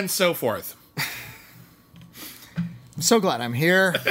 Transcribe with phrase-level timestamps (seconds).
[0.00, 0.76] And so forth.
[2.56, 3.94] I'm so glad I'm here.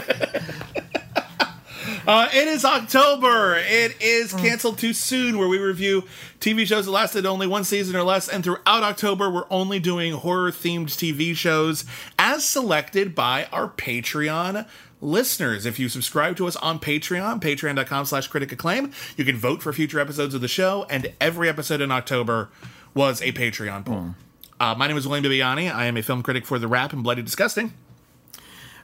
[2.07, 3.57] Uh, it is October.
[3.57, 6.05] It is Cancelled Too Soon, where we review
[6.40, 8.27] TV shows that lasted only one season or less.
[8.27, 11.85] And throughout October, we're only doing horror themed TV shows
[12.17, 14.67] as selected by our Patreon
[15.01, 15.67] listeners.
[15.67, 19.71] If you subscribe to us on Patreon, patreon.com slash critic acclaim, you can vote for
[19.71, 20.87] future episodes of the show.
[20.90, 22.49] And every episode in October
[22.95, 24.15] was a Patreon poll.
[24.60, 25.74] Uh, my name is William Bibbiani.
[25.74, 27.74] I am a film critic for TheWrap and Bloody Disgusting.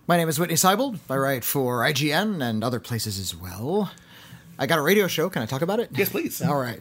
[0.07, 0.99] My name is Whitney Seibold.
[1.09, 3.91] I write for IGN and other places as well.
[4.57, 5.29] I got a radio show.
[5.29, 5.89] Can I talk about it?
[5.93, 6.41] Yes, please.
[6.41, 6.79] All right.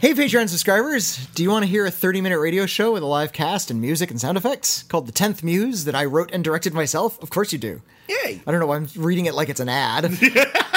[0.00, 1.26] Hey, Patreon subscribers.
[1.28, 3.80] Do you want to hear a 30 minute radio show with a live cast and
[3.80, 7.22] music and sound effects called The 10th Muse that I wrote and directed myself?
[7.22, 7.80] Of course you do.
[8.06, 8.42] Yay.
[8.46, 10.04] I don't know why I'm reading it like it's an ad.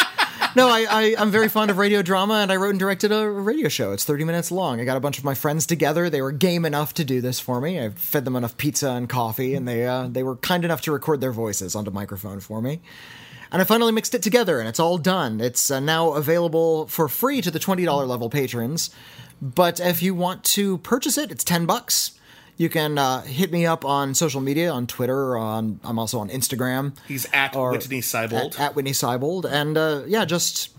[0.55, 3.29] no, I, I, I'm very fond of radio drama, and I wrote and directed a
[3.29, 3.91] radio show.
[3.91, 4.79] It's 30 minutes long.
[4.79, 6.09] I got a bunch of my friends together.
[6.09, 7.79] They were game enough to do this for me.
[7.79, 10.91] I fed them enough pizza and coffee, and they uh, they were kind enough to
[10.91, 12.81] record their voices onto microphone for me.
[13.51, 15.39] And I finally mixed it together, and it's all done.
[15.39, 18.89] It's uh, now available for free to the $20 level patrons.
[19.41, 22.13] But if you want to purchase it, it's 10 bucks.
[22.57, 26.29] You can uh, hit me up on social media, on Twitter, on I'm also on
[26.29, 26.95] Instagram.
[27.07, 28.53] He's at Whitney Seibold.
[28.55, 29.45] At, at Whitney Seibold.
[29.45, 30.69] And uh, yeah, just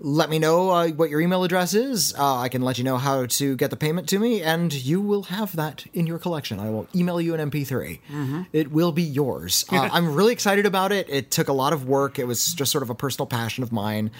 [0.00, 2.14] let me know uh, what your email address is.
[2.16, 5.00] Uh, I can let you know how to get the payment to me, and you
[5.00, 6.60] will have that in your collection.
[6.60, 8.46] I will email you an MP3.
[8.52, 9.64] It will be yours.
[9.78, 11.08] Uh, I'm really excited about it.
[11.08, 13.70] It took a lot of work, it was just sort of a personal passion of
[13.70, 14.10] mine.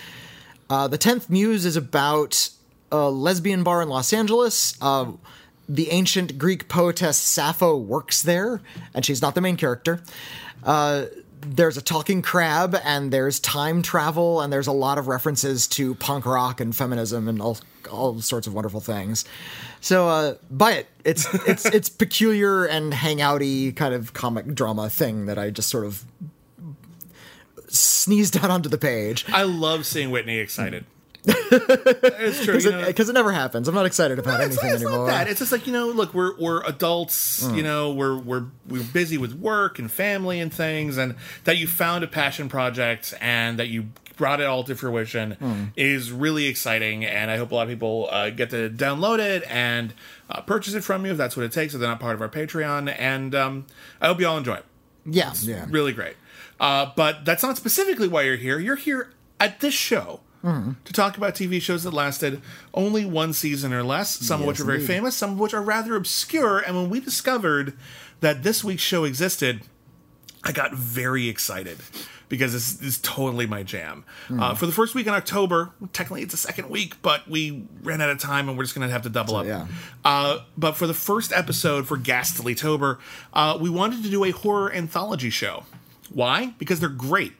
[0.71, 2.51] Uh, the 10th Muse is about
[2.93, 4.77] a lesbian bar in Los Angeles.
[4.81, 5.13] Uh,
[5.69, 8.61] the ancient Greek poetess Sappho works there,
[8.95, 10.01] and she's not the main character.
[10.65, 11.07] Uh,
[11.41, 15.95] there's a talking crab, and there's time travel, and there's a lot of references to
[15.97, 17.59] punk rock and feminism and all
[17.91, 19.25] all sorts of wonderful things.
[19.81, 20.89] So uh, buy it.
[21.05, 25.85] It's it's it's peculiar and hangouty kind of comic drama thing that I just sort
[25.85, 26.05] of
[27.69, 29.25] sneezed out onto the page.
[29.29, 30.87] I love seeing Whitney excited.
[31.29, 32.55] It's true.
[32.55, 33.69] because you it, it never happens.
[33.69, 35.07] I'm not excited about it's, anything it's not anymore.
[35.09, 35.29] that.
[35.29, 37.45] It's just like you know, look, we're we're adults.
[37.45, 37.57] Mm.
[37.57, 41.67] You know, we're we're we're busy with work and family and things, and that you
[41.67, 45.71] found a passion project and that you brought it all to fruition Mm.
[45.77, 47.05] is really exciting.
[47.05, 49.95] And I hope a lot of people uh, get to download it and
[50.29, 51.73] uh, purchase it from you if that's what it takes.
[51.75, 53.67] If they're not part of our Patreon, and um,
[54.01, 54.65] I hope you all enjoy it.
[55.07, 55.67] yeah, yeah.
[55.71, 56.17] really great.
[56.61, 58.59] Uh, but that's not specifically why you're here.
[58.59, 60.19] You're here at this show
[60.85, 62.41] to talk about TV shows that lasted
[62.75, 64.93] only one season or less, some of which are very indeed.
[64.95, 66.59] famous, some of which are rather obscure.
[66.59, 67.77] And when we discovered
[68.21, 69.63] that this week's show existed,
[70.45, 71.79] I got very excited
[72.29, 74.05] because this is totally my jam.
[74.31, 78.01] Uh, for the first week in October, technically it's the second week, but we ran
[78.03, 79.47] out of time and we're just going to have to double up.
[79.47, 79.67] yeah.
[80.05, 82.99] Uh, but for the first episode for Ghastly Tober,
[83.33, 85.65] uh, we wanted to do a horror anthology show.
[86.11, 86.55] Why?
[86.59, 87.33] Because they're great.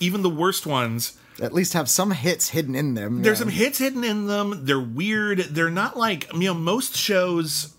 [0.00, 3.22] Even the worst ones At least have some hits hidden in them.
[3.22, 3.44] there's yeah.
[3.44, 4.64] some hits hidden in them.
[4.64, 5.38] They're weird.
[5.38, 7.74] They're not like you know most shows.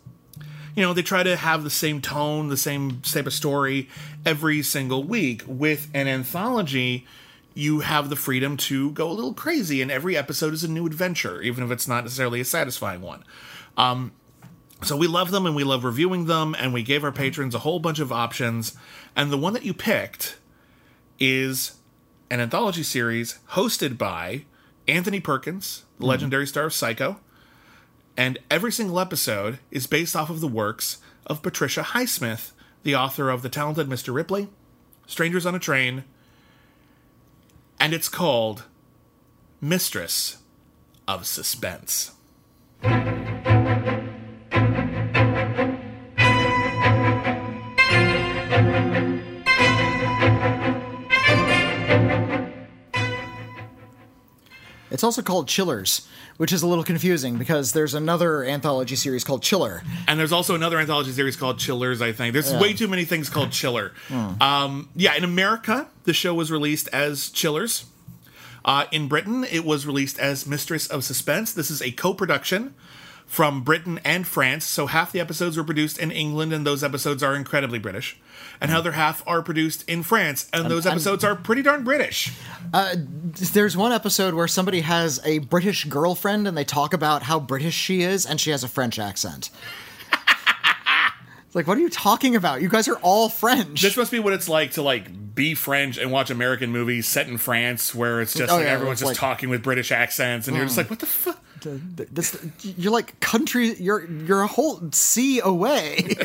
[0.75, 3.89] You know they try to have the same tone, the same type of story
[4.25, 5.43] every single week.
[5.47, 7.07] With an anthology,
[7.55, 10.85] you have the freedom to go a little crazy, and every episode is a new
[10.85, 13.23] adventure, even if it's not necessarily a satisfying one.
[13.75, 14.11] Um,
[14.83, 17.59] so we love them and we love reviewing them, and we gave our patrons a
[17.59, 18.77] whole bunch of options.
[19.15, 20.37] And the one that you picked
[21.19, 21.76] is
[22.29, 24.43] an anthology series hosted by
[24.87, 26.09] Anthony Perkins, the hmm.
[26.09, 27.19] legendary star of Psycho.
[28.15, 30.97] And every single episode is based off of the works
[31.27, 32.51] of Patricia Highsmith,
[32.83, 34.13] the author of The Talented Mr.
[34.13, 34.47] Ripley,
[35.05, 36.03] Strangers on a Train,
[37.79, 38.63] and it's called
[39.61, 40.37] Mistress
[41.07, 42.11] of Suspense.
[54.89, 56.07] It's also called Chillers,
[56.37, 59.83] which is a little confusing because there's another anthology series called Chiller.
[60.07, 62.33] And there's also another anthology series called Chillers, I think.
[62.33, 63.91] There's way too many things called Chiller.
[64.11, 67.85] Um, yeah, in America, the show was released as Chillers.
[68.63, 71.53] Uh, in Britain, it was released as Mistress of Suspense.
[71.53, 72.73] This is a co production
[73.27, 74.65] from Britain and France.
[74.65, 78.17] So half the episodes were produced in England, and those episodes are incredibly British.
[78.59, 82.33] And the other half are produced in France, and those episodes are pretty darn British.
[82.73, 82.95] Uh,
[83.53, 87.75] there's one episode where somebody has a British girlfriend and they talk about how British
[87.75, 89.51] she is, and she has a French accent.
[91.45, 92.61] it's like, what are you talking about?
[92.61, 93.81] You guys are all French.
[93.81, 97.27] This must be what it's like to like be French and watch American movies set
[97.27, 100.47] in France, where it's just Oh, like yeah, everyone's just like- talking with British accents,
[100.47, 100.79] and you're just mm.
[100.79, 101.43] like, what the fuck?
[102.11, 102.37] This,
[102.77, 103.73] you're like country.
[103.75, 106.07] You're you're a whole sea away.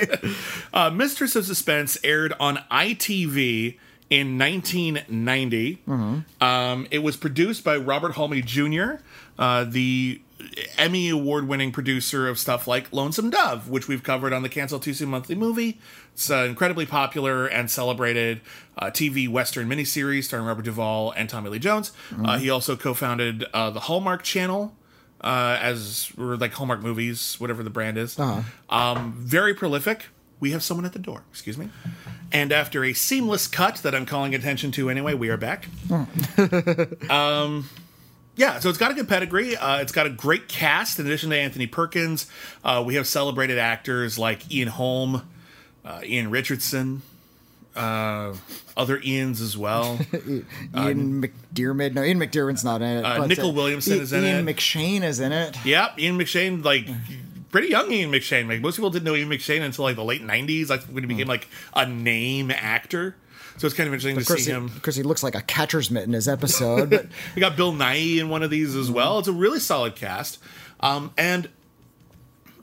[0.74, 3.76] Uh, Mistress of Suspense aired on ITV
[4.08, 5.78] in 1990.
[6.40, 9.02] Um, it was produced by Robert Halmi Jr.,
[9.38, 10.20] uh, the
[10.78, 14.78] Emmy award winning producer of stuff like Lonesome Dove, which we've covered on the Cancel
[14.78, 15.78] Too Soon Monthly Movie.
[16.14, 18.40] It's an incredibly popular and celebrated
[18.78, 21.92] uh, TV Western miniseries starring Robert Duvall and Tommy Lee Jones.
[22.24, 24.74] Uh, he also co founded uh, the Hallmark Channel.
[25.22, 28.16] Uh, as or like Hallmark movies, whatever the brand is.
[28.68, 30.06] Um, very prolific.
[30.40, 31.22] We have someone at the door.
[31.30, 31.68] Excuse me.
[32.32, 35.66] And after a seamless cut that I'm calling attention to anyway, we are back.
[37.10, 37.68] um,
[38.34, 39.56] yeah, so it's got a good pedigree.
[39.56, 40.98] Uh, it's got a great cast.
[40.98, 42.26] In addition to Anthony Perkins,
[42.64, 45.28] uh, we have celebrated actors like Ian Holm,
[45.84, 47.02] uh, Ian Richardson,
[47.76, 48.34] uh,
[48.76, 49.98] other Ians as well.
[50.76, 51.94] Ian McDiarmid.
[51.94, 53.04] No, Ian McDiarmid's not in it.
[53.04, 54.50] Uh, but, Nicol Williamson is in Ian it.
[54.50, 55.56] Ian McShane is in it.
[55.64, 56.88] Yep, Ian McShane, like
[57.50, 58.48] pretty young Ian McShane.
[58.48, 61.06] Like most people didn't know Ian McShane until like the late '90s, like when he
[61.08, 63.16] became like a name actor.
[63.58, 64.64] So it's kind of interesting Of to course, see he, him.
[64.64, 66.90] of course, he looks like a catcher's mitt in his episode.
[66.90, 69.18] But We got Bill Nighy in one of these as well.
[69.18, 70.38] It's a really solid cast.
[70.80, 71.48] Um, and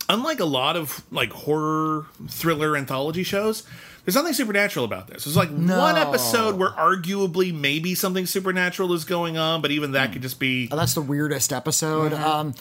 [0.09, 3.63] unlike a lot of like horror thriller anthology shows,
[4.09, 5.25] there's nothing supernatural about this.
[5.25, 10.13] There's like one episode where arguably maybe something supernatural is going on, but even that
[10.13, 12.11] could just be that's the weirdest episode.
[12.13, 12.55] Um,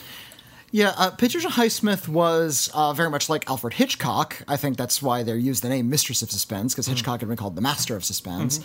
[0.71, 4.43] yeah, uh, Patricia Highsmith was uh, very much like Alfred Hitchcock.
[4.47, 7.39] I think that's why they used the name Mistress of Suspense, because Hitchcock had been
[7.39, 8.61] called the Master of Suspense.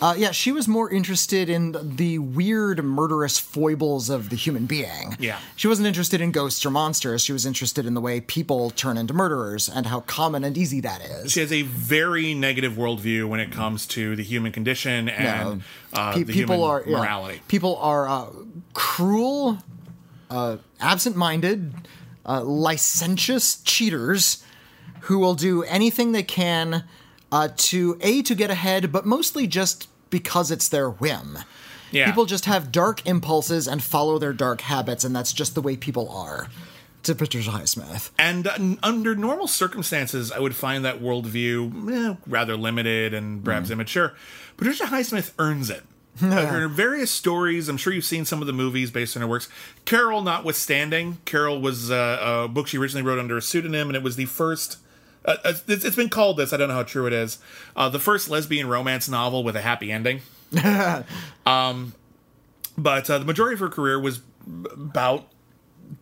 [0.00, 5.16] Uh, yeah, she was more interested in the weird, murderous foibles of the human being.
[5.18, 5.38] Yeah.
[5.56, 7.22] She wasn't interested in ghosts or monsters.
[7.22, 10.80] She was interested in the way people turn into murderers and how common and easy
[10.80, 11.32] that is.
[11.32, 15.62] she has a very negative worldview when it comes to the human condition and
[15.92, 16.98] uh, Pe- the people human are yeah.
[16.98, 17.40] morality.
[17.48, 18.26] people are uh,
[18.74, 19.58] cruel,
[20.30, 21.74] uh, absent-minded,
[22.24, 24.44] uh, licentious cheaters
[25.02, 26.84] who will do anything they can
[27.32, 31.38] uh, to a to get ahead, but mostly just because it's their whim.
[31.92, 32.06] Yeah.
[32.06, 35.76] People just have dark impulses and follow their dark habits, and that's just the way
[35.76, 36.48] people are.
[37.04, 38.10] To Patricia Highsmith.
[38.18, 43.44] And uh, n- under normal circumstances, I would find that worldview eh, rather limited and
[43.44, 44.14] perhaps immature.
[44.56, 45.84] Patricia Highsmith earns it.
[46.20, 49.50] Her various stories, I'm sure you've seen some of the movies based on her works.
[49.84, 54.02] Carol, notwithstanding, Carol was uh, a book she originally wrote under a pseudonym, and it
[54.02, 54.78] was the first.
[55.26, 56.54] Uh, uh, it's, it's been called this.
[56.54, 57.38] I don't know how true it is.
[57.74, 60.22] Uh, the first lesbian romance novel with a happy ending.
[61.46, 61.92] um,
[62.78, 64.20] but uh, the majority of her career was
[64.72, 65.28] about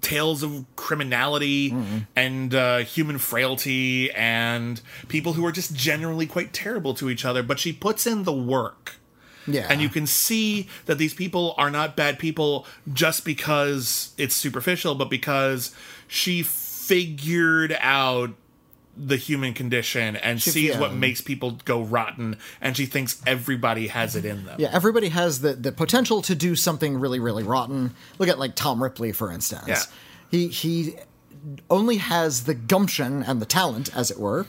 [0.00, 1.74] tales of criminality
[2.14, 7.42] and uh, human frailty and people who are just generally quite terrible to each other.
[7.42, 8.96] But she puts in the work.
[9.46, 9.66] Yeah.
[9.68, 14.94] And you can see that these people are not bad people just because it's superficial,
[14.94, 15.74] but because
[16.08, 18.30] she figured out
[18.96, 20.80] the human condition and sees yeah.
[20.80, 24.56] what makes people go rotten and she thinks everybody has it in them.
[24.60, 27.94] Yeah, everybody has the, the potential to do something really, really rotten.
[28.18, 29.66] Look at like Tom Ripley, for instance.
[29.66, 29.82] Yeah.
[30.30, 30.96] He he
[31.70, 34.46] only has the gumption and the talent, as it were,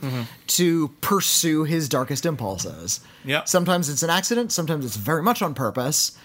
[0.47, 3.01] to pursue his darkest impulses.
[3.23, 3.43] Yeah.
[3.43, 6.17] Sometimes it's an accident, sometimes it's very much on purpose.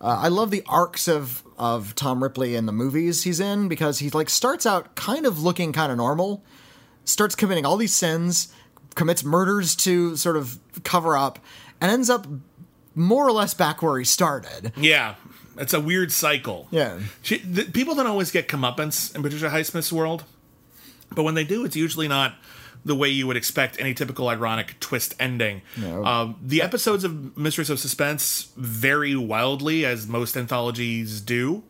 [0.00, 3.98] Uh, I love the arcs of of Tom Ripley in the movies he's in because
[3.98, 6.42] he like starts out kind of looking kind of normal,
[7.04, 8.48] starts committing all these sins,
[8.94, 11.38] commits murders to sort of cover up,
[11.80, 12.26] and ends up
[12.94, 14.72] more or less back where he started.
[14.74, 15.16] Yeah,
[15.60, 16.66] it's a weird cycle.
[16.70, 16.98] Yeah.
[17.22, 20.24] she, the, people don't always get comeuppance in Patricia Highsmith's world,
[21.14, 22.34] but when they do, it's usually not
[22.84, 25.62] the way you would expect any typical ironic twist ending.
[25.76, 26.04] No.
[26.04, 31.62] Um, the episodes of Mistress of Suspense vary wildly, as most anthologies do.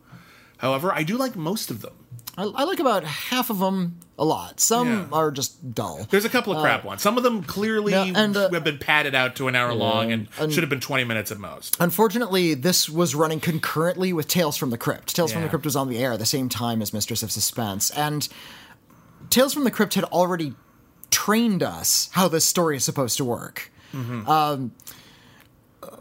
[0.58, 1.94] However, I do like most of them.
[2.40, 4.60] I, I like about half of them a lot.
[4.60, 5.06] Some Yeah.
[5.12, 6.06] are just dull.
[6.10, 7.00] There's a couple of crap ones.
[7.02, 10.28] Some of them clearly and, uh, have been padded out to an hour long and,
[10.38, 11.76] and- should have been 20 minutes at most.
[11.80, 15.14] Unfortunately, this was running concurrently with Tales from the Crypt.
[15.16, 17.30] Tales from the Crypt was on the air at the same time as Mistress of
[17.30, 18.28] Suspense, and
[19.30, 20.54] Tales from the Crypt had already
[21.10, 23.70] trained us how this story is supposed to work.
[23.94, 24.72] Um,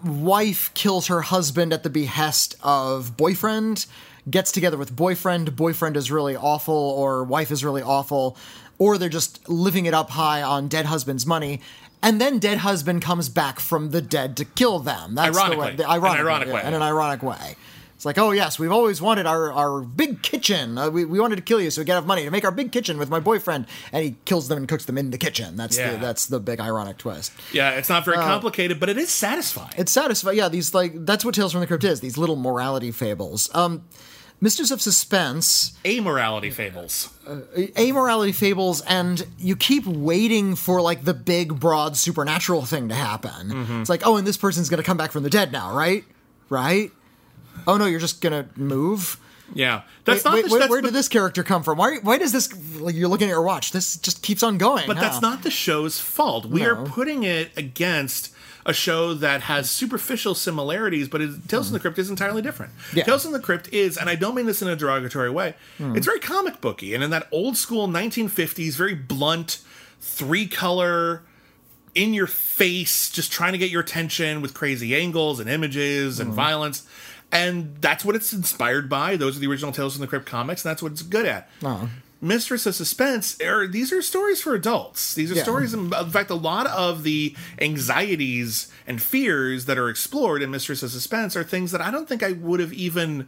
[0.03, 3.85] wife kills her husband at the behest of boyfriend,
[4.29, 8.37] gets together with boyfriend, boyfriend is really awful, or wife is really awful,
[8.77, 11.61] or they're just living it up high on dead husband's money.
[12.01, 15.15] And then dead husband comes back from the dead to kill them.
[15.15, 15.65] That's the Ironically.
[15.65, 15.75] way.
[15.75, 16.61] The An ironic, ironic yeah, way.
[16.65, 17.55] In an ironic way.
[17.95, 20.77] It's like, oh yes, we've always wanted our, our big kitchen.
[20.77, 22.51] Uh, we, we wanted to kill you so we get enough money to make our
[22.51, 25.57] big kitchen with my boyfriend, and he kills them and cooks them in the kitchen.
[25.57, 25.91] That's Yeah.
[25.91, 27.33] the that's the big ironic twist.
[27.51, 29.73] Yeah, it's not very Uh, complicated, but it is satisfying.
[29.75, 30.37] It's satisfying.
[30.37, 31.99] Yeah, these like that's what Tales from the Crypt is.
[31.99, 33.49] These little morality fables.
[33.53, 33.83] Um,
[34.41, 37.09] Mistress of Suspense, Amorality fables.
[37.27, 43.49] amorality fables, and you keep waiting for like the big, broad supernatural thing to happen.
[43.49, 43.81] Mm-hmm.
[43.81, 46.05] It's like, oh, and this person's gonna come back from the dead now, right?
[46.49, 46.91] Right?
[47.67, 49.19] Oh no, you're just gonna move.
[49.53, 49.81] Yeah.
[50.05, 51.77] That's Wait, not wait, the, where, that's, where but, did this character come from?
[51.77, 51.97] Why?
[52.01, 52.79] Why does this?
[52.79, 53.71] Like you're looking at your watch.
[53.71, 54.87] This just keeps on going.
[54.87, 56.45] but that's not the show's fault.
[56.45, 58.33] We are putting it against
[58.65, 62.73] a show that has superficial similarities, but is, Tales from the Crypt is entirely different.
[62.93, 63.03] Yeah.
[63.03, 66.05] Tales from the Crypt is, and I don't mean this in a derogatory way, it's
[66.05, 69.59] very comic booky, and in that old school 1950s, very blunt,
[69.99, 71.23] three color,
[71.95, 76.31] in your face, just trying to get your attention with crazy angles and images and
[76.33, 76.87] violence.
[77.31, 79.15] And that's what it's inspired by.
[79.15, 81.49] Those are the original Tales from the Crypt comics, and that's what it's good at.
[81.63, 81.89] Oh.
[82.21, 85.13] Mistress of Suspense, are, these are stories for adults.
[85.13, 85.43] These are Yeah.
[85.43, 90.83] stories, in fact, a lot of the anxieties and fears that are explored in Mistress
[90.83, 93.27] of Suspense are things that I don't think I would have even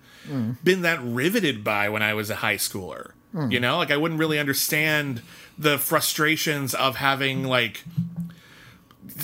[0.63, 3.11] been that riveted by when I was a high schooler.
[3.49, 5.21] You know, like I wouldn't really understand
[5.57, 7.85] the frustrations of having like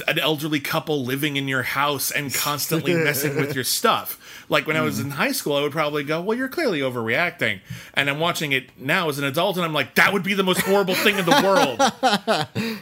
[0.08, 4.18] an elderly couple living in your house and constantly messing with your stuff.
[4.50, 5.08] Like when I was hmm.
[5.08, 7.60] in high school, I would probably go, "Well, you're clearly overreacting."
[7.94, 10.44] And I'm watching it now as an adult, and I'm like, "That would be the
[10.44, 11.80] most horrible thing in the world.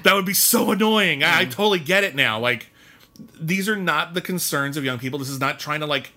[0.03, 2.39] that would be so annoying." I, I totally get it now.
[2.39, 2.67] Like
[3.39, 5.19] these are not the concerns of young people.
[5.19, 6.11] This is not trying to like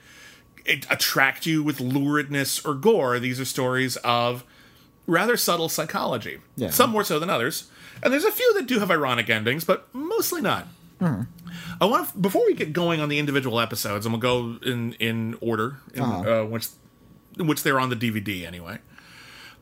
[0.64, 3.18] it, attract you with luridness or gore.
[3.18, 4.44] These are stories of
[5.06, 6.38] rather subtle psychology.
[6.56, 6.70] Yeah.
[6.70, 7.70] Some more so than others.
[8.02, 10.68] And there's a few that do have ironic endings, but mostly not.
[11.00, 11.22] Hmm.
[11.80, 14.94] I want to, before we get going on the individual episodes, and we'll go in
[14.94, 16.68] in order, in, uh which
[17.38, 18.78] which they're on the DVD anyway.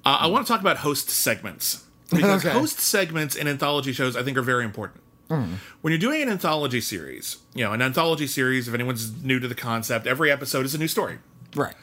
[0.05, 2.53] Uh, I want to talk about host segments because Okay.
[2.57, 5.03] host segments in anthology shows I think are very important.
[5.29, 9.49] When you're doing an anthology series, you know, an anthology series, if anyone's new to
[9.49, 11.19] the concept, every episode is a new story.
[11.57, 11.75] right.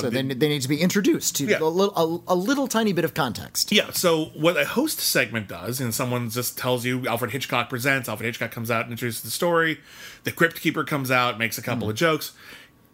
[0.00, 1.58] So they, they need to be introduced to Uh, Yeah.
[1.60, 3.70] a, little, a, a little tiny bit of context.
[3.70, 8.08] Yeah, so what a host segment does, and someone just tells you Alfred Hitchcock presents,
[8.08, 9.78] Alfred Hitchcock comes out and introduces the story,
[10.24, 12.32] the Crypt Keeper comes out, makes a couple of jokes.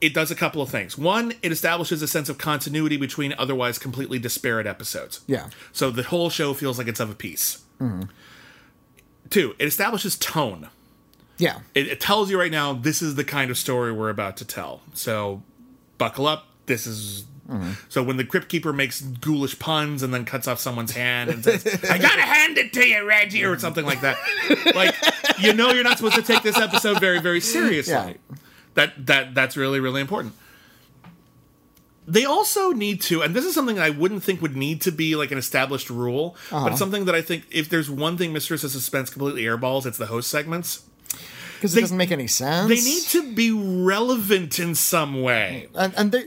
[0.00, 0.98] It does a couple of things.
[0.98, 5.20] One, it establishes a sense of continuity between otherwise completely disparate episodes.
[5.26, 5.48] Yeah.
[5.72, 7.62] So the whole show feels like it's of a piece.
[9.30, 10.68] Two, it establishes tone.
[11.38, 11.60] Yeah.
[11.74, 14.44] It, it tells you right now this is the kind of story we're about to
[14.44, 14.82] tell.
[14.92, 15.42] So
[15.98, 16.46] buckle up.
[16.66, 17.24] This is.
[17.48, 17.72] Mm-hmm.
[17.90, 21.44] So when the crypt keeper makes ghoulish puns and then cuts off someone's hand and
[21.44, 24.16] says, "I gotta hand it to you, Reggie," or something like that,
[24.74, 24.94] like
[25.38, 27.92] you know you're not supposed to take this episode very, very seriously.
[27.92, 28.12] Yeah.
[28.74, 30.32] That that that's really, really important.
[32.06, 35.16] They also need to, and this is something I wouldn't think would need to be
[35.16, 38.62] like an established rule, but it's something that I think if there's one thing Mistress
[38.62, 40.82] of Suspense completely airballs, it's the host segments
[41.54, 42.68] Because it doesn't make any sense.
[42.68, 45.68] they need to be relevant in some way.
[45.74, 46.26] and, and they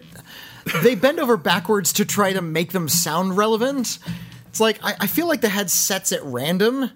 [0.84, 4.00] they bend over backwards to try to make them sound relevant.
[4.50, 6.90] It's like I, I feel like they had sets at random.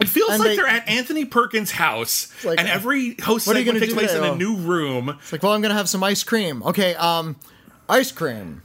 [0.00, 3.54] It feels And like they- are at Anthony Perkins' house, like, and every host what
[3.56, 5.10] segment takes place in a new room.
[5.20, 6.62] It's like, well, I'm gonna have some ice cream.
[6.64, 7.36] Okay, um,
[7.88, 8.62] ice cream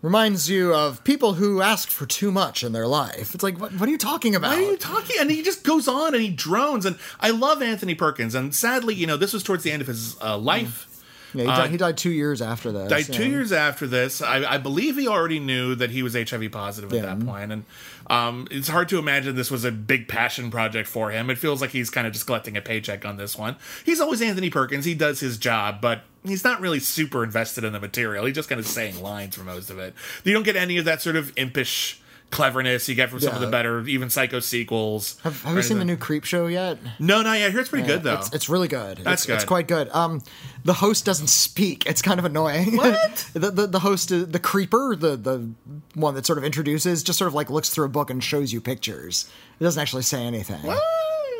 [0.00, 3.34] reminds you of people who ask for too much in their life.
[3.34, 4.50] It's like, what, what are you talking about?
[4.50, 5.16] What are you talking?
[5.18, 6.86] And he just goes on and he drones.
[6.86, 8.36] And I love Anthony Perkins.
[8.36, 10.86] And sadly, you know, this was towards the end of his uh, life.
[11.34, 12.88] Yeah, he, died, he died two years after this.
[12.88, 14.22] Died two years after this.
[14.22, 17.14] I, I believe he already knew that he was HIV positive at Yeah.
[17.14, 17.64] that point, and
[18.08, 21.28] um, it's hard to imagine this was a big passion project for him.
[21.30, 23.56] It feels like he's kind of just collecting a paycheck on this one.
[23.84, 24.84] He's always Anthony Perkins.
[24.84, 28.24] He does his job, but he's not really super invested in the material.
[28.24, 29.94] He's just kind of saying lines for most of it.
[30.24, 33.40] You don't get any of that sort of impish cleverness you get from some of
[33.40, 35.18] the better, even Psycho sequels.
[35.22, 36.78] Have, have you seen the new Creepshow yet?
[36.98, 37.48] No, not yet.
[37.48, 38.14] I hear it's pretty good though.
[38.14, 38.98] It's, it's really good.
[38.98, 39.88] That's it's, It's quite good.
[39.90, 40.22] Um,
[40.64, 41.86] the host doesn't speak.
[41.86, 42.76] It's kind of annoying.
[42.76, 43.30] What?
[43.32, 45.48] the, the the host, uh, the creeper, the the
[45.94, 48.52] one that sort of introduces, just sort of like looks through a book and shows
[48.52, 49.28] you pictures.
[49.58, 50.62] It doesn't actually say anything.
[50.62, 50.80] Well,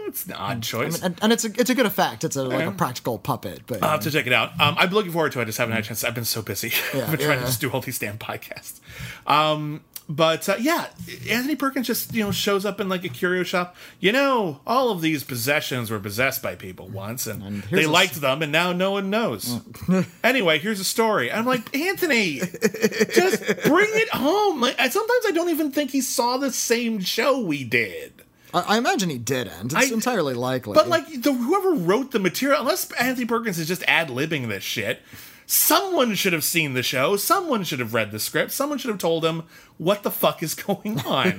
[0.06, 1.02] it's an odd choice.
[1.02, 2.24] And, and it's a it's a good effect.
[2.24, 3.60] It's a like a practical puppet.
[3.66, 4.52] But I'll have to check it out.
[4.58, 5.42] Um, I'm looking forward to it.
[5.42, 6.02] I just haven't had a chance.
[6.02, 6.72] I've been so busy.
[6.86, 7.34] I've been Yeah, trying yeah.
[7.40, 8.80] to just do all these damn podcasts.
[9.26, 10.86] Um, but uh, yeah,
[11.28, 13.76] Anthony Perkins just you know shows up in like a curio shop.
[14.00, 18.20] You know, all of these possessions were possessed by people once, and, here's they liked
[18.20, 19.60] them, and now no one knows.
[20.24, 21.30] anyway, here's a story.
[21.30, 24.62] I'm like Anthony, just bring it home.
[24.62, 28.12] Like I, sometimes I don't even think he saw the same show we did.
[28.54, 29.74] I, I imagine he didn't.
[29.74, 30.74] It's I- entirely likely.
[30.74, 34.64] But like the, whoever wrote the material, unless Anthony Perkins is just ad libbing this
[34.64, 35.02] shit,
[35.50, 37.16] someone should have seen the show.
[37.16, 38.52] Someone should have read the script.
[38.52, 39.44] Someone should have told him
[39.78, 41.32] what the fuck is going on.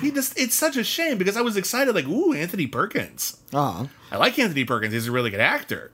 [0.00, 3.36] he just it's such a shame because I was excited, like, ooh, Anthony Perkins.
[3.52, 4.92] uh I like Anthony Perkins.
[4.94, 5.90] He's a really good actor.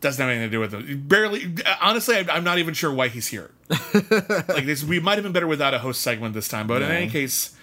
[0.00, 1.02] Doesn't have anything to do with him.
[1.06, 1.54] Barely.
[1.80, 3.50] Honestly, I- I'm not even sure why he's here.
[3.94, 6.66] like this, we might have been better without a host segment this time.
[6.66, 7.54] But in any case,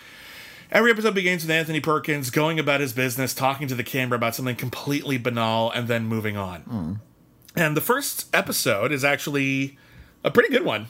[0.72, 4.34] every episode begins with Anthony Perkins going about his business, talking to the camera about
[4.36, 7.00] something completely banal, and then moving on.
[7.56, 9.78] And the first episode is actually
[10.24, 10.88] a pretty good one.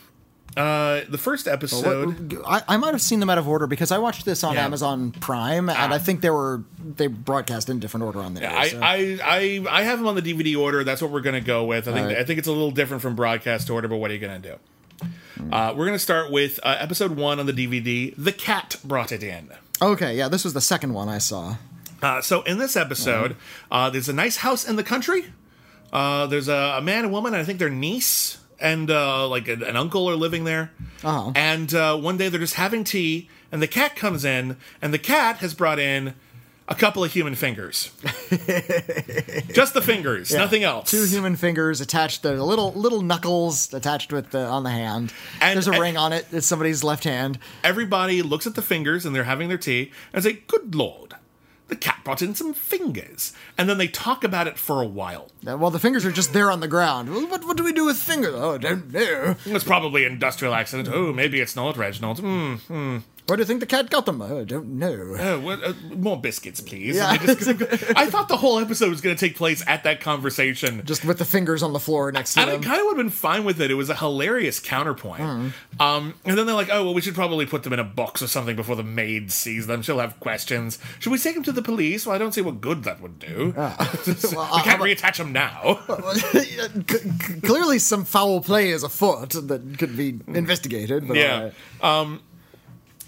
[0.58, 2.38] Uh, the first episode.
[2.46, 4.65] I, I might have seen them out of order because I watched this on Yeah.
[4.65, 8.50] Amazon Prime, and I think they were they broadcast in different order on there.
[8.51, 10.84] I, so- I, I, I have them on the DVD order.
[10.84, 11.88] That's what we're going to go with.
[11.88, 12.18] I think Alright.
[12.18, 14.50] I think it's a little different from broadcast order, but what are you going to
[14.50, 15.06] do?
[15.51, 18.13] Uh, we're going to start with uh, episode one on the DVD.
[18.18, 19.50] The cat brought it in.
[19.82, 21.56] okay, yeah, this was the second one I saw.
[22.01, 23.36] Uh, so in this episode,
[23.72, 25.32] uh, there's a nice house in the country.
[25.91, 29.48] Uh, there's a, a man and woman, and I think their niece and uh, like
[29.48, 30.71] an, an uncle are living there.
[31.03, 31.31] Uh-huh.
[31.36, 35.00] And uh, one day they're just having tea, and the cat comes in, and the
[35.00, 36.13] cat has brought in
[36.67, 37.91] a couple of human fingers.
[39.53, 40.89] just the fingers, nothing else.
[40.89, 45.12] Two human fingers attached, the little little knuckles attached with the on the hand.
[45.41, 46.27] And- There's a and- ring on it.
[46.31, 47.39] It's somebody's left hand.
[47.63, 51.15] Everybody looks at the fingers, and they're having their tea, and say, "Good lord."
[51.72, 55.32] The cat brought in some fingers, and then they talk about it for a while.
[55.42, 57.10] Well, the fingers are just there on the ground.
[57.10, 58.34] Well, what, what do we do with fingers?
[58.36, 59.38] Oh, I don't know.
[59.46, 60.90] It's probably an industrial accident.
[60.92, 62.20] Oh, maybe it's not, Reginald.
[62.20, 62.98] Hmm.
[63.27, 64.22] Where do you think the cat got them?
[64.22, 65.16] Oh, I don't know.
[65.18, 66.96] Oh, what, uh, more biscuits, please.
[66.98, 67.12] Yeah.
[67.22, 70.81] And just- I thought the whole episode was going to take place at that conversation.
[70.86, 73.05] Just with the fingers on the floor next to and I kind of would have
[73.05, 73.72] been fine with it.
[73.72, 75.22] It was a hilarious counterpoint.
[75.22, 75.48] Hmm.
[75.79, 78.22] Um, and then they're like, "Oh, well, we should probably put them in a box
[78.22, 79.81] or something before the maid sees them.
[79.81, 80.77] She'll have questions.
[81.00, 82.05] Should we take them to the police?
[82.05, 83.46] Well, I don't see what good that would do.
[83.48, 85.75] we can't reattach them now.
[87.44, 91.07] Clearly, some foul play is afoot that could be investigated.
[91.07, 91.51] But Yeah.
[91.81, 92.22] alright.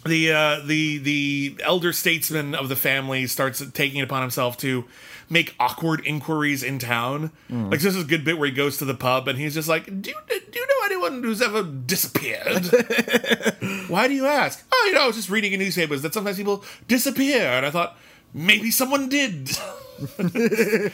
[0.06, 4.86] The uh, the the elder statesman of the family starts taking it upon himself to
[5.30, 7.32] make awkward inquiries in town.
[7.48, 7.70] Hmm.
[7.70, 9.68] Like this is a good bit where he goes to the pub and he's just
[9.70, 12.66] like, "Do you, do you know anyone who's ever disappeared?"
[13.88, 14.64] Why do you ask?
[14.72, 17.70] Oh, you know, I was just reading in newspapers that sometimes people disappear, and I
[17.72, 17.98] thought
[18.34, 19.52] maybe someone did.
[20.20, 20.92] I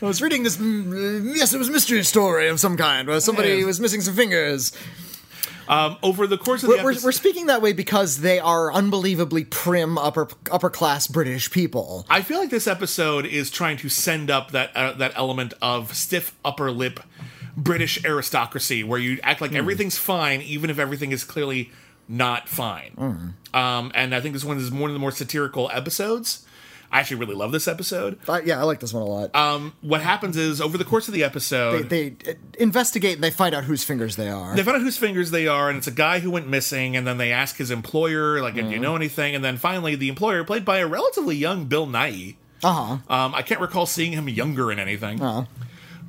[0.00, 0.56] was reading this.
[0.56, 3.64] mm, Yes, it was a mystery story of some kind where somebody Yes.
[3.66, 4.72] was missing some fingers.
[5.68, 8.72] Um, over the course of the We're, episode, we're speaking that way because they are
[8.72, 12.04] unbelievably prim upper upper class British people.
[12.10, 15.94] I feel like this episode is trying to send up that uh, that element of
[15.94, 17.00] stiff upper lip
[17.56, 21.70] British aristocracy, where you act like everything's fine, even if everything is clearly
[22.08, 23.34] not fine.
[23.54, 26.46] Um, and I think this one is one of the more satirical episodes.
[26.92, 28.18] I actually really love this episode.
[28.28, 29.34] Uh, yeah, I like this one a lot.
[29.34, 33.24] Um, what happens is over the course of the episode, they, they uh, investigate and
[33.24, 34.54] they find out whose fingers they are.
[34.54, 36.94] They find out whose fingers they are, and it's a guy who went missing.
[36.94, 40.10] And then they ask his employer, like, "Do you know anything?" And then finally, the
[40.10, 43.14] employer, played by a relatively young Bill Nighy, Uh huh.
[43.14, 45.22] um, I can't recall seeing him younger in anything.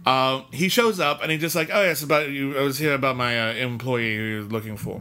[0.05, 2.57] Uh, he shows up and he's just like, "Oh, yes, about you.
[2.57, 4.99] I was here about my uh, employee who you're looking for.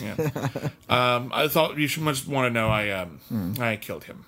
[0.00, 0.14] Yeah.
[0.88, 2.68] um, I thought you should much want to know.
[2.68, 3.18] I um,
[3.58, 4.24] I killed him."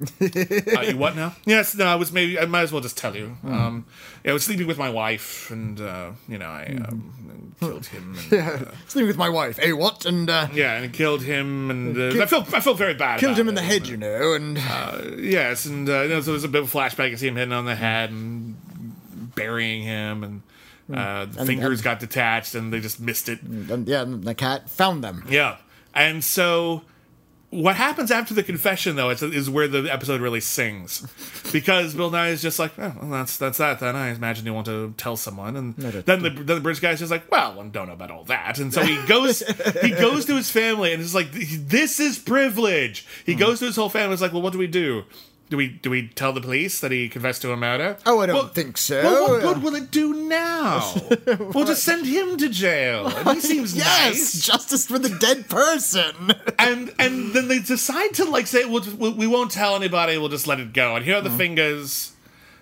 [0.00, 1.34] Uh, you what now?
[1.46, 3.36] Yes, no, I was maybe I might as well just tell you.
[3.44, 3.86] Um,
[4.24, 8.16] yeah, I was sleeping with my wife, and uh, you know, I um, killed him.
[8.30, 9.58] And, uh, Sleeping with my wife.
[9.58, 10.04] Hey, what?
[10.04, 13.20] And uh, yeah, and killed him, and uh, I felt I felt very bad.
[13.20, 13.66] killed him in the it.
[13.66, 14.34] head, you know.
[14.34, 14.58] And
[15.18, 17.10] Yes, and uh, you know, so there's a bit of a flashback.
[17.10, 18.56] You see him hitting on the head and
[19.34, 20.42] burying him, and
[20.92, 23.42] uh, the fingers got detached, and they just missed it.
[23.42, 25.24] and yeah, and the cat found them.
[25.28, 25.56] Yeah,
[25.94, 26.82] and so
[27.50, 31.06] what happens after the confession, though, is, is where the episode really sings,
[31.52, 33.80] because Bill Nighy is just like, oh, well, that's that's that.
[33.80, 36.98] Then I imagine you want to tell someone, and then the then the British guy's
[36.98, 39.40] just like, well, I don't know about all that, and so he goes
[39.82, 43.06] he goes to his family and is like, this is privilege.
[43.24, 43.38] He Hmm.
[43.38, 44.06] goes to his whole family.
[44.06, 45.04] and Is like, well, what do we do?
[45.48, 47.98] Do we do we tell the police that he confessed to a murder?
[48.04, 49.02] Oh, I don't Well- think so.
[49.02, 50.92] Well, what good will it do now?
[51.38, 53.06] we'll just send him to jail.
[53.06, 56.32] And he seems yes, nice justice for the dead person.
[56.58, 60.28] and and then they decide to like say we'll, we'll, we won't tell anybody we'll
[60.28, 61.36] just let it go and here are the mm.
[61.36, 62.12] fingers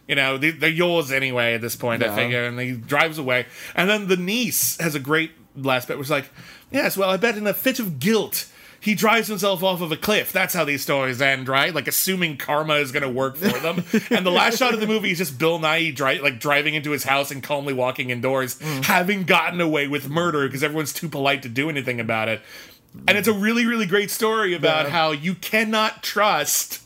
[0.06, 3.46] you know they, they're yours anyway at this point i figure and he drives away
[3.74, 6.30] and then the niece has a great last bit which is like
[6.70, 8.46] yes well i bet in a fit of guilt
[8.84, 10.30] he drives himself off of a cliff.
[10.30, 11.74] That's how these stories end, right?
[11.74, 13.82] Like assuming karma is going to work for them.
[14.10, 16.90] and the last shot of the movie is just Bill Nighy dri- like driving into
[16.90, 18.84] his house and calmly walking indoors, mm.
[18.84, 22.42] having gotten away with murder because everyone's too polite to do anything about it.
[23.08, 24.90] And it's a really, really great story about Yeah.
[24.90, 26.82] how you cannot trust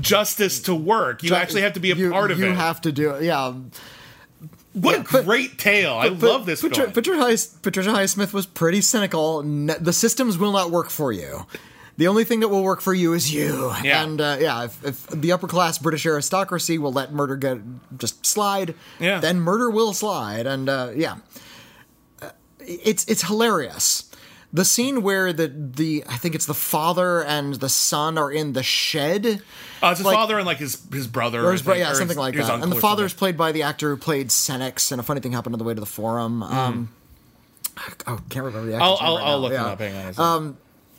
[0.00, 1.22] justice to work.
[1.22, 2.48] You actually have to be a you, part of you it.
[2.48, 3.22] You have to do it.
[3.22, 3.54] Yeah.
[4.80, 5.94] What a yeah, but- great tale!
[5.94, 6.92] I But love this Patri- film.
[6.92, 9.42] Patricia, Highs- Patricia Highsmith was pretty cynical.
[9.42, 11.46] The systems will not work for you.
[11.98, 13.72] The only thing that will work for you is you.
[13.82, 14.02] Yeah.
[14.04, 17.58] And uh, yeah, if, if the upper class British aristocracy will let murder get
[17.96, 19.18] just slide, Yeah.
[19.20, 20.46] then murder will slide.
[20.46, 21.16] And uh, yeah,
[22.20, 24.10] Uh, it's it's hilarious.
[24.52, 28.52] The scene where the the I think it's the father and the son are in
[28.54, 29.42] the shed.
[29.82, 31.94] Uh, it's his like- father and like his his brother, Or his, bro- yeah, or
[31.94, 32.62] something his- like that.
[32.62, 35.32] And the father is played by the actor who played Senex, and a funny thing
[35.32, 36.42] happened on the way to the forum.
[36.42, 36.88] Um,
[38.06, 39.60] oh, can't remember the actor's I'll I'll, right I'll look yeah.
[39.64, 39.78] him up.
[39.80, 40.00] Hang on.
[40.06, 40.56] a second.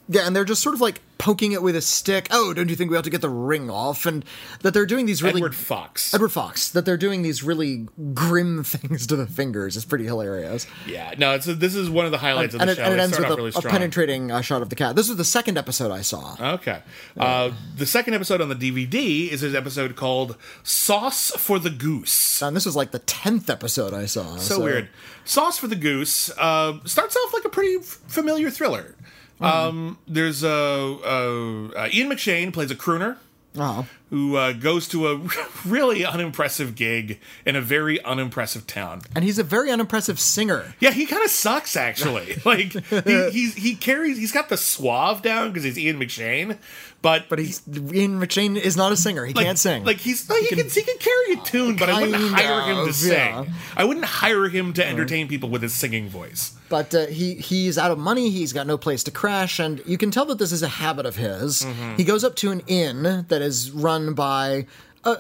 [0.10, 2.28] Yeah, and they're just sort of like poking it with a stick.
[2.32, 4.06] Oh, don't you think we ought to get the ring off?
[4.06, 4.24] And
[4.62, 6.14] that they're doing these really Edward Fox.
[6.14, 6.70] Edward Fox.
[6.70, 10.68] That they're doing these really grim things to the fingers is pretty hilarious.
[10.86, 12.84] yeah, no, it's this is one of the highlights of And the it, show.
[12.84, 14.96] and it ends with a, really a penetrating uh, shot of the cat.
[14.96, 16.36] This was the second episode I saw.
[16.56, 16.82] Okay.
[17.18, 22.42] Uh, the second episode on the DVD is an episode called Sauce for the Goose.
[22.42, 24.38] and this was like the tenth episode I saw.
[24.38, 24.90] So, weird.
[25.26, 28.96] Sauce for the Goose uh, starts off like a pretty f- familiar thriller.
[29.40, 33.18] Um, there's a uh, uh, Ian McShane plays a crooner
[33.60, 33.88] Oh.
[34.12, 35.20] who uh, goes to a
[35.66, 39.02] really unimpressive gig in a very unimpressive town.
[39.16, 40.76] And he's a very unimpressive singer.
[40.80, 42.36] Yeah, he kind of sucks actually.
[42.46, 46.58] like he, he's he carries he's got the suave down because he's Ian McShane,
[47.02, 49.26] but But he's Ian McShane is not a singer.
[49.26, 49.84] He like, can't sing.
[49.84, 52.84] Like he's like, he, can, he can carry a tune, but I wouldn't hire him
[52.84, 53.12] to of, sing.
[53.12, 53.46] yeah.
[53.76, 56.56] I wouldn't hire him to entertain people with his singing voice.
[56.70, 58.30] but uh, he he's out of money.
[58.30, 61.06] He's got no place to crash, and you can tell that this is a habit
[61.06, 61.62] of his.
[61.62, 61.96] Mm-hmm.
[61.96, 64.66] He goes up to an inn that is run by
[65.04, 65.18] a,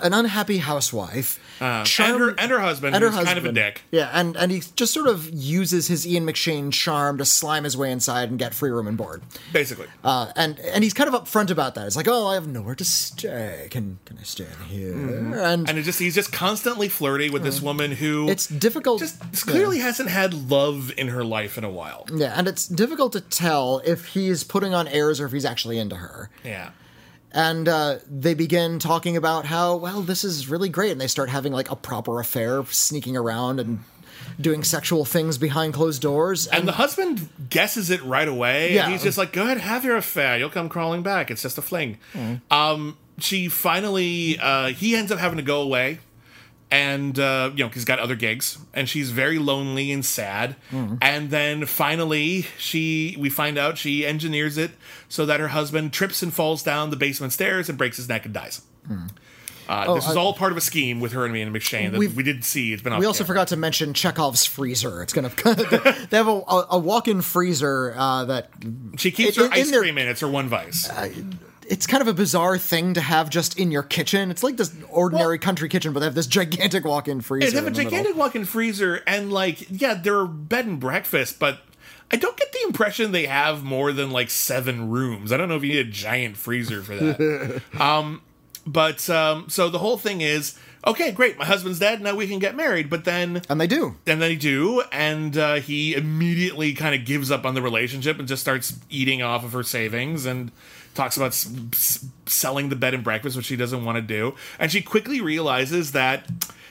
[0.00, 3.44] an unhappy housewife, Uh, charm- and her and her husband, and her who's kind of
[3.44, 3.82] a dick.
[3.90, 7.76] Yeah, and and he just sort of uses his Ian McShane charm to slime his
[7.76, 9.22] way inside and get free room and board.
[9.52, 11.86] Basically, Uh, and and he's kind of upfront about that.
[11.86, 13.68] It's like, oh, I have nowhere to stay.
[13.70, 14.92] Can can I stay in here?
[15.38, 19.00] And, and it just he's just constantly flirty with this woman who it's difficult.
[19.00, 22.06] just clearly hasn't had love in her life in a while.
[22.14, 25.78] Yeah, and it's difficult to tell if he's putting on airs or if he's actually
[25.78, 26.30] into her.
[26.44, 26.70] Yeah.
[27.36, 30.90] And uh, they begin talking about how, well, this is really great.
[30.90, 33.84] And they start having like a proper affair, sneaking around and
[34.40, 36.46] doing sexual things behind closed doors.
[36.46, 38.74] And the husband guesses it right away.
[38.74, 38.84] Yeah.
[38.84, 40.38] And he's just like, go ahead, have your affair.
[40.38, 41.30] You'll come crawling back.
[41.30, 41.98] It's just a fling.
[42.50, 46.00] Um, she finally, uh, he ends up having to go away.
[46.70, 48.58] And, uh, you know, he's got other gigs.
[48.74, 50.56] And she's very lonely and sad.
[51.00, 54.72] And then finally, she, we find out she engineers it
[55.08, 58.24] so that her husband trips and falls down the basement stairs and breaks his neck
[58.24, 58.62] and dies.
[59.68, 61.98] Uh, this is all part of a scheme with her and me and McShane that
[61.98, 62.72] We've- didn't see.
[62.72, 63.26] It's been we also camera.
[63.34, 65.02] forgot to mention Chekhov's freezer.
[65.02, 65.28] It's gonna
[66.08, 68.50] they have a, a, walk-in freezer uh, that
[68.96, 70.06] She keeps in- her ice their- cream in.
[70.06, 70.88] It's her one vice.
[71.68, 74.30] It's kind of a bizarre thing to have just in your kitchen.
[74.30, 77.50] It's like this ordinary country kitchen, but they have this gigantic walk-in freezer.
[77.50, 77.90] They have a the middle.
[77.90, 81.60] gigantic walk-in freezer, and like, yeah, they're bed and breakfast, but
[82.10, 85.32] I don't get the impression they have more than like seven rooms.
[85.32, 87.62] I don't know if you need a giant freezer for that.
[87.80, 88.22] um,
[88.66, 91.36] but um, so the whole thing is okay, great.
[91.36, 92.00] My husband's dead.
[92.00, 92.88] Now we can get married.
[92.88, 93.96] But then and they do.
[94.06, 98.28] and they do, and uh, he immediately kind of gives up on the relationship and
[98.28, 100.52] just starts eating off of her savings and
[100.96, 104.34] talks about s- s- selling the bed and breakfast, which she doesn't want to do.
[104.58, 106.26] And she quickly realizes that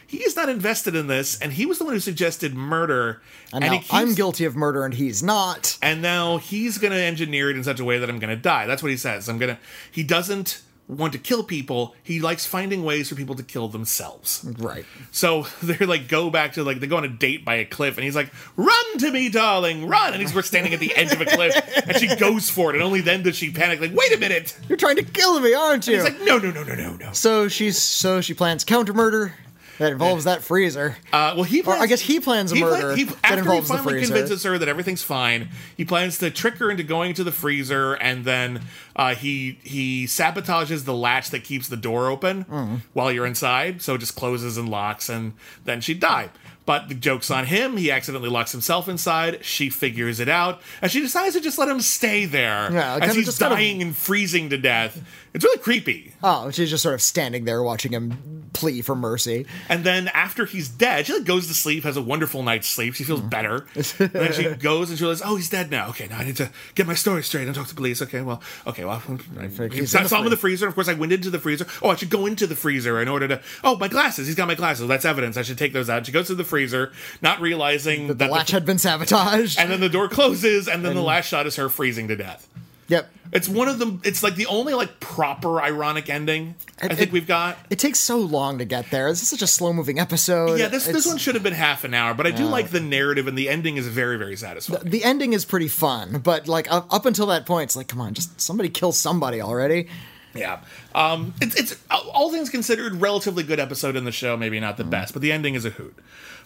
[0.08, 3.22] he is not invested in this, and he was the one who suggested murder.
[3.54, 5.78] And, he now keeps- I'm guilty of murder and he's not.
[5.82, 8.42] and now he's going to engineer it in such a way that I'm going to
[8.42, 8.66] die.
[8.68, 9.30] That's what he says.
[9.30, 9.62] I'm going to.
[9.92, 11.96] He doesn't want to kill people.
[12.04, 14.46] He likes finding ways for people to kill themselves.
[14.60, 14.86] Right.
[15.12, 17.98] So they're like go back to like they go on a date by a cliff,
[17.98, 21.12] and he's like, "Run to me, darling, run!" And he's we're standing at the edge
[21.12, 21.56] of a cliff,
[21.88, 24.58] and she goes for it, and only then does she panic, like, "Wait a minute!"
[24.68, 25.96] You're trying to kill me, aren't you?
[25.96, 29.34] He's like, "No, no, no, no, no, no." so she's so she plans counter murder
[29.80, 30.98] that involves that freezer.
[31.12, 33.70] Uh, well, he plans, I guess he plans a he murder he- that after involves
[33.70, 37.24] he finally convinces her that everything's fine, he plans to trick her into going to
[37.24, 38.62] the freezer, and then
[38.96, 42.82] uh, he he sabotages the latch that keeps the door open Mm.
[42.94, 45.34] while you're inside, so it just closes and locks, and
[45.66, 46.30] then she'd die.
[46.66, 47.78] But the joke's on him.
[47.78, 49.46] He accidentally locks himself inside.
[49.46, 53.16] She figures it out, and she decides to just let him stay there Yeah, as
[53.16, 55.00] he's just kind of- dying and freezing to death.
[55.36, 56.14] It's really creepy.
[56.24, 59.46] Oh, she's just sort of standing there watching him plea for mercy.
[59.70, 62.96] And then after he's dead, she like goes to sleep, has a wonderful night's sleep.
[62.96, 63.66] She feels better.
[63.76, 65.90] and then she goes and she realizes, oh, he's dead now.
[65.90, 68.02] Okay, now I need to get my story straight and talk to police.
[68.02, 68.96] Okay, well, okay, well,
[69.38, 70.68] I, think he he's saw the him in the freezer.
[70.68, 71.68] Of course, I went into the freezer.
[71.82, 73.42] Oh, I should go into the freezer in order to.
[73.64, 74.28] Oh, my glasses.
[74.28, 74.88] He's got my glasses.
[74.88, 75.38] That's evidence.
[75.38, 76.06] I should take those out.
[76.06, 76.92] She goes to the freezer,
[77.22, 79.60] not realizing The that the latch had been sabotaged.
[79.60, 82.48] and then the door closes, and then the last shot is her freezing to death.
[82.88, 83.12] Yep.
[83.32, 84.02] It's one of them.
[84.06, 87.58] It's like the only like proper ironic ending I think it- we've got.
[87.70, 89.10] It takes so long to get there.
[89.10, 90.60] This is such a slow moving episode.
[90.60, 92.80] Yeah, this this one should have been half an hour, but I do like the
[92.80, 94.90] narrative and the ending is very very satisfying.
[94.90, 98.00] The ending is pretty fun, but like up, up until that point, it's like, come
[98.02, 99.88] on, just somebody kill somebody already.
[100.34, 100.60] Yeah,
[100.94, 104.36] um, it's it's all things considered, relatively good episode in the show.
[104.38, 104.90] Maybe not the Mm.
[104.90, 105.96] best, but the ending is a hoot.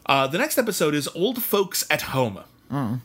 [0.06, 2.40] Uh, the next episode is Old Folks at Home,
[2.72, 3.00] Mm.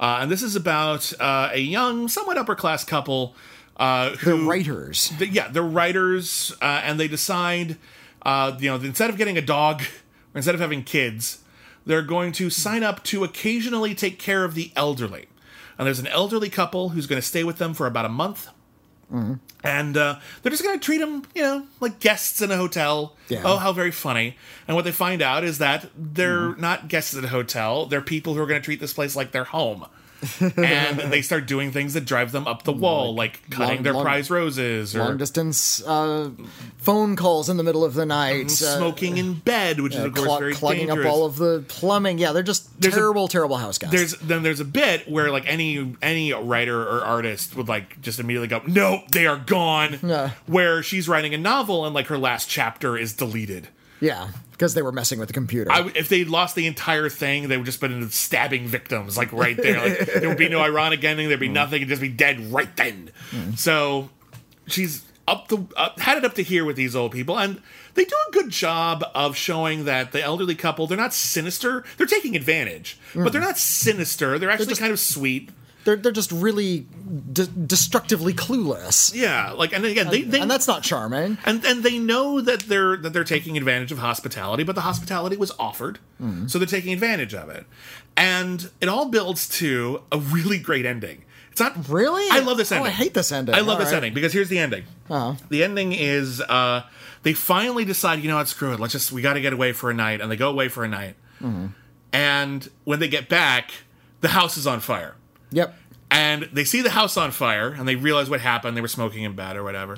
[0.00, 3.34] Uh, and this is about uh, a young, somewhat upper class couple
[3.76, 5.12] uh, who writers.
[5.18, 7.76] yeah, they're writers, uh, and they decide,
[8.22, 11.40] uh, you know, instead of getting a dog, or instead of having kids,
[11.86, 15.26] they're going to sign up to occasionally take care of the elderly.
[15.78, 18.48] And there's an elderly couple who's going to stay with them for about a month.
[19.62, 23.16] And uh, they're just going to treat them, you know, like guests in a hotel.
[23.28, 23.42] Yeah.
[23.44, 24.36] Oh, how very funny.
[24.68, 27.86] And what they find out is that they're not guests at a hotel.
[27.86, 29.86] They're people who are going to treat this place like their home.
[30.56, 33.92] and they start doing things that drive them up the wall, like, cutting long- their
[33.92, 36.30] long- prize roses or Long distance uh,
[36.78, 38.46] phone calls in the middle of the night.
[38.46, 41.06] uh, smoking in bed, which is of course clog- very clogging dangerous.
[41.06, 42.18] up all of the plumbing.
[42.18, 43.90] Yeah, they're just There's a- terrible, terrible house guys.
[43.90, 48.18] there's then there's a bit where like any any writer or artist would like just
[48.20, 49.98] immediately go, nope, they are gone.
[50.02, 50.30] Yeah.
[50.46, 53.68] Where she's writing a novel and like her last chapter is deleted.
[54.00, 55.70] Yeah, because they were messing with the computer.
[55.70, 59.56] I, if they lost the entire thing, they would just been stabbing victims like right
[59.56, 59.80] there.
[59.80, 61.28] Like there would be no ironic ending.
[61.28, 61.52] There'd be mm.
[61.52, 61.76] nothing.
[61.82, 63.10] It'd just be dead right then.
[63.30, 63.58] Mm.
[63.58, 64.10] So
[64.66, 67.60] she's up the up, had it up to here with these old people, and
[67.94, 71.84] they do a good job of showing that the elderly couple they're not sinister.
[71.96, 73.46] They're taking advantage, but they're mm.
[73.46, 74.38] not sinister.
[74.38, 75.50] They're actually just- kind of sweet.
[75.84, 76.86] They're they're just really
[77.32, 81.38] de- destructively clueless, Yeah, like and again they, they and that's not charming.
[81.44, 85.36] and and they know that they're that they're taking advantage of hospitality, but the hospitality
[85.36, 85.98] was offered,
[86.46, 87.66] so they're taking advantage of it,
[88.16, 91.24] and it all builds to a really great ending.
[91.52, 92.26] It's not Really?
[92.32, 92.90] I love this Oh, ending.
[92.90, 93.54] I hate this ending.
[93.54, 93.96] I love All this right.
[93.98, 94.82] ending because here's the ending.
[95.08, 95.36] Oh.
[95.50, 96.82] The ending is uh,
[97.22, 98.80] they finally decide, you know what, screw it.
[98.80, 100.82] Let's just we got to get away for a night, and they go away for
[100.82, 101.14] a night.
[101.40, 101.66] Mm-hmm.
[102.12, 103.70] And when they get back,
[104.20, 105.14] the house is on fire
[105.54, 105.74] Yep.
[106.10, 108.76] and they see the house on fire and they realize what happened.
[108.76, 109.96] They were smoking in bed or whatever.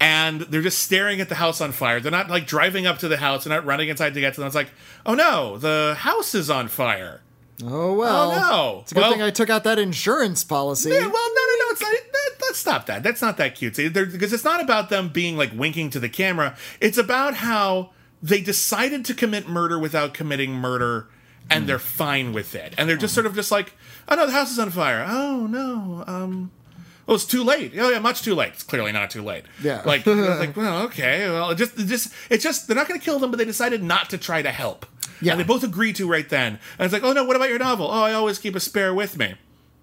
[0.00, 2.00] And they're just staring at the house on fire.
[2.00, 3.44] They're not like driving up to the house.
[3.44, 4.46] They're not running inside to get to them.
[4.46, 4.70] It's like
[5.06, 7.20] oh no the house is on fire.
[7.62, 8.32] Oh well.
[8.32, 8.78] Oh, no.
[8.82, 10.90] It's a good Well- thing I took out that insurance policy.
[10.90, 13.02] yeah, well no no no it's not that, let's stop that.
[13.02, 13.76] That's not that cute.
[13.76, 16.56] Because it's not about them being like winking to the camera.
[16.80, 17.90] It's about how
[18.22, 21.08] they decided to commit murder without committing murder
[21.50, 23.74] and they're fine with it and they're just sort of just like
[24.08, 26.50] oh no the house is on fire oh no um
[27.06, 27.72] Oh, it's too late.
[27.76, 28.52] Oh, yeah, much too late.
[28.54, 29.44] It's clearly not too late.
[29.62, 29.82] Yeah.
[29.84, 31.28] Like, like, well, okay.
[31.28, 33.44] Well, it just, it just, it's just, they're not going to kill them, but they
[33.44, 34.86] decided not to try to help.
[35.20, 35.32] Yeah.
[35.32, 36.58] And they both agree to right then.
[36.78, 37.86] And it's like, oh no, what about your novel?
[37.86, 39.34] Oh, I always keep a spare with me.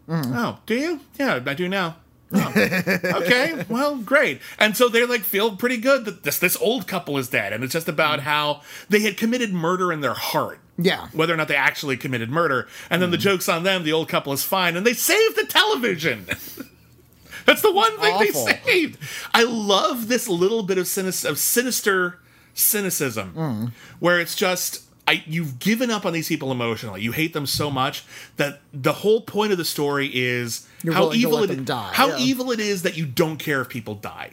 [0.08, 0.34] Mm-hmm.
[0.36, 1.02] Oh, do you?
[1.20, 1.98] Yeah, I do now.
[2.34, 2.54] Oh.
[3.22, 4.40] okay, well, great.
[4.58, 7.62] And so they like feel pretty good that this this old couple is dead, and
[7.64, 10.61] it's just about how they had committed murder in their heart.
[10.78, 11.08] Yeah.
[11.14, 13.84] Whether or not they actually committed murder, and then the joke's on them.
[13.84, 16.26] The old couple is fine, and they saved the television.
[17.46, 18.46] That's the one thing Awful.
[18.46, 19.00] they saved.
[19.34, 22.20] I love this little bit of, sinis- of sinister
[22.54, 24.84] cynicism, where it's just.
[25.08, 27.02] I, you've given up on these people emotionally.
[27.02, 28.06] You hate them so much
[28.38, 32.18] that the whole point of the story is You're how evil it how yeah.
[32.20, 34.30] evil it is that you don't care if people die.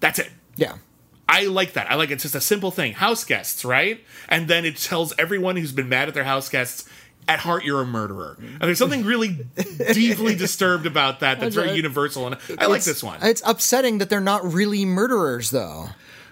[0.00, 0.30] That's it.
[0.56, 0.76] Yeah.
[1.28, 1.90] I like that.
[1.90, 2.92] I like it's just a simple thing.
[2.92, 4.00] House guests, right?
[4.28, 6.88] And then it tells everyone who's been mad at their house guests,
[7.26, 8.36] at heart you're a murderer.
[8.38, 9.46] And there's something really
[9.94, 12.26] deeply disturbed about that that's very universal.
[12.26, 13.18] And I like It's- this one.
[13.22, 15.88] It's upsetting that they're not really murderers, though.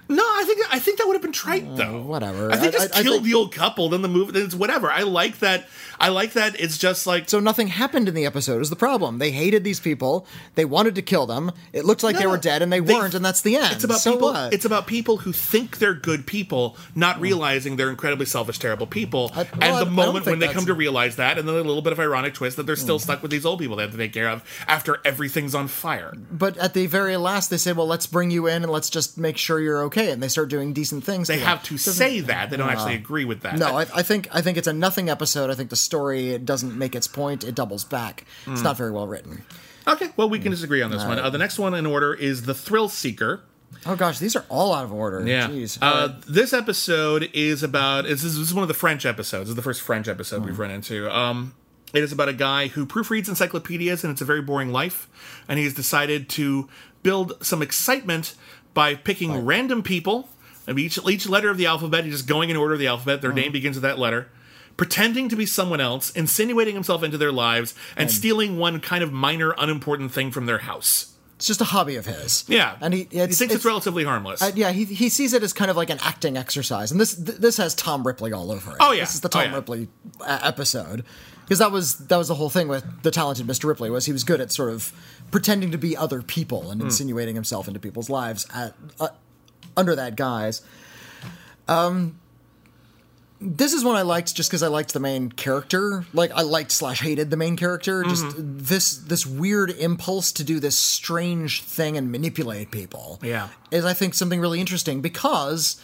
[0.09, 2.01] No, I think I think that would have been trite though.
[2.01, 2.51] Uh, whatever.
[2.53, 4.33] I think I- just I- I kill think- the old couple, then the movie.
[4.33, 4.91] Then it's whatever.
[4.91, 5.69] I like that.
[6.03, 6.61] I like that.
[6.61, 9.19] It's just like So nothing happened in the episode is the problem.
[9.19, 10.27] They hated these people.
[10.57, 11.53] They wanted to kill them.
[11.73, 13.73] It looked like No, they were dead, and they, They- weren't, and that's the end.
[13.73, 14.33] It's about so people.
[14.33, 14.53] what?
[14.53, 19.31] It's about people who think they're good people, not realizing they're incredibly selfish, terrible people.
[19.33, 21.47] I- well, and I- I the moment think when they come to realize that, and
[21.47, 23.05] then a little bit of ironic twist that they're still hmm.
[23.05, 26.13] stuck with these old people they have to take care of after everything's on fire.
[26.33, 29.19] but at the very last, they say, "Well, let's bring you in and let's just
[29.19, 31.29] make sure you're okay," and they start doing decent things.
[31.29, 32.51] They have to say that.
[32.51, 33.57] They don't actually agree with that.
[33.57, 35.49] No, I, I think I think it's a nothing episode.
[35.49, 37.45] I think the story it doesn't make its point.
[37.45, 38.25] It doubles back.
[38.47, 38.53] Hmm.
[38.55, 39.45] It's not very well written.
[39.87, 41.19] okay, well we can disagree on this one.
[41.19, 43.43] Uh, the next one in order is the Thrill Seeker.
[43.85, 45.27] Oh gosh, these are all out of order.
[45.27, 45.49] Yeah.
[45.49, 45.79] Jeez.
[45.83, 48.05] Uh, this episode is about.
[48.05, 49.45] This is, this is one of the French episodes.
[49.45, 51.11] This is the first French episode we've run into.
[51.15, 51.55] Um,
[51.93, 55.09] it is about a guy who proofreads encyclopedias, and it's a very boring life.
[55.49, 56.69] And he's decided to
[57.03, 58.35] build some excitement
[58.73, 60.29] by picking random people.
[60.67, 63.21] And each each letter of the alphabet, he's just going in order of the alphabet.
[63.21, 64.29] Their name begins with that letter.
[64.83, 69.13] Pretending to be someone else, insinuating himself into their lives, and stealing one kind of
[69.13, 71.15] minor, unimportant thing from their house.
[71.37, 72.45] it's just a hobby of his.
[72.49, 74.43] Yeah, and he he it's, thinks it's, it's relatively harmless.
[74.43, 77.15] Uh, yeah, he, he sees it as kind of like an acting exercise, and this
[77.15, 78.77] th- this has Tom Ripley all over it.
[78.81, 79.03] Oh, yeah.
[79.03, 79.55] this is the Oh, Tom yeah.
[79.55, 79.89] Ripley
[80.21, 81.05] uh, episode
[81.43, 83.67] because that was that was the whole thing with the talented Mr.
[83.67, 84.93] Ripley was he was good at sort of
[85.31, 89.09] pretending to be other people and insinuating himself into people's lives at, uh,
[89.77, 90.61] under that guise.
[91.69, 92.19] Um,
[93.45, 96.05] this is one I liked just because I liked the main character.
[96.13, 98.03] Like I liked slash hated the main character.
[98.05, 98.59] Just Mm-hmm.
[98.59, 103.19] this this weird impulse to do this strange thing and manipulate people.
[103.23, 103.49] Yeah.
[103.71, 105.81] is I think something really interesting because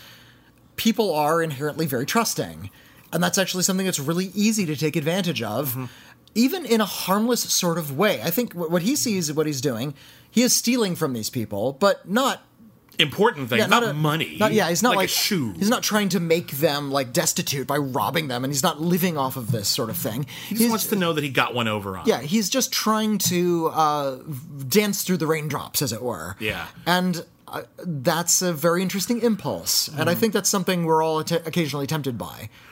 [0.76, 2.70] people are inherently very trusting,
[3.12, 5.70] and that's actually something that's really easy to take advantage of.
[5.70, 5.84] Mm-hmm.
[6.34, 8.22] Even in a harmless sort of way.
[8.22, 9.94] I think what what he sees, is what he's doing,
[10.30, 12.42] he is stealing from these people, but not
[12.98, 14.36] important thing, yeah, not, a- money.
[14.38, 15.52] Not, yeah, he's not like, a shoe.
[15.52, 19.16] He's not trying to make them like destitute by robbing them, and he's not living
[19.16, 20.26] off of this sort of thing.
[20.48, 22.06] He just wants to know that he got one over on.
[22.06, 24.16] Yeah, he's just trying to uh,
[24.66, 26.36] dance through the raindrops, as it were.
[26.40, 26.66] Yeah.
[26.86, 30.20] and uh, that's a very interesting impulse, and I Mm-hmm.
[30.20, 32.26] think that's something we're all att- occasionally tempted by.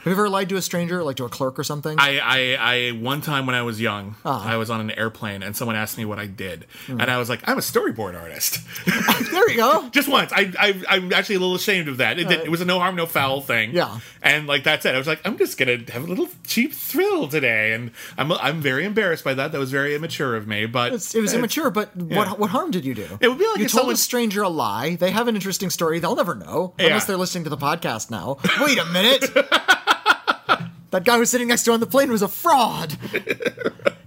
[0.05, 1.99] Have you ever lied to a stranger, like to a clerk or something?
[1.99, 4.47] I, I, I, one time when I was young, Ah.
[4.49, 7.01] I was on an airplane and someone asked me what I did, Hmm.
[7.01, 8.61] and I was like, "I'm a storyboard artist."
[9.33, 9.89] there you go.
[9.93, 10.33] Just once.
[10.33, 12.19] I, I, I'm actually a little ashamed of that.
[12.19, 13.73] It, did- it was a no harm, no foul thing.
[13.75, 13.99] Yeah.
[14.23, 14.95] and like that's it.
[14.95, 18.61] I was like, I'm just gonna have a little cheap thrill today, and I'm, I'm
[18.61, 19.53] very embarrassed by that.
[19.53, 22.71] That was very immature of me, but It's, it was immature, but what what harm
[22.71, 23.07] did you do?
[23.21, 24.66] It would be like you told someone- a stranger a lie.
[24.99, 25.99] They have an interesting story.
[25.99, 26.87] They'll never know Yeah.
[26.87, 28.39] unless they're listening to the podcast now.
[28.61, 29.21] Wait a minute.
[30.91, 32.97] that guy who was sitting next to you on the plane was a fraud.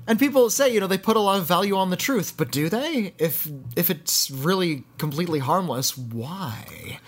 [0.08, 2.52] and people say, you know, they put a lot of value on the truth, but
[2.52, 3.13] do they?
[3.17, 7.00] If if it's really completely harmless, why?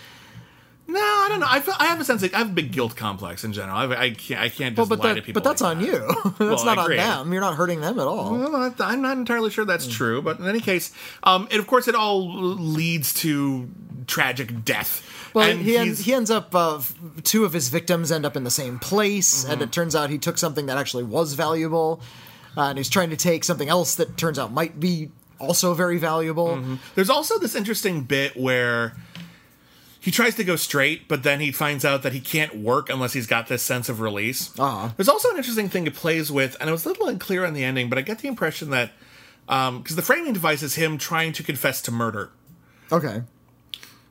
[0.92, 1.48] No, I don't know.
[1.50, 3.78] I, feel, I have a sense that I have a big guilt complex in general.
[3.78, 4.42] I, I can't.
[4.42, 5.42] I can't just Well, lie to people.
[5.42, 5.88] but that's like on that.
[5.88, 6.00] you.
[6.26, 7.32] that's Well, not on them.
[7.32, 8.38] You're not hurting them at all.
[8.38, 11.88] Well, I'm not entirely sure that's true, but in any case, um, and of course,
[11.88, 13.70] it all leads to
[14.08, 15.08] tragic death.
[15.34, 16.82] Well, and he, en- he's- he ends up, uh,
[17.24, 19.54] two of his victims end up in the same place, Mm-hmm.
[19.54, 22.02] and it turns out he took something that actually was valuable,
[22.58, 25.98] uh, and he's trying to take something else that turns out might be also very
[25.98, 26.50] valuable.
[26.50, 26.76] Mm-hmm.
[26.96, 28.94] There's also this interesting bit where
[30.02, 33.14] he tries to go straight, but then he finds out that he can't work unless
[33.14, 34.52] he's got this sense of release.
[34.60, 34.90] Uh-huh.
[34.98, 37.54] There's also an interesting thing it plays with, and it was a little unclear on
[37.54, 38.92] the ending, but I get the impression that
[39.48, 42.32] because the framing device is him trying to confess to murder.
[42.92, 43.22] Okay.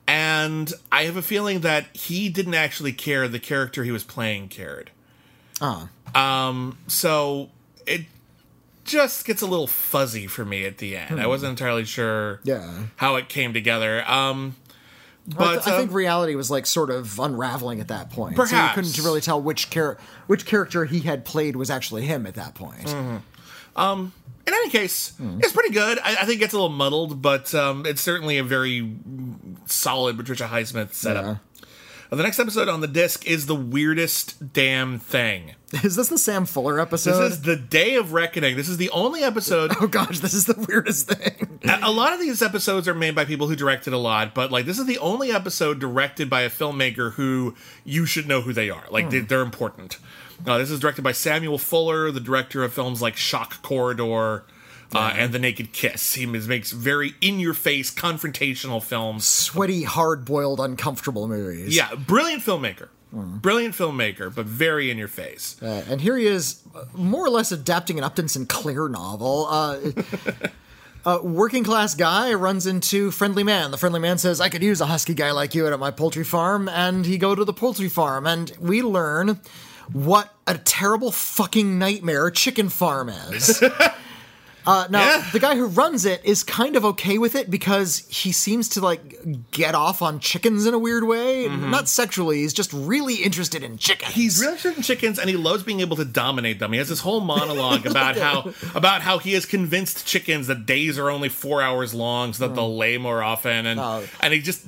[0.07, 3.27] And I have a feeling that he didn't actually care.
[3.27, 4.91] The character he was playing cared.
[5.61, 5.89] Ah.
[6.13, 7.49] Uh, So
[7.85, 8.01] it
[8.83, 11.21] just gets a little fuzzy for me at the end.
[11.21, 12.49] I wasn't entirely sure Hmm.
[12.49, 12.73] Yeah.
[12.97, 14.03] how it came together.
[14.09, 14.55] Um,
[15.33, 18.35] I, but th- I think uh, reality was like sort of unraveling at that point.
[18.35, 18.51] Perhaps.
[18.51, 22.25] So you couldn't really tell which char- which character he had played was actually him
[22.25, 22.87] at that point.
[22.87, 23.17] Mm-hmm.
[24.47, 25.39] in any case, Hmm.
[25.39, 25.99] it's pretty good.
[25.99, 28.95] I, I think it gets a little muddled, but um, it's certainly a very
[29.65, 31.25] solid Patricia Highsmith setup.
[31.25, 31.35] Yeah.
[32.11, 35.53] Uh, The next episode on the disc is the weirdest damn thing.
[35.83, 37.21] Is this the Sam Fuller episode?
[37.21, 38.57] This is the Day of Reckoning.
[38.57, 41.59] This is the only episode oh gosh, this is the weirdest thing.
[41.81, 44.65] a lot of these episodes are made by people who directed a lot, but like
[44.65, 48.69] this is the only episode directed by a filmmaker who you should know who they
[48.69, 48.83] are.
[48.91, 49.97] Like they, they're important.
[50.45, 54.43] Uh, this is directed by Samuel Fuller, the director of films like Shock Corridor
[54.93, 56.15] uh, and The Naked Kiss.
[56.15, 59.27] He makes very in-your-face confrontational films.
[59.27, 61.75] Sweaty, hard-boiled, uncomfortable movies.
[61.75, 62.89] Yeah, brilliant filmmaker.
[63.13, 65.61] Brilliant filmmaker, but very in your face.
[65.61, 69.47] Uh, and here he is, uh, more or less adapting an Upton Sinclair novel.
[69.49, 69.79] Uh,
[71.05, 73.71] a working class guy runs into Friendly Man.
[73.71, 76.23] The Friendly Man says, I could use a husky guy like you at my poultry
[76.23, 76.69] farm.
[76.69, 79.41] And he go to the poultry farm, and we learn
[79.91, 83.61] what a terrible fucking nightmare chicken farm is.
[84.65, 85.29] Uh, now, Yeah.
[85.31, 88.81] the guy who runs it is kind of okay with it because he seems to
[88.81, 91.47] like get off on chickens in a weird way.
[91.47, 94.13] Not sexually, he's just really interested in chickens.
[94.13, 96.71] He's really interested in chickens, and he loves being able to dominate them.
[96.73, 100.97] He has this whole monologue about how about how he has convinced chickens that days
[100.99, 104.03] are only four hours long, so that they'll lay more often, and Oh.
[104.21, 104.61] and he just.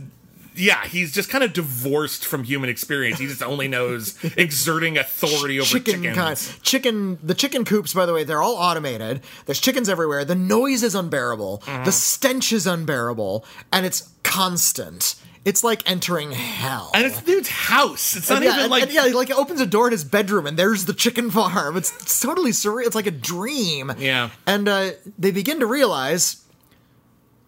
[0.56, 3.20] Yeah, he's just kind of divorced from human experience.
[3.20, 6.16] He just only knows exerting authority over chicken chickens.
[6.16, 10.36] kind chicken the chicken coops by the way they're all automated there's chickens everywhere the
[10.36, 17.06] noise is unbearable the stench is unbearable and it's constant it's like entering hell And
[17.06, 18.16] it's the dude's house.
[18.16, 20.48] It's not And even like and yeah, like it opens a door in his bedroom
[20.48, 21.76] and there's the chicken farm.
[21.76, 22.86] It's, it's totally surreal.
[22.86, 23.92] It's like a dream.
[23.98, 24.30] Yeah.
[24.48, 26.43] And uh, they begin to realize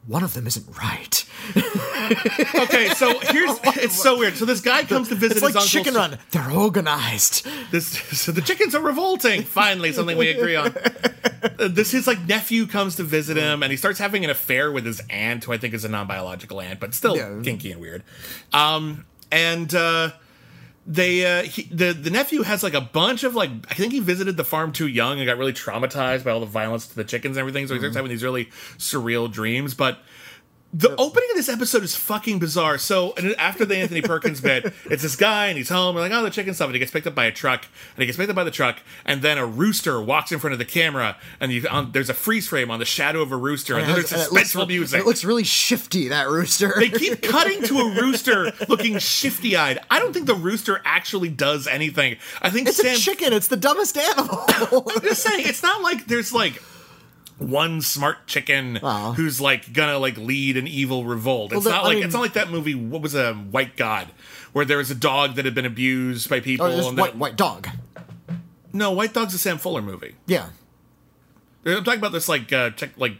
[0.08, 1.26] one of them isn't right.
[2.56, 2.90] okay.
[2.90, 3.52] So here's
[3.84, 4.36] it's so weird.
[4.36, 5.64] So this guy comes to visit It's like.
[5.66, 6.18] Chicken Run.
[6.32, 7.46] They're organized.
[7.72, 9.44] This so the chickens are revolting.
[9.44, 10.74] Finally, something we agree on.
[11.60, 14.84] This his like nephew comes to visit him, and he starts having an affair with
[14.84, 17.40] his aunt, who I think is a non-biological aunt, but still Yeah.
[17.44, 18.04] kinky and weird.
[18.52, 20.12] Um, and uh,
[20.86, 24.00] they uh, he, the the nephew has like a bunch of like I think he
[24.00, 27.04] visited the farm too young and got really traumatized by all the violence to the
[27.04, 27.68] chickens and everything.
[27.68, 28.46] So he starts having these really
[28.78, 30.00] surreal dreams, but.
[30.78, 32.78] The opening of this episode is fucking bizarre.
[32.78, 35.96] So and after the Anthony Perkins bit, it's this guy and he's home.
[35.96, 36.66] And like, oh, the chicken stuff.
[36.68, 37.62] And he gets picked up by a truck.
[37.96, 38.80] And he gets picked up by the truck.
[39.06, 41.16] And then a rooster walks in front of the camera.
[41.40, 43.76] And you, on, there's a freeze frame on the shadow of a rooster.
[43.76, 45.00] Oh, and then there's And it looks- music.
[45.00, 46.74] It looks really shifty, that rooster.
[46.78, 49.80] They keep cutting to a rooster looking shifty eyed.
[49.90, 52.18] I don't think the rooster actually does anything.
[52.42, 52.96] I think it's Sam.
[52.96, 53.32] a chicken.
[53.32, 54.44] It's the dumbest animal.
[54.50, 56.62] I'm just saying, it's not like there's like
[57.38, 58.78] one smart chicken
[59.16, 61.52] who's like gonna like lead an evil revolt.
[61.54, 62.76] It's Well, not I like mean- it's not like that movie.
[62.76, 64.08] What was a White God,
[64.54, 66.66] where there was a dog that had been abused by people.
[66.68, 67.68] oh, and white, then- white dog.
[68.74, 70.16] no, White Dog's a Sam Fuller movie.
[70.28, 70.48] Yeah.
[71.66, 73.18] I'm talking about this like uh, chick, like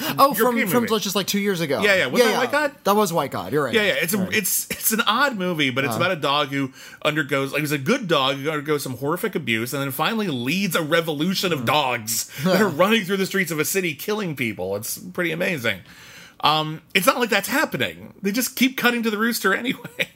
[0.00, 0.98] Oh, from, European from movie.
[1.00, 1.80] just like two years ago.
[1.82, 2.06] Yeah, yeah.
[2.06, 2.72] Was that White God?
[2.82, 3.52] That was White God.
[3.52, 3.74] You're right.
[3.74, 3.94] Yeah, yeah.
[4.02, 5.92] It's a, it's it's an odd movie, but Uh-huh.
[5.92, 6.72] it's about a dog who
[7.02, 10.74] undergoes like he's a good dog who undergoes some horrific abuse, and then finally leads
[10.74, 14.74] a revolution of dogs that are running through the streets of a city killing people.
[14.76, 15.80] It's pretty amazing.
[16.40, 18.14] Um, it's not like that's happening.
[18.20, 20.08] They just keep cutting to the rooster anyway.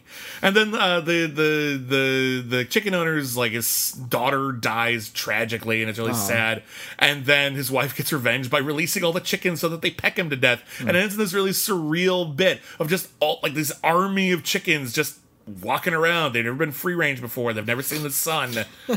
[0.43, 5.91] And then uh, the the the the chicken owner's like his daughter dies tragically, and
[5.91, 6.63] it's really sad.
[6.99, 10.19] And then his wife gets revenge by releasing all the chickens so that they peck
[10.19, 10.63] him to death.
[10.81, 14.45] And it ends in this really surreal bit of just all like this army of
[14.45, 15.19] chickens just
[15.63, 16.33] walking around.
[16.33, 17.53] They've never been free range before.
[17.53, 18.55] They've never seen the sun,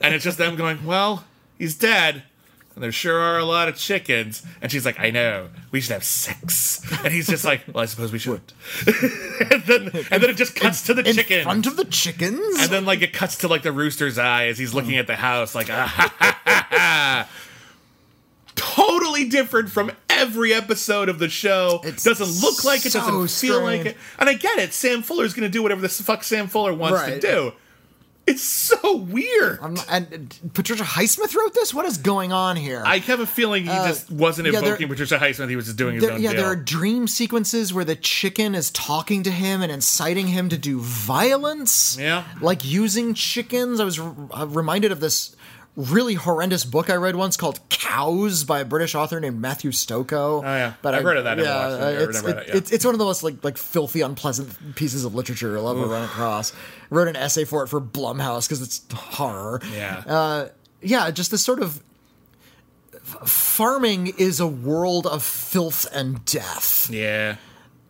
[0.00, 1.24] and it's just them going, "Well,
[1.58, 2.24] he's dead."
[2.74, 4.42] And there sure are a lot of chickens.
[4.62, 5.48] And she's like, I know.
[5.72, 6.80] We should have sex.
[7.04, 8.40] And he's just like, Well, I suppose we should.
[8.86, 11.42] and then and then it just cuts to the In chicken.
[11.44, 12.60] front of the chickens?
[12.60, 15.16] and then like it cuts to like the rooster's eye as he's looking at the
[15.16, 17.28] house, like ah, ha, ha, ha, ha.
[18.54, 21.80] totally different from every episode of the show.
[21.84, 23.96] It doesn't look like it, so doesn't feel like it.
[24.18, 24.72] And I get it.
[24.72, 27.20] Sam Fuller's going to do whatever the fuck Sam Fuller wants Right.
[27.20, 27.52] to do.
[28.24, 29.58] It's so weird.
[29.60, 31.74] I'm and uh, Patricia Highsmith wrote this?
[31.74, 32.82] What is going on here?
[32.86, 35.48] I have a feeling he just wasn't Uh, yeah, there- invoking Patricia Highsmith.
[35.48, 36.42] He was just doing his There, own yeah, deal.
[36.42, 40.56] there are dream sequences where the chicken is talking to him and inciting him to
[40.56, 41.96] do violence.
[41.98, 42.24] Yeah.
[42.40, 43.80] Like using chickens.
[43.80, 45.34] I was r- uh, reminded of this
[45.76, 50.12] really horrendous book I read once called Cows by a British author named Matthew Stokoe.
[50.12, 50.74] Oh, yeah.
[50.84, 52.56] I've heard of that, Yeah, uh, it's, it- it, yeah.
[52.56, 55.86] it's, it's one of the most like like filthy, unpleasant pieces of literature I'll ever
[55.86, 56.52] run across.
[56.90, 59.60] Wrote an essay for it for Blumhouse because it's horror.
[59.72, 60.02] yeah.
[60.06, 60.48] Uh,
[60.82, 61.82] yeah, just this sort of
[63.24, 66.88] farming is a world of filth and death.
[66.90, 67.36] yeah.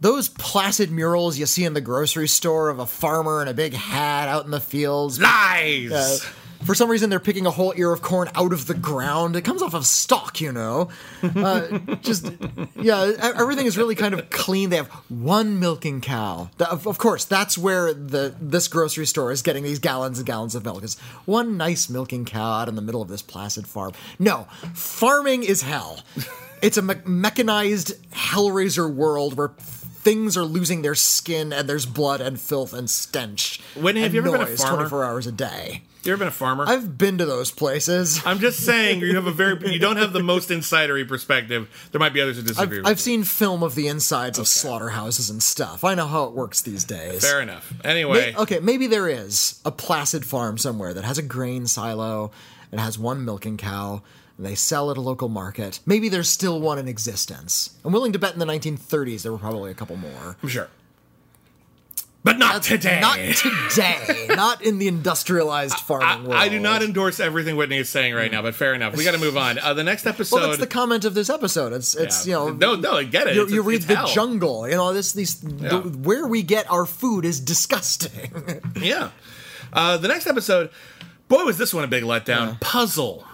[0.00, 3.72] Those placid murals you see in the grocery store of a farmer in a big
[3.72, 5.20] hat out in the fields.
[5.20, 5.92] Lies.
[5.92, 6.18] Uh,
[6.64, 9.36] for some reason, they're picking a whole ear of corn out of the ground.
[9.36, 10.88] It comes off of stalk, you know.
[11.22, 12.30] Uh, just
[12.76, 14.70] yeah, everything is really kind of clean.
[14.70, 16.50] They have one milking cow.
[16.58, 20.54] Of, of course, that's where the this grocery store is getting these gallons and gallons
[20.54, 20.82] of milk.
[20.82, 23.92] Is one nice milking cow out in the middle of this placid farm?
[24.18, 26.00] No, farming is hell.
[26.60, 29.50] It's a me- mechanized Hellraiser world where
[30.02, 33.60] things are losing their skin and there's blood and filth and stench.
[33.74, 34.76] When have you ever been a farmer?
[34.78, 35.82] 24 hours a day.
[36.02, 36.64] You ever been a farmer?
[36.66, 38.20] I've been to those places.
[38.26, 41.68] I'm just saying you have a very you don't have the most insidery perspective.
[41.92, 42.78] There might be others who disagree.
[42.78, 45.84] I've, with I've seen film of the insides of slaughterhouses and stuff.
[45.84, 47.22] I know how it works these days.
[47.22, 47.72] Fair enough.
[47.84, 52.32] Anyway, May- okay, maybe there is a placid farm somewhere that has a grain silo
[52.72, 54.02] and has one milking cow.
[54.42, 55.80] They sell at a local market.
[55.86, 57.78] Maybe there's still one in existence.
[57.84, 60.36] I'm willing to bet in the 1930s there were probably a couple more.
[60.42, 60.68] I'm sure.
[62.24, 63.00] But not today.
[63.00, 64.26] Not today.
[64.36, 66.40] not in the industrialized I, farming world.
[66.40, 68.96] I do not endorse everything Whitney is saying right now, but fair enough.
[68.96, 69.58] We got to move on.
[69.58, 70.36] Uh, the next episode.
[70.36, 71.72] Well, that's the comment of this episode.
[71.72, 72.44] It's it's Yeah.
[72.46, 73.34] you know no, no, I get it.
[73.34, 74.06] You, It's- you it's- read it's the hell.
[74.06, 74.68] jungle.
[74.68, 78.60] You know this these the, where we get our food is disgusting.
[78.80, 79.10] Yeah.
[79.72, 80.70] Uh, the next episode,
[81.28, 82.60] boy, was this one a big letdown.
[82.60, 83.24] Puzzle.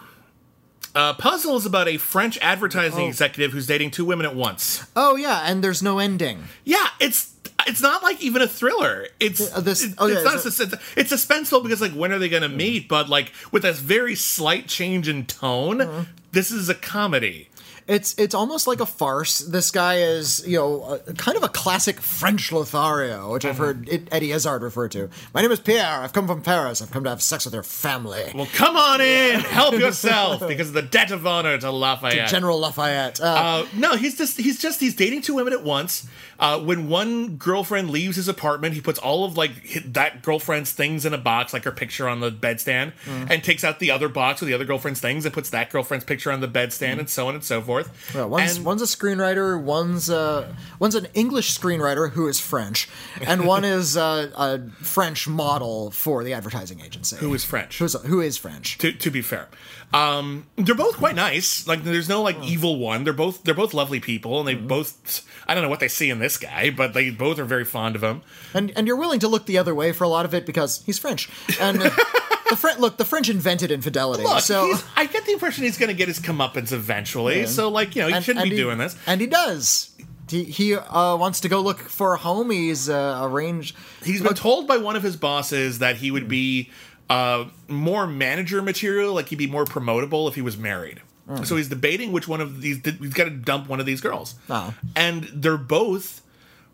[0.95, 3.09] Uh, Puzzle is about a French advertising Oh.
[3.09, 4.85] executive who's dating two women at once.
[4.97, 6.45] oh yeah, and there's no ending.
[6.65, 7.31] Yeah, it's
[7.67, 9.07] it's not like even a thriller.
[9.21, 12.13] It's Uh, this- it- oh, yeah, it's not is sus- it's suspenseful because like when
[12.13, 12.89] are they going to meet?
[12.89, 16.05] But like with this very slight change in tone, Uh-huh.
[16.33, 17.48] this is a comedy.
[17.89, 19.39] It's it's almost like a farce.
[19.39, 23.65] This guy is you know a, kind of a classic French Lothario, which I've Mm-hmm.
[23.65, 25.09] heard it, Eddie Izzard refer to.
[25.33, 26.03] My name is Pierre.
[26.03, 26.83] I've come from Paris.
[26.83, 28.31] I've come to have sex with your family.
[28.35, 32.29] Well, come on in, help yourself because of the debt of honor to Lafayette.
[32.29, 33.21] to General Lafayette.
[33.21, 36.07] Uh, Uh, no, he's just he's just he's dating two women at once.
[36.39, 39.51] Uh, when one girlfriend leaves his apartment, he puts all of like
[39.87, 43.31] that girlfriend's things in a box, like her picture on the bedstand, Mm.
[43.31, 46.05] and takes out the other box with the other girlfriend's things and puts that girlfriend's
[46.05, 48.15] picture on the bedstand, and so on and so forth.
[48.15, 49.61] well, one's and one's a screenwriter.
[49.61, 52.89] One's uh, one's an English screenwriter who is French,
[53.21, 57.17] and one is uh, a French model for the advertising agency.
[57.17, 57.79] who is French?
[57.79, 58.79] Who's who is French?
[58.79, 59.49] to, to be fair,
[59.95, 61.67] um, they're both quite nice.
[61.67, 62.25] Like, there's no Hmm.
[62.25, 63.05] like evil one.
[63.05, 65.25] They're both they're both lovely people, and they both.
[65.47, 67.97] I don't know what they see in this guy, but they both are very fond
[67.97, 68.23] of him.
[68.53, 70.83] and and you're willing to look the other way for a lot of it because
[70.85, 71.29] he's French.
[71.59, 71.81] And
[72.51, 74.25] the French look, the French invented infidelity.
[74.25, 77.47] Look, so I get the impression he's going to get his comeuppance eventually.
[77.47, 78.97] So, like, you know, he and- shouldn't and be he- doing this.
[79.07, 79.91] and he does.
[80.29, 82.51] He he uh, wants to go look for a home.
[82.51, 83.75] He's uh, arranged.
[84.05, 86.71] He's been told by one of his bosses that he would be
[87.11, 91.01] uh, more manager material, like he'd be more promotable if he was married.
[91.29, 91.43] Hmm.
[91.45, 94.35] So he's debating which one of these he's got to dump one of these girls,
[94.49, 94.73] Oh.
[94.97, 96.23] and they're both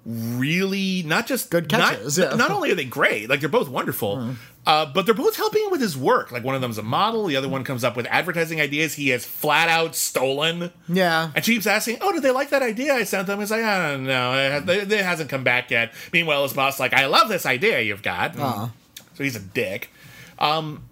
[0.07, 2.37] really not just Good catches, Not, yeah.
[2.37, 4.35] Not only are they great, like they're both wonderful,
[4.67, 6.31] uh, but they're both helping him with his work.
[6.31, 9.09] Like one of them's a model, the other one comes up with advertising ideas he
[9.09, 10.71] has flat out stolen.
[10.89, 11.31] Yeah.
[11.35, 13.63] And she keeps asking, "Oh, did they like that idea I sent them?" He's like,
[13.65, 14.35] "I don't know.
[14.35, 17.81] It, it, it hasn't come back yet." Meanwhile, his boss like, "I love this idea
[17.81, 18.69] you've got." Uh-huh.
[19.15, 19.91] So he's a dick.
[20.39, 20.89] Um,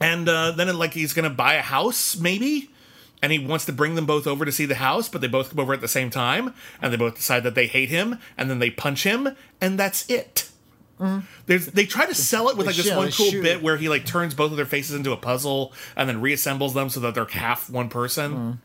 [0.00, 2.70] and uh, then like he's gonna buy a house, maybe,
[3.22, 5.50] and he wants to bring them both over to see the house, but they both
[5.50, 8.48] come over at the same time, and they both decide that they hate him, and
[8.48, 10.50] then they punch him, and that's it.
[11.46, 13.88] There's, they try to sell it with like this Yeah, one cool bit where he
[13.88, 17.14] like turns both of their faces into a puzzle and then reassembles them so that
[17.14, 18.60] they're half one person.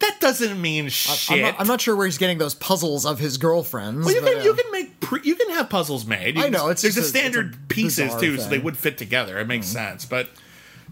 [0.00, 1.30] That doesn't mean shit.
[1.30, 4.06] I'm not, I'm not sure where he's getting those puzzles of his girlfriends.
[4.06, 6.36] Well, you but, can uh, you can make pre, you can have puzzles made.
[6.36, 8.58] You I know, it's there's just a it's a standard pieces too, so they.
[8.58, 9.38] Would fit together.
[9.38, 10.28] It makes sense, but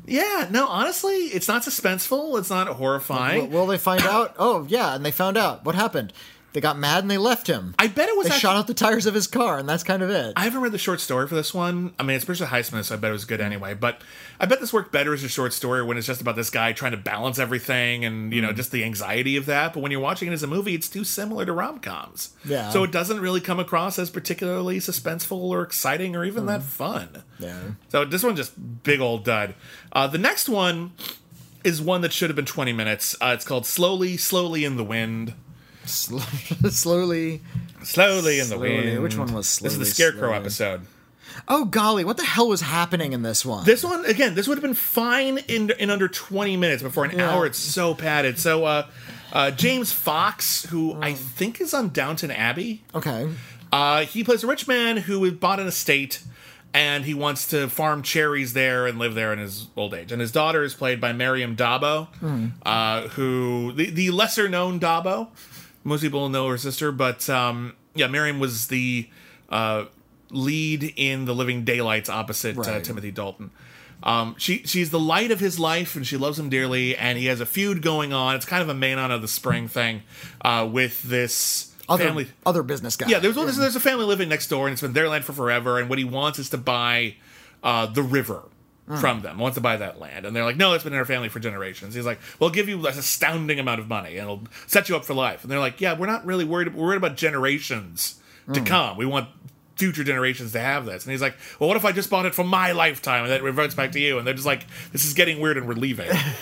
[0.06, 2.38] yeah, no, honestly, it's not suspenseful.
[2.38, 3.50] It's not Will, horrifying.
[3.50, 4.36] will they find out?
[4.38, 6.12] Oh yeah, and they found out what happened.
[6.54, 7.74] They got mad and they left him.
[7.78, 9.82] I bet it was they actually, shot out the tires of his car, and that's
[9.84, 10.32] kind of it.
[10.34, 11.92] I haven't read the short story for this one.
[11.98, 13.74] I mean, it's Richard Highsmith, so I bet it was good anyway.
[13.74, 14.00] But
[14.40, 16.72] I bet this worked better as a short story when it's just about this guy
[16.72, 18.32] trying to balance everything and Hmm.
[18.32, 19.74] you know just the anxiety of that.
[19.74, 22.30] But when you're watching it as a movie, it's too similar to rom coms.
[22.46, 22.70] Yeah.
[22.70, 27.24] So it doesn't really come across as particularly suspenseful or exciting or even that fun.
[27.38, 27.44] Hmm.
[27.44, 27.60] yeah.
[27.90, 29.54] So this one just big old dud.
[29.92, 30.92] Uh, the next one
[31.62, 33.14] is one that should have been 20 minutes.
[33.20, 35.34] Uh, it's called Slowly, Slowly in the Wind.
[35.88, 36.18] Sl-
[36.70, 37.40] slowly.
[37.82, 38.76] Slowly in the Slowly.
[38.86, 39.02] wind.
[39.02, 39.68] Which one was slowly?
[39.68, 40.34] This is the Scarecrow slowly?
[40.36, 40.80] episode.
[41.46, 43.64] Oh golly, what the hell was happening in this one?
[43.64, 44.34] This one again.
[44.34, 46.82] This would have been fine in in under 20 minutes.
[46.82, 47.30] Before an Yeah.
[47.30, 48.38] hour, it's so padded.
[48.38, 48.86] So uh,
[49.32, 51.04] uh, James Fox, who Mm.
[51.04, 53.28] I think is on Downton Abbey, okay.
[53.70, 56.22] Uh, he plays a rich man who bought an estate
[56.74, 60.10] and he wants to farm cherries there and live there in his old age.
[60.12, 62.08] And his daughter is played by Maryam d'Abo,
[62.64, 65.28] uh, who the, the lesser known d'Abo.
[65.84, 69.08] Most people know her sister, but um, yeah, Maryam was the
[69.48, 69.84] uh,
[70.30, 73.50] lead in The Living Daylights opposite uh, Timothy Dalton.
[74.02, 76.96] Um, she she's the light of his life, and she loves him dearly.
[76.96, 78.36] And he has a feud going on.
[78.36, 80.02] It's kind of a Manon of the Spring thing
[80.42, 82.28] uh, with this Other family.
[82.46, 83.08] other business guy.
[83.08, 85.32] Yeah, there's, there's there's a family living next door, and it's been their land for
[85.32, 85.80] forever.
[85.80, 87.16] And what he wants is to buy
[87.62, 88.42] uh, the river,
[88.96, 90.24] from them, wants to buy that land.
[90.24, 91.94] And they're like, no, it's been in our family for generations.
[91.94, 95.04] He's like, well, give you this astounding amount of money and it'll set you up
[95.04, 95.42] for life.
[95.42, 96.74] And they're like, yeah, we're not really worried.
[96.74, 98.20] We're worried about generations
[98.54, 98.96] to come.
[98.96, 99.28] We want
[99.76, 101.04] future generations to have this.
[101.04, 103.40] And he's like, well, what if I just bought it for my lifetime and then
[103.40, 104.18] it reverts back to you?
[104.18, 106.10] And they're just like, this is getting weird and we're leaving.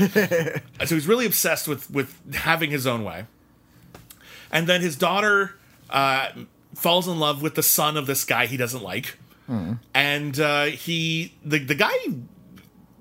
[0.85, 3.27] so he's really obsessed with, with having his own way.
[4.53, 5.57] And then his daughter
[5.91, 6.29] uh,
[6.75, 9.19] falls in love with the son of this guy he doesn't like.
[9.95, 11.93] And uh, he, the, the guy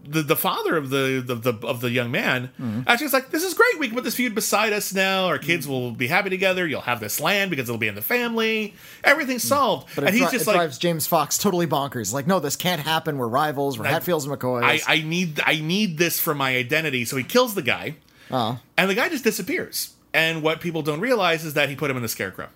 [0.08, 2.82] the, the father of the, the, the of the young man Mm-hmm.
[2.88, 3.80] actually is like, this is great.
[3.80, 5.26] We can put this feud beside us now.
[5.26, 6.66] Our kids will be happy together.
[6.68, 8.74] You'll have this land because it'll be in the family.
[9.04, 9.90] Everything's solved.
[9.90, 9.96] Mm.
[9.96, 12.14] But and he's dri- just it like, drives James Fox totally bonkers.
[12.14, 13.18] Like, no, this can't happen.
[13.18, 13.78] We're rivals.
[13.80, 14.64] We're Hatfields and McCoys.
[14.64, 17.06] I, I need I need this for my identity.
[17.06, 17.96] So he kills the guy,
[18.32, 19.94] oh, and the guy just disappears.
[20.14, 22.48] And what people don't realize is that he put him in the scarecrow.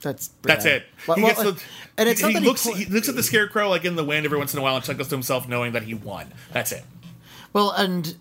[0.00, 0.84] That's That's it.
[1.06, 1.64] Well, he well, gets the,
[1.98, 4.38] and it's he, that looks he looks at the scarecrow like in the wind every
[4.38, 6.26] once in a while and chuckles to himself, knowing that he won.
[6.52, 6.84] That's it.
[7.52, 8.16] Well, and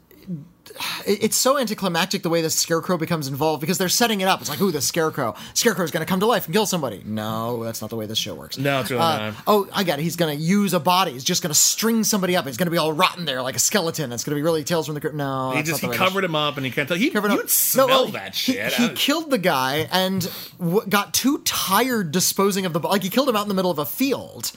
[1.06, 4.42] it's so anticlimactic the way the scarecrow becomes involved because they're setting it up.
[4.42, 5.36] It's like, ooh, the scarecrow.
[5.54, 7.02] Scarecrow's going to come to life and kill somebody.
[7.06, 8.58] No, that's not the way this show works.
[8.58, 9.36] No, it's really Uh, not.
[9.48, 10.04] Oh, I got it.
[10.04, 11.12] He's going to use a body.
[11.12, 12.46] He's just going to string somebody up.
[12.46, 14.12] He's going to be all rotten there like a skeleton.
[14.12, 15.16] It's going to be really Tales from the Crypt.
[15.16, 16.98] No, He just he covered him up and he can't tell.
[16.98, 18.74] He, covered up- you'd smell No, well, that he- shit.
[18.74, 23.30] He, killed the guy and w- got too tired disposing of the like he killed
[23.30, 24.52] him out in the middle of a field.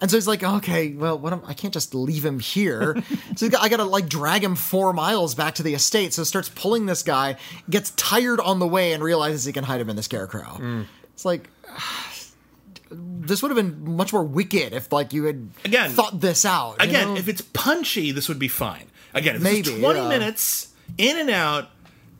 [0.00, 3.02] And so he's like, okay, well, what am, I can't just leave him here.
[3.36, 6.14] so I got to like drag him four miles back to the estate.
[6.14, 7.36] So starts pulling this guy,
[7.68, 10.56] gets tired on the way, and realizes he can hide him in the scarecrow.
[10.58, 10.86] Mm.
[11.12, 11.50] It's like
[12.90, 16.82] this would have been much more wicked if like you had Again- thought this out.
[16.82, 17.16] Again, know?
[17.16, 18.86] if it's punchy, this would be fine.
[19.12, 20.08] Again, if Maybe, it's 20 yeah.
[20.08, 21.68] minutes in and out,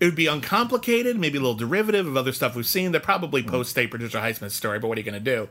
[0.00, 2.90] it would be uncomplicated, maybe a little derivative of other stuff we've seen.
[2.90, 5.48] They're probably post State Patricia Highsmith story, but what are you going to do?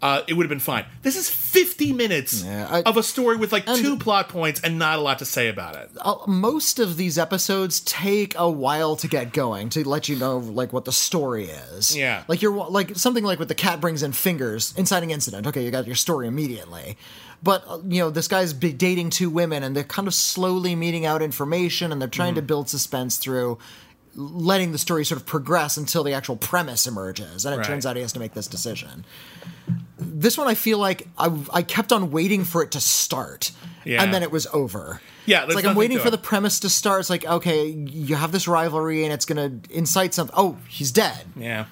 [0.00, 0.84] Uh, it would have been fine.
[1.02, 4.78] This is 50 minutes Yeah, I- of a story with like two plot points and
[4.78, 5.90] not a lot to say about it.
[6.00, 10.38] uh, most of these episodes take a while to get going to let you know
[10.38, 11.96] like what the story is.
[11.96, 12.22] Yeah.
[12.28, 15.48] like you're like something like with the cat brings in fingers, inciting incident.
[15.48, 16.96] Okay, you got your story immediately.
[17.42, 21.06] But uh, you know this guy's dating two women, and they're kind of slowly meeting
[21.06, 23.58] out information, and they're trying to build suspense through
[24.20, 27.66] letting the story sort of progress until the actual premise emerges, and it Right.
[27.66, 29.04] turns out he has to make this decision.
[29.98, 33.52] This one, I feel like I, I kept on waiting for it to start,
[33.84, 34.02] Yeah.
[34.02, 35.00] and then it was over.
[35.26, 37.00] Yeah, it's like I'm waiting for the premise to start.
[37.00, 40.34] It's like okay, you have this rivalry, and it's going to incite something.
[40.36, 41.26] Oh, he's dead.
[41.36, 41.66] Yeah.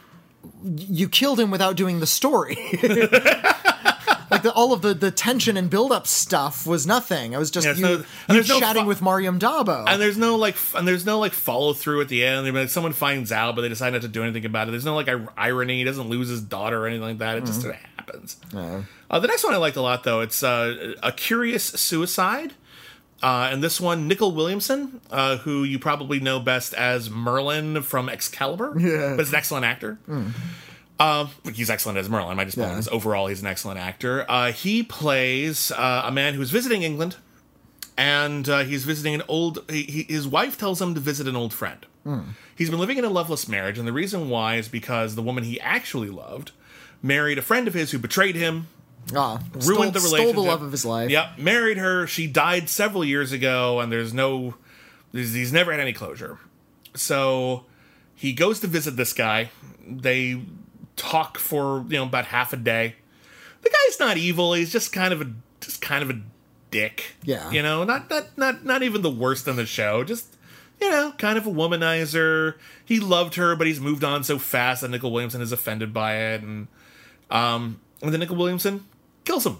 [0.64, 2.56] You killed him without doing the story.
[4.30, 7.34] like the, all of the the tension and build up stuff was nothing.
[7.34, 9.84] I was just Yeah, you, no- you there's no chatting with Maryam d'Abo.
[9.88, 12.52] And there's no like, f- and there's no like follow through at the end.
[12.54, 14.72] Like someone finds out, but they decide not to do anything about it.
[14.72, 15.78] There's no like ir- irony.
[15.78, 17.38] He doesn't lose his daughter or anything like that.
[17.38, 17.62] It just Mm-hmm.
[17.62, 18.36] sort of happens.
[19.10, 20.20] Uh, the next one I liked a lot though.
[20.20, 22.54] It's uh, a curious suicide.
[23.22, 28.10] Uh, and this one, Nicol Williamson, uh, who you probably know best as Merlin from
[28.10, 29.14] Excalibur, Yeah.
[29.16, 29.98] but is an excellent actor.
[30.98, 32.38] Uh, he's excellent as Merlin.
[32.40, 32.70] I just Yeah.
[32.76, 34.24] as overall he's an excellent actor.
[34.30, 37.16] Uh, he plays uh, a man who's visiting England,
[37.98, 39.64] and uh, he's visiting an old.
[39.70, 41.84] He, he, his wife tells him to visit an old friend.
[42.54, 45.42] He's been living in a loveless marriage, and the reason why is because the woman
[45.42, 46.52] he actually loved
[47.02, 48.68] married a friend of his who betrayed him,
[49.14, 50.34] Ah, ruined stole, the Stole relationship.
[50.36, 51.10] the love of his life.
[51.10, 52.06] Yep, married her.
[52.06, 54.54] She died several years ago, and there's no.
[55.12, 56.38] There's, he's never had any closure.
[56.94, 57.64] So
[58.14, 59.50] he goes to visit this guy.
[59.84, 60.40] They
[60.96, 62.96] talk for you know about half a day.
[63.62, 64.54] The guy's not evil.
[64.54, 65.30] He's just kind of a
[65.60, 66.20] just kind of a
[66.70, 67.14] dick.
[67.22, 67.50] Yeah.
[67.50, 70.04] you know, not not not not even the worst in the show.
[70.04, 70.36] Just
[70.80, 72.54] you know, kind of a womanizer.
[72.84, 76.16] He loved her, but he's moved on so fast that Nicol Williamson is offended by
[76.16, 76.68] it, and
[77.30, 78.84] um, and then Nicol Williamson
[79.24, 79.58] kills him.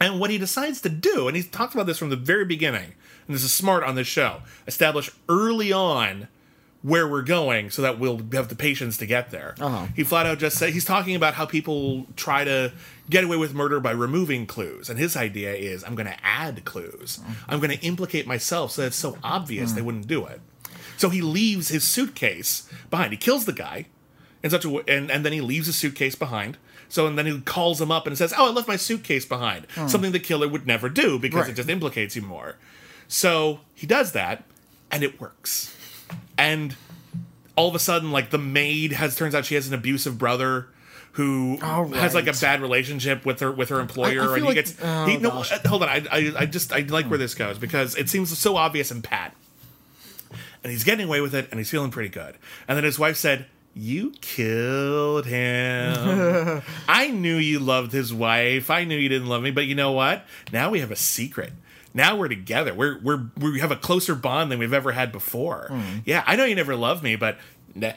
[0.00, 2.92] And what he decides to do, and he talks about this from the very beginning,
[3.26, 6.28] and this is smart on this show, establish early on
[6.86, 9.56] where we're going so that we'll have the patience to get there.
[9.60, 9.88] Uh-huh.
[9.96, 12.72] He flat out just said he's talking about how people try to
[13.10, 14.88] get away with murder by removing clues.
[14.88, 17.18] And his idea is I'm going to add clues.
[17.48, 20.40] I'm going to implicate myself so that it's so obvious they wouldn't do it.
[20.96, 23.10] So he leaves his suitcase behind.
[23.10, 23.86] He kills the guy
[24.44, 26.56] in such a way, and, and then he leaves his suitcase behind.
[26.88, 29.66] So and then he calls him up and says, "Oh, I left my suitcase behind."
[29.88, 31.50] Something the killer would never do because Right.
[31.50, 32.54] it just implicates you more.
[33.08, 34.44] So he does that,
[34.90, 35.75] and it works.
[36.38, 36.76] And
[37.56, 40.68] all of a sudden, like the maid has turns out she has an abusive brother
[41.12, 44.42] who Oh, has like a bad relationship with her with her employer, I feel and
[44.42, 44.74] he like- gets.
[44.82, 45.50] oh, he, no, gosh.
[45.64, 45.88] hold on.
[45.88, 47.22] I, I I just I like where hmm.
[47.22, 49.34] this goes because it seems so obvious and pat
[50.62, 52.36] and he's getting away with it and he's feeling pretty good.
[52.66, 56.60] And then his wife said, You killed him.
[56.88, 58.68] I knew you loved his wife.
[58.68, 60.26] I knew you didn't love me, but you know what?
[60.52, 61.52] Now we have a secret.
[61.96, 62.74] Now we're together.
[62.74, 65.68] We're we're we have a closer bond than we've ever had before.
[65.70, 65.98] Hmm.
[66.04, 67.38] Yeah, I know you never loved me, but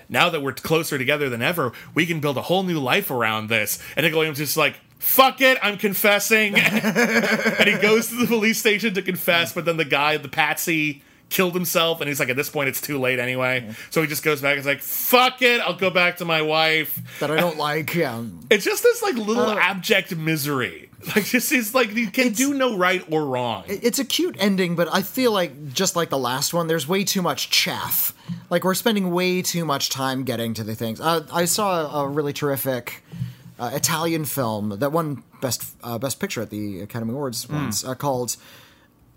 [0.07, 3.49] now that we're closer together than ever, we can build a whole new life around
[3.49, 3.77] this.
[3.97, 8.25] And Nick Williams is just like, "Fuck it, I'm confessing." and he goes to the
[8.25, 12.29] police station to confess, but then the guy, the patsy, killed himself, and he's like,
[12.29, 13.73] at this point, it's too late anyway.
[13.91, 16.41] So he just goes back and is like, "Fuck it, I'll go back to my
[16.41, 17.93] wife." that I don't like.
[17.95, 20.85] Yeah, It's just this like little Uh, abject misery.
[21.15, 23.63] Like just is like you can do no right or wrong.
[23.67, 27.05] it's a cute ending, but I feel like just like the last one, there's way
[27.05, 28.13] too much chaff.
[28.49, 30.99] Like we're spending way too much time getting to the things.
[30.99, 33.01] Uh, I saw a really terrific
[33.57, 37.95] uh, Italian film that won best uh, best picture at the Academy Awards once, uh,
[37.95, 38.35] called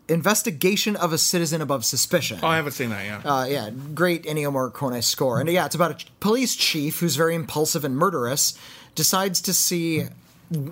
[0.08, 3.20] "Investigation of a Citizen Above Suspicion." oh, I haven't seen that yet.
[3.24, 5.40] Uh, yeah, great Ennio Morricone score.
[5.40, 8.58] And yeah, it's about a ch- police chief who's very impulsive and murderous,
[8.94, 10.06] decides to see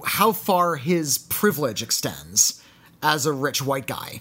[0.05, 2.63] how far his privilege extends
[3.03, 4.21] as a rich white guy.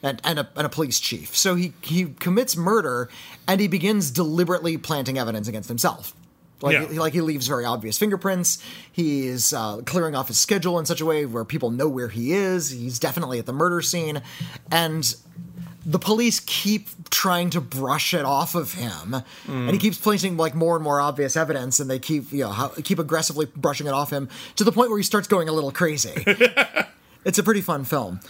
[0.00, 1.36] And, and, a, and a police chief.
[1.36, 3.10] So he, he commits murder
[3.48, 6.14] and he begins deliberately planting evidence against himself.
[6.60, 6.86] Like, Yeah.
[6.88, 8.58] he, like he leaves very obvious fingerprints.
[8.90, 12.32] He's uh, clearing off his schedule in such a way where people know where he
[12.32, 12.70] is.
[12.70, 14.22] He's definitely at the murder scene.
[14.70, 15.14] And
[15.86, 20.54] the police keep trying to brush it off of him, and he keeps placing like
[20.54, 23.92] more and more obvious evidence, and they keep you know how, keep aggressively brushing it
[23.94, 26.12] off him to the point where he starts going a little crazy.
[27.24, 28.20] it's a pretty fun film.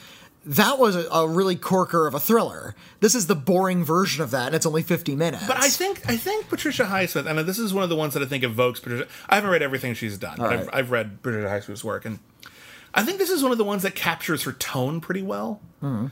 [0.48, 2.74] That was a, a really corker of a thriller.
[3.00, 5.46] This is the boring version of that, and it's only fifty minutes.
[5.46, 8.22] But I think I think Patricia Highsmith, and this is one of the ones that
[8.22, 9.06] I think evokes Patricia.
[9.28, 10.70] I haven't read everything she's done, but I've.
[10.72, 12.18] I've read Patricia Highsmith's work, and
[12.94, 15.60] I think this is one of the ones that captures her tone pretty well.
[15.80, 16.06] Hmm.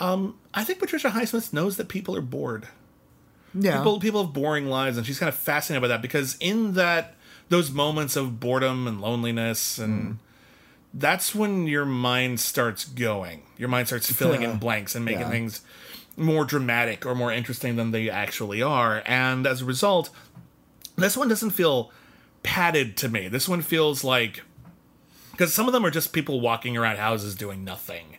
[0.00, 2.68] Um, I think Patricia Highsmith knows that people are bored.
[3.54, 6.72] yeah, People people have boring lives, and she's kind of fascinated by that because in
[6.74, 7.14] that
[7.50, 10.18] those moments of boredom and loneliness and
[10.94, 13.42] that's when your mind starts going.
[13.56, 15.30] Your mind starts filling in blanks and making Yeah.
[15.30, 15.60] things
[16.16, 19.02] more dramatic or more interesting than they actually are.
[19.06, 20.10] And as a result,
[20.96, 21.90] this one doesn't feel
[22.42, 23.28] padded to me.
[23.28, 24.42] This one feels like
[25.30, 28.18] because some of them are just people walking around houses doing nothing.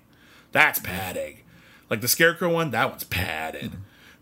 [0.51, 1.41] That's padding.
[1.89, 3.73] Like the scarecrow one, that one's padded.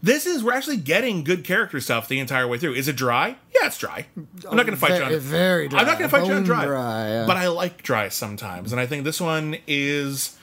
[0.03, 2.73] This is we're actually getting good character stuff the entire way through.
[2.73, 3.35] Is it dry?
[3.53, 4.07] Yeah, it's dry.
[4.17, 6.19] I'm not going to fight you on Very- very I'm not going to dry.
[6.21, 6.65] fight you on dry.
[6.65, 7.25] dry, yeah.
[7.27, 10.37] But I like dry sometimes, and I think this one is.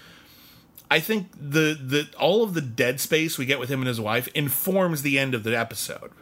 [0.91, 4.01] I think the the all of the dead space we get with him and his
[4.01, 6.13] wife informs the end of the episode.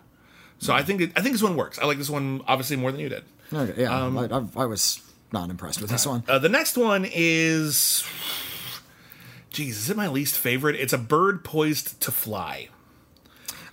[0.59, 1.79] So I think it, I think this one works.
[1.79, 3.25] I like this one obviously more than you did.
[3.53, 3.95] Okay, yeah.
[4.05, 6.25] um, I, I, I was not impressed with this one.
[6.27, 8.05] Uh, the next one is,
[9.51, 10.75] geez, is it my least favorite?
[10.77, 12.69] It's a bird poised to fly.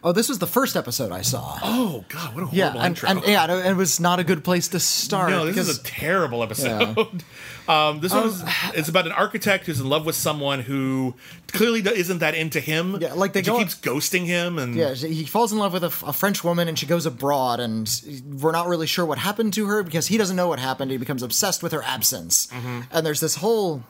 [0.06, 1.58] Oh, this was the first episode I saw.
[1.64, 3.10] Oh God, what a horrible yeah, and, intro!
[3.10, 5.30] and yeah, it was not a good place to start.
[5.30, 6.98] No, this is a terrible episode.
[7.70, 8.44] um, this one is
[8.74, 11.16] it's about an architect who's in love with someone who
[11.48, 12.98] clearly isn't that into him.
[13.00, 16.08] Yeah, like they go- keeps ghosting him, and Yeah, he falls in love with a,
[16.08, 17.90] a French woman and she goes abroad, and
[18.42, 20.92] we're not really sure what happened to her because he doesn't know what happened.
[20.92, 22.48] He becomes obsessed with her absence.
[22.48, 22.82] Mm-hmm.
[22.92, 23.84] And there's this whole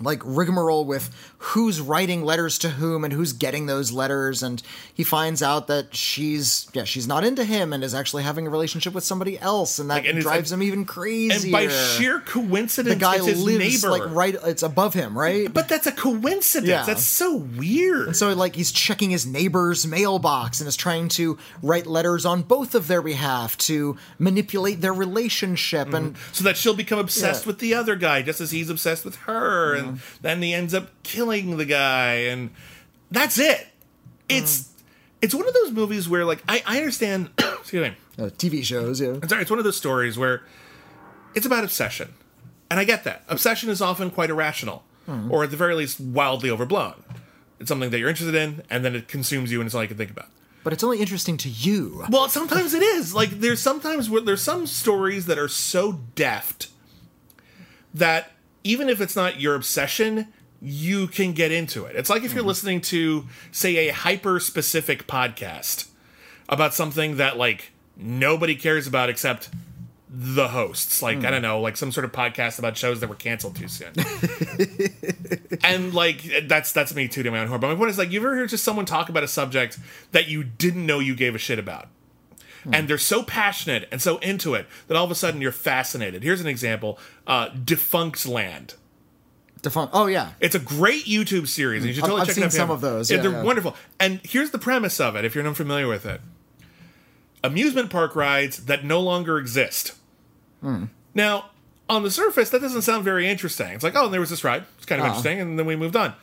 [0.00, 1.10] like rigmarole with
[1.48, 5.94] who's writing letters to whom and who's getting those letters and he finds out that
[5.94, 9.78] she's yeah she's not into him and is actually having a relationship with somebody else
[9.78, 13.44] and that and drives like- him even crazier and by sheer coincidence, the guy lives
[13.44, 13.90] neighbor.
[13.90, 16.68] like right it's above him right but that's a coincidence.
[16.68, 16.84] Yeah.
[16.84, 18.08] That's so weird.
[18.08, 22.42] And so like he's checking his neighbor's mailbox and is trying to write letters on
[22.42, 26.32] both of their behalf to manipulate their relationship and mm-hmm.
[26.32, 27.48] so that she'll become obsessed Yeah.
[27.48, 30.22] with the other guy just as he's obsessed with her and mm-hmm.
[30.22, 32.50] then he ends up killing the guy and
[33.10, 33.66] that's it
[34.28, 34.70] it's
[35.20, 39.00] it's one of those movies where like i, I understand excuse me uh, TV shows.
[39.00, 40.42] Yeah, I'm sorry it's one of those stories where
[41.34, 42.14] it's about obsession
[42.70, 44.84] and i get that obsession is often quite irrational
[45.28, 46.94] or at the very least wildly overblown
[47.60, 49.88] it's something that you're interested in and then it consumes you and it's all you
[49.88, 50.28] can think about
[50.64, 52.06] but it's only interesting to you.
[52.08, 53.14] well, sometimes it is.
[53.14, 56.68] Like there's sometimes where there's some stories that are so deft
[57.92, 58.32] that
[58.64, 60.32] even if it's not your obsession,
[60.64, 61.94] you can get into it.
[61.94, 62.48] It's like if you're mm-hmm.
[62.48, 65.88] listening to say a hyper specific podcast
[66.48, 69.50] about something that like nobody cares about except
[70.08, 71.02] the hosts.
[71.02, 71.32] Like I hmm.
[71.32, 73.92] don't know, like some sort of podcast about shows that were canceled too soon.
[75.64, 77.60] and like that's that's me tooting my own horn.
[77.60, 79.78] But my point is like you've ever heard just someone talk about a subject
[80.12, 81.88] that you didn't know you gave a shit about?
[82.62, 82.74] Hmm.
[82.74, 86.22] And they're so passionate and so into it that all of a sudden you're fascinated.
[86.22, 88.76] Here's an example: uh, Defunctland.
[89.64, 92.44] Defun- oh yeah, It's a great YouTube series, and you should totally I've check seen
[92.44, 92.52] it out.
[92.52, 93.42] some of those, Yeah, they're yeah.
[93.42, 93.74] wonderful.
[93.98, 96.20] And here's the premise of it, if you're unfamiliar with it.
[97.42, 99.94] amusement park rides that no longer exist.
[100.60, 100.84] Hmm.
[101.14, 101.50] Now,
[101.88, 103.68] on the surface, that doesn't sound very interesting.
[103.68, 104.64] It's like, oh, there was this ride.
[104.76, 105.08] It's kind of ah.
[105.08, 105.40] interesting.
[105.40, 106.14] And then we moved on.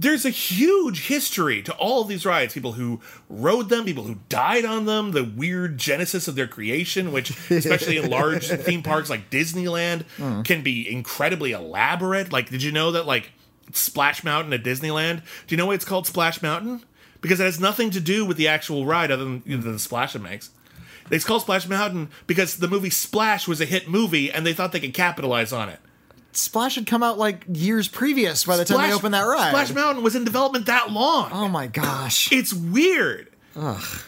[0.00, 2.54] There's a huge history to all of these rides.
[2.54, 7.10] People who rode them, people who died on them, the weird genesis of their creation,
[7.10, 10.42] which, especially in large theme parks like Disneyland, hmm.
[10.42, 12.32] can be incredibly elaborate.
[12.32, 13.32] Like, did you know that, like,
[13.72, 16.84] Splash Mountain at Disneyland, do you know why it's called Splash Mountain?
[17.20, 19.78] Because it has nothing to do with the actual ride other than you know, the
[19.78, 20.50] splash it makes.
[21.10, 24.72] It's called Splash Mountain because the movie Splash was a hit movie and they thought
[24.72, 25.80] they could capitalize on it.
[26.38, 29.48] Splash had come out like years previous by the time they opened that ride.
[29.48, 31.30] Splash Mountain was in development that long.
[31.32, 32.30] oh my gosh.
[32.32, 33.28] It's weird.
[33.56, 34.02] Ugh.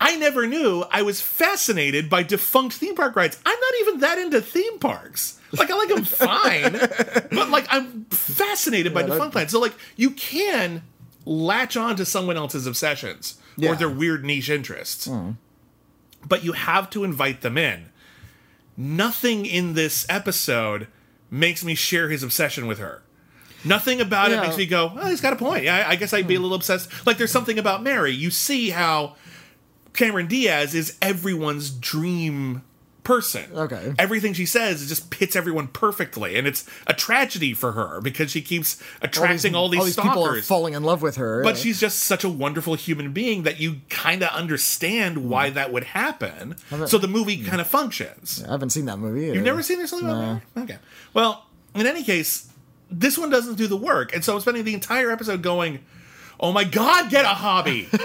[0.00, 3.38] I never knew I was fascinated by defunct theme park rides.
[3.44, 5.40] I'm not even that into theme parks.
[5.52, 6.72] Like I like them fine,
[7.32, 9.52] but like I'm fascinated by defunct rides.
[9.52, 10.82] So like you can
[11.24, 13.72] latch on to someone else's obsessions Yeah.
[13.72, 15.32] or their weird niche interests, hmm.
[16.26, 17.86] but you have to invite them in.
[18.76, 20.86] Nothing in this episode
[21.30, 23.02] makes me share his obsession with her.
[23.64, 25.66] Nothing about it makes me go, oh, he's got a point.
[25.66, 26.44] I I guess I'd be a hmm.
[26.44, 27.06] little obsessed.
[27.06, 28.12] Like, there's something about Mary.
[28.12, 29.16] You see how
[29.92, 32.62] Cameron Diaz is everyone's dream
[33.08, 33.50] person.
[33.54, 33.94] Okay.
[33.98, 36.36] Everything she says just pits everyone perfectly.
[36.36, 40.74] And it's a tragedy for her because she keeps attracting all these, people are falling
[40.74, 41.42] in love with her.
[41.42, 45.54] But she's just such a wonderful human being that you kind of understand why hmm.
[45.54, 46.56] that would happen.
[46.86, 47.46] So the movie hmm.
[47.46, 48.44] kind of functions.
[48.46, 49.28] I haven't seen that movie.
[49.28, 50.42] You've never seen this movie?
[50.58, 50.76] Okay.
[51.14, 52.52] Well, in any case,
[52.90, 55.82] this one doesn't do the work, and so I'm spending the entire episode going,
[56.40, 57.88] "Oh my god, get a hobby!"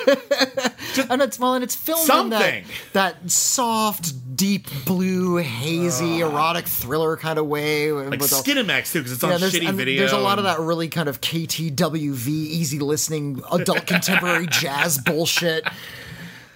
[1.09, 2.39] And it's well, and it's filmed Something.
[2.39, 2.63] in
[2.93, 7.91] that, that soft, deep blue, hazy, erotic thriller kind of way.
[7.91, 9.99] like Skinemax too, because it's on shitty video.
[9.99, 15.67] there's a lot of that really kind of KTWV, easy listening, adult contemporary jazz bullshit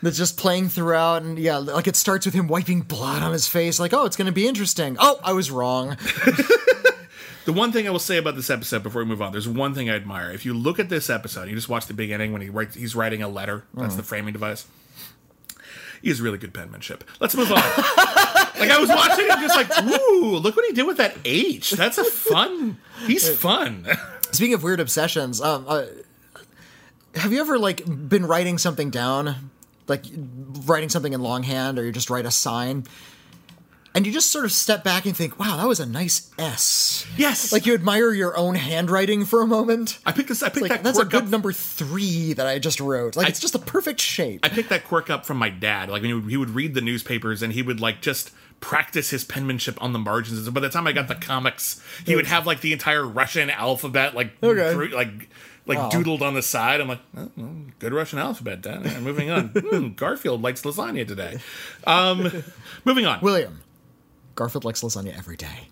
[0.01, 1.23] that's just playing throughout.
[1.23, 4.15] And yeah, like it starts with him wiping blood on his face, like, oh, it's
[4.15, 4.97] going to be interesting.
[4.99, 5.97] Oh, I was wrong.
[7.47, 9.73] The one thing I will say about this episode before we move on, there's one
[9.73, 10.29] thing I admire.
[10.31, 12.93] If you look at this episode, you just watch the beginning when he writes, he's
[12.93, 13.63] writing a letter.
[13.73, 13.97] That's Mm.
[13.97, 14.65] the framing device.
[16.01, 17.05] He has really good penmanship.
[17.21, 17.55] Let's move on.
[18.59, 21.71] like I was watching him, just like, ooh, look what he did with that H.
[21.71, 22.79] That's a fun.
[23.05, 23.87] He's fun.
[24.33, 25.85] Speaking of weird obsessions, um, uh,
[27.15, 29.51] have you ever like been writing something down,
[29.87, 30.03] like
[30.65, 32.83] writing something in longhand, or you just write a sign,
[33.97, 37.05] and you just sort of step back and think, "Wow, that was a nice S."
[37.17, 37.51] Yes.
[37.51, 39.97] Like you admire your own handwriting for a moment.
[40.05, 40.41] I picked this.
[40.43, 41.29] I picked Like that that's a good up.
[41.29, 43.15] number three that I just wrote.
[43.15, 44.41] Like it's just a perfect shape.
[44.43, 45.89] I picked that quirk up from my dad.
[45.89, 49.09] Like when he would, he would read the newspapers and he would like just practice
[49.09, 50.45] his penmanship on the margins.
[50.45, 53.49] And by the time I got the comics, he would have like the entire Russian
[53.49, 54.73] alphabet like Okay.
[54.73, 55.29] dru- like
[55.67, 56.79] like doodled on the side.
[56.79, 57.29] I'm like, oh,
[57.79, 58.61] good Russian alphabet.
[58.61, 58.85] Dad.
[58.85, 59.49] Yeah, moving on.
[59.55, 61.39] Hmm, Garfield likes lasagna today.
[61.85, 62.31] Um,
[62.85, 63.19] moving on.
[63.21, 63.59] William,
[64.37, 65.69] Garfield likes lasagna every day.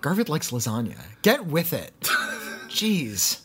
[0.00, 0.98] Garfield likes lasagna.
[1.22, 1.98] Get with it.
[2.68, 3.40] Jeez.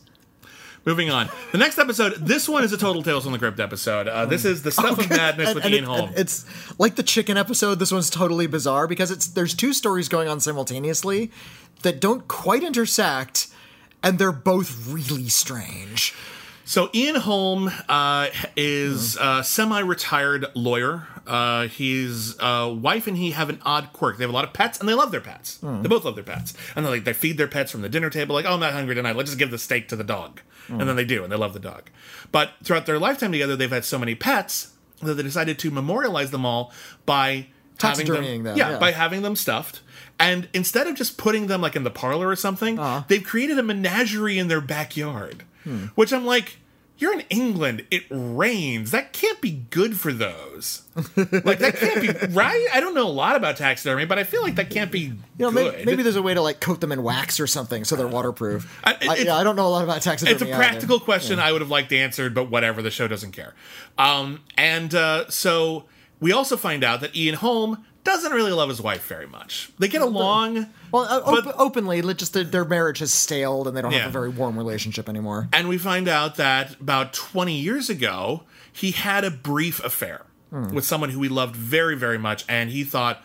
[0.84, 1.30] Moving on.
[1.52, 2.16] The next episode.
[2.16, 4.08] This one is a total Tales from the Crypt episode.
[4.08, 6.10] Uh, this is the stuff of madness with and Ian it- Holm.
[6.10, 6.44] and it's
[6.80, 7.76] like the chicken episode.
[7.76, 11.32] This one's totally bizarre because it's there's two stories going on simultaneously
[11.84, 13.48] that don't quite intersect,
[14.02, 16.16] and they're both really strange.
[16.70, 21.08] So Ian Holm uh, is a semi-retired lawyer.
[21.26, 24.20] Uh, his uh, wife and he have an odd quirk.
[24.20, 25.58] They have a lot of pets, and they love their pets.
[25.64, 28.12] They both love their pets, and they like they feed their pets from the dinner
[28.12, 28.36] table.
[28.36, 29.16] Like, oh, I'm not hungry tonight.
[29.16, 31.54] Let's just give the steak to the dog, and then they do, and they love
[31.54, 31.90] the dog.
[32.32, 36.30] But throughout their lifetime together, they've had so many pets that they decided to memorialize
[36.30, 36.72] them all
[37.08, 37.48] by
[37.82, 38.78] having them, them, yeah, yeah.
[38.78, 39.82] by having them stuffed.
[40.20, 43.06] And instead of just putting them like in the parlor or something, Uh-huh.
[43.08, 45.46] they've created a menagerie in their backyard.
[45.64, 45.86] Hmm.
[45.96, 46.58] Which I'm like,
[46.98, 47.86] you're in England.
[47.92, 48.92] It rains.
[48.92, 50.82] That can't be good for those.
[51.16, 52.68] like that can't be right.
[52.74, 55.16] I don't know a lot about taxidermy, but I feel like that can't be You
[55.38, 55.74] know, good.
[55.76, 58.06] maybe, maybe there's a way to like coat them in wax or something so they're
[58.08, 58.80] waterproof.
[58.84, 60.34] I- I, yeah, I don't know a lot about taxidermy.
[60.34, 60.58] it's a either.
[60.58, 62.82] practical question I would have liked answered, but whatever.
[62.82, 63.54] The show doesn't care.
[63.98, 65.86] Um, and uh, so
[66.20, 69.72] we also find out that Ian Holm doesn't really love his wife very much.
[69.78, 70.68] They get along.
[70.92, 74.00] Well, uh, But- op- openly, just their, their marriage has staled and they don't Yeah.
[74.00, 75.50] have a very warm relationship anymore.
[75.54, 80.74] And we find out that about 20 years ago, he had a brief affair hmm.
[80.74, 83.24] with someone who he loved very, very much, and he thought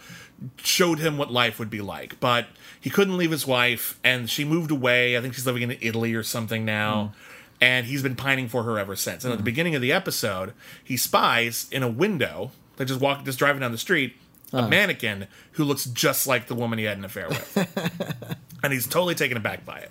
[0.63, 2.19] showed him what life would be like.
[2.21, 2.49] But
[2.81, 5.17] he couldn't leave his wife, and she moved away.
[5.17, 7.07] I think she's living in Italy or something now.
[7.07, 7.19] Hmm.
[7.61, 9.25] And he's been pining for her ever since.
[9.25, 9.45] And at the hmm.
[9.45, 10.53] beginning of the episode,
[10.83, 14.17] he spies in a window, like just walk, just driving down the street,
[14.55, 18.87] a mannequin who looks just like the woman he had an affair with and he's
[18.87, 19.91] totally taken aback by it.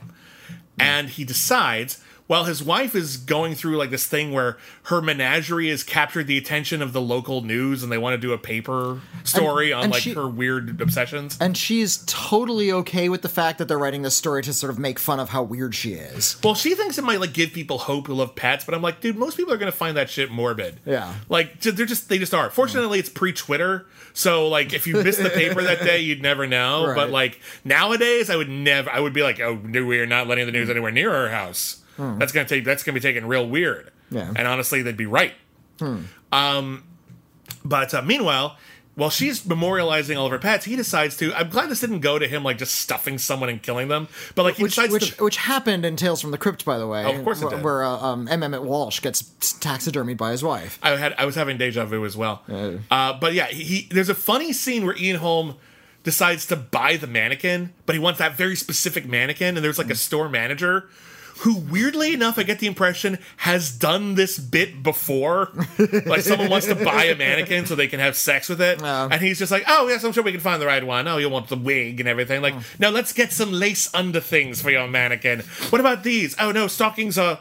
[0.79, 5.69] And he decides, while his wife is going through like this thing where her menagerie
[5.69, 9.01] has captured the attention of the local news and they want to do a paper
[9.23, 11.37] story on and like she- her weird obsessions.
[11.41, 14.79] And she's totally okay with the fact that they're writing this story to sort of
[14.79, 16.37] make fun of how weird she is.
[16.43, 19.01] Well, she thinks it might like give people hope who love pets, but I'm like,
[19.01, 20.79] dude, most people are gonna find that shit morbid.
[20.85, 21.13] Yeah.
[21.29, 22.49] like they're just they just are.
[22.49, 26.87] Fortunately, it's pre-Twitter, so like if you missed the paper that day, you'd never know.
[26.87, 26.95] Right.
[26.95, 28.89] But like nowadays, I would never.
[28.89, 31.29] I would be like, oh, no, we are not letting the news anywhere near our
[31.29, 31.81] house.
[31.97, 32.65] That's gonna take.
[32.65, 33.91] That's gonna be taken real weird.
[34.11, 34.31] Yeah.
[34.35, 35.33] and honestly, they'd be right.
[36.31, 36.83] Um,
[37.63, 38.57] but uh, meanwhile.
[38.95, 41.33] While she's memorializing all of her pets, he decides to.
[41.33, 44.43] I'm glad this didn't go to him like just stuffing someone and killing them, but
[44.43, 45.23] like he Which, decides which, to.
[45.23, 47.03] which happened in Tales from the Crypt, by the way.
[47.03, 47.63] Of course it where, did.
[47.63, 48.43] Where uh, um, M.
[48.43, 50.77] Emmett Walsh gets taxidermied by his wife.
[50.83, 52.43] I had I was having deja vu as well.
[52.91, 55.55] Uh, but yeah, he, he there's a funny scene where Ian Holm
[56.03, 59.89] decides to buy the mannequin, but he wants that very specific mannequin, and there's like
[59.89, 60.87] a store manager
[61.43, 65.51] who weirdly enough I get the impression has done this bit before.
[66.05, 68.81] like someone wants to buy a mannequin so they can have sex with it.
[68.81, 69.09] Oh.
[69.11, 71.05] And he's just like, Oh yes, I'm sure we can find the right one.
[71.05, 72.41] Oh, you want the wig and everything.
[72.41, 75.41] Like, no, let's get some lace under things for your mannequin.
[75.69, 76.33] What about these?
[76.39, 77.39] Oh no, stockings are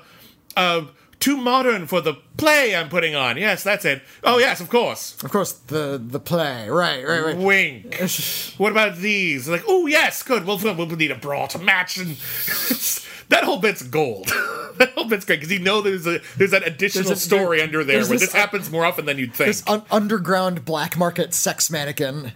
[0.57, 0.87] uh
[1.21, 3.37] too modern for the play I'm putting on.
[3.37, 4.03] Yes, that's it.
[4.25, 5.23] Oh yes, of course.
[5.23, 7.37] Of course, the the play, right, right, right.
[7.37, 7.95] Wink.
[8.59, 9.49] what about these?
[9.49, 10.45] Like, oh yes, good.
[10.45, 12.17] We'll, we'll need a bra to match, and
[13.33, 14.27] that whole bit's gold.
[14.79, 17.59] that whole bit's great because you know there's a there's that additional There's a- story
[17.59, 19.49] there- under there where this- this happens more often than you'd think.
[19.49, 22.33] This un- underground black market sex mannequin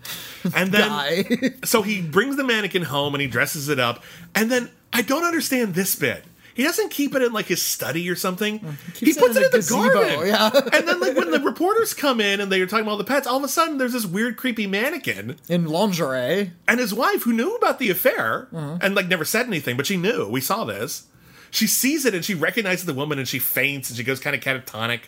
[0.55, 1.25] and then guy.
[1.65, 4.03] so he brings the mannequin home and he dresses it up,
[4.35, 6.25] and then I don't understand this bit.
[6.57, 8.61] He doesn't keep it in like his study or something.
[8.95, 10.27] He it puts in it in the gazebo, garden.
[10.27, 10.51] yeah.
[10.73, 13.27] and then like when the reporters come in and they're talking about all the pets,
[13.27, 15.37] all of a sudden there's this weird, creepy mannequin.
[15.51, 16.53] in lingerie.
[16.67, 18.79] And his wife, who knew about the affair uh-huh.
[18.81, 20.27] and like never said anything, but she knew.
[20.31, 21.07] We saw this.
[21.51, 24.35] She sees it and she recognizes the woman and she faints and she goes kind
[24.35, 25.01] of catatonic.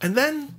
[0.00, 0.54] And then,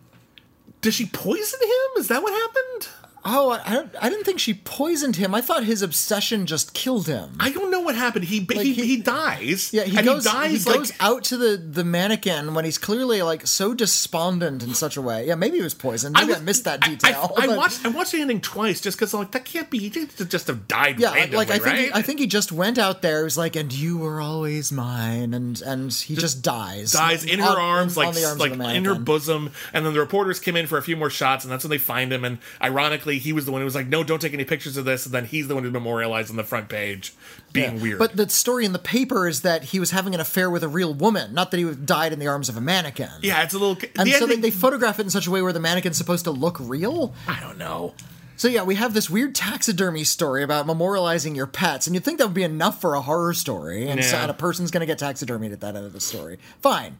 [0.81, 1.97] does she poison him?
[1.97, 3.04] Is that what happened?
[3.27, 5.33] Oh, I, I didn't think she poisoned him.
[5.33, 7.35] I thought his obsession just killed him.
[7.39, 8.25] I don't know what happened.
[8.25, 9.73] He he, he- he, dies.
[9.73, 10.25] Yeah, he goes.
[10.25, 13.73] he dies he like goes out to the the mannequin when he's clearly like so
[13.73, 15.25] despondent in such a way.
[15.27, 16.13] Yeah, maybe he was poisoned.
[16.13, 17.33] Maybe I, was- missed that detail.
[17.37, 19.69] I, I but- watched I watched the ending twice just because I'm like that can't
[19.71, 19.79] be.
[19.79, 21.79] He didn't just have died Yeah, randomly, like I think right?
[21.79, 23.17] he, I think he just went out there.
[23.19, 26.91] He was like, "And you were always mine," and and he just, dies.
[26.91, 29.99] dies in her On- arms, on like arms like in her bosom, and then the
[29.99, 32.23] reporters came in for a few more shots, and that's when they find him.
[32.23, 34.85] And ironically, he was the one who was like, "No, don't take any pictures of
[34.85, 37.13] this." And then he's the one who memorialized on the front page,
[37.53, 37.81] being Yeah.
[37.81, 37.99] weird.
[37.99, 40.67] But the story in the paper is that he was having an affair with a
[40.67, 43.09] real woman, not that he died in the arms of a mannequin.
[43.21, 43.77] yeah, it's a little.
[43.97, 45.97] And the so they, ending- they photograph it in such a way where the mannequin's
[45.97, 47.13] supposed to look real.
[47.27, 47.93] I don't know.
[48.37, 52.17] So yeah, we have this weird taxidermy story about memorializing your pets, and you'd think
[52.17, 54.85] that would be enough for a horror story, and, so, and a person's going to
[54.85, 56.37] get taxidermied at that end of the story.
[56.61, 56.97] Fine.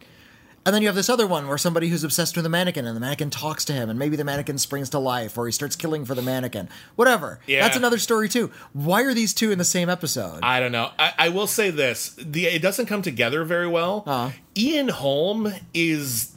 [0.66, 2.96] And then you have this other one where somebody who's obsessed with the mannequin, and
[2.96, 5.76] the mannequin talks to him, and maybe the mannequin springs to life, or he starts
[5.76, 6.70] killing for the mannequin.
[6.96, 7.40] Whatever.
[7.46, 7.62] Yeah.
[7.62, 8.52] That's another story too.
[8.74, 10.40] Why are these two in the same episode?
[10.42, 10.90] I don't know.
[10.98, 14.04] I, I will say this: the it doesn't come together very well.
[14.08, 14.32] Uh-huh.
[14.58, 16.32] Ian Holm is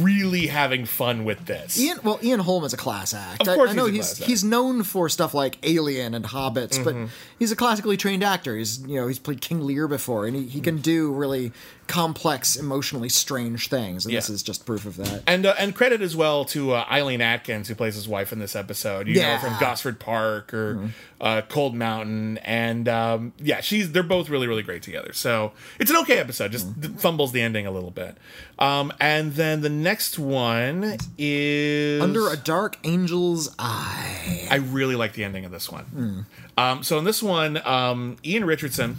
[0.00, 1.78] really having fun with this.
[1.78, 3.42] Ian, well, Ian Holm is a class act.
[3.42, 4.28] Of I- course I, know he's he's class act.
[4.28, 6.96] he's known for stuff like Alien and Hobbits, but
[7.38, 8.56] he's a classically trained actor.
[8.56, 11.52] He's you know he's played King Lear before, and he, he can do really
[11.86, 15.22] complex, emotionally strange things, and this is just proof of that.
[15.26, 18.38] And uh, and credit as well to uh, Eileen Atkins who plays his wife in
[18.38, 19.06] this episode.
[19.08, 19.38] You know Yeah.
[19.38, 20.90] her from Gosford Park or
[21.20, 25.12] uh, Cold Mountain, and um, yeah, she's they're both really really great together.
[25.12, 26.52] So it's an okay episode.
[26.52, 26.68] Just
[26.98, 28.16] fumbles the ending a little bit.
[28.58, 34.46] Um, and then the next one is Under a dark angel's eye.
[34.50, 36.26] I really like the ending of this one.
[36.56, 38.98] Um, so in this one, um, Ian Richardson.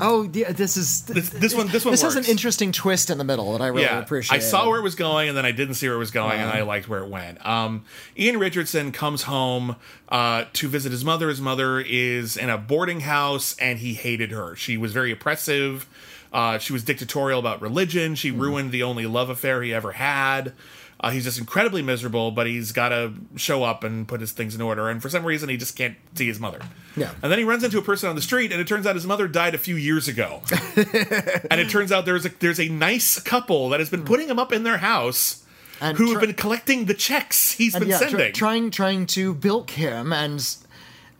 [0.00, 1.90] Oh, yeah, this is This, this one, this one.
[1.90, 4.36] this has an interesting twist in the middle that I really yeah, appreciate.
[4.36, 6.38] I saw where it was going, and then I didn't see where it was going,
[6.38, 6.58] and Uh-huh.
[6.58, 7.44] I liked where it went.
[7.44, 7.84] Um,
[8.16, 9.74] Ian Richardson comes home
[10.08, 11.28] uh, to visit his mother.
[11.28, 14.54] His mother is in a boarding house, and he hated her.
[14.54, 15.88] She was very oppressive.
[16.32, 18.14] Uh, she was dictatorial about religion.
[18.14, 18.40] She Hmm.
[18.40, 20.52] ruined the only love affair he ever had.
[21.00, 24.56] Uh, he's just incredibly miserable, but he's got to show up and put his things
[24.56, 24.88] in order.
[24.88, 26.58] And for some reason, he just can't see his mother.
[26.96, 27.12] Yeah.
[27.22, 29.06] And then he runs into a person on the street, and it turns out his
[29.06, 30.42] mother died a few years ago.
[30.76, 34.40] and it turns out there's a there's a nice couple that has been putting him
[34.40, 35.44] up in their house,
[35.80, 38.32] And who tr- have been collecting the checks he's been yeah, tr- sending.
[38.32, 40.44] trying trying to bilk him and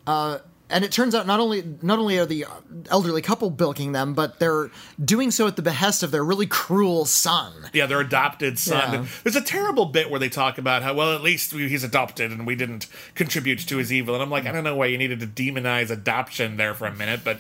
[0.09, 0.39] uh
[0.71, 2.49] and it turns out not only not only are the uh,
[2.91, 4.71] elderly couple bilking them, but they're
[5.03, 7.53] doing so at the behest of their really cruel son.
[7.73, 8.93] yeah, their adopted son.
[8.93, 9.07] Yeah.
[9.25, 12.31] There's a terrible bit where they talk about how well at least we- he's adopted
[12.33, 14.15] and we didn't contribute to his evil.
[14.15, 16.95] And I'm like, I don't know why you needed to demonize adoption there for a
[16.95, 17.39] minute, but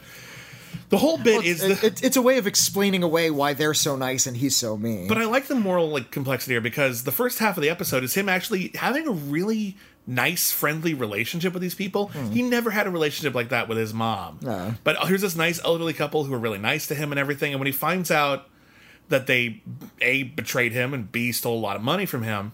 [0.90, 3.74] The whole bit is It- the, it- it's a way of explaining away why they're
[3.74, 5.06] so nice and he's so mean.
[5.06, 8.04] But I like the moral like complexity here because the first half of the episode
[8.04, 9.76] is him actually having a really
[10.09, 12.09] nice, friendly relationship with these people.
[12.09, 12.30] Hmm.
[12.32, 14.38] He never had a relationship like that with his mom.
[14.42, 14.74] No.
[14.82, 17.52] But here's this nice elderly couple who are really nice to him and everything.
[17.52, 18.48] And when he finds out
[19.11, 19.62] that they
[20.00, 22.52] a betrayed him and b stole a lot of money from him,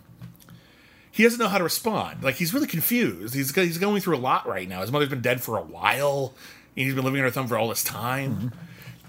[1.11, 2.23] he doesn't know how to respond.
[2.25, 3.35] Like he's really confused.
[3.35, 4.81] He's he's going through a lot right now.
[4.81, 6.35] His mother's been dead for a while.
[6.77, 8.35] And he's been living on her thumb for all this time.
[8.35, 8.49] Hmm.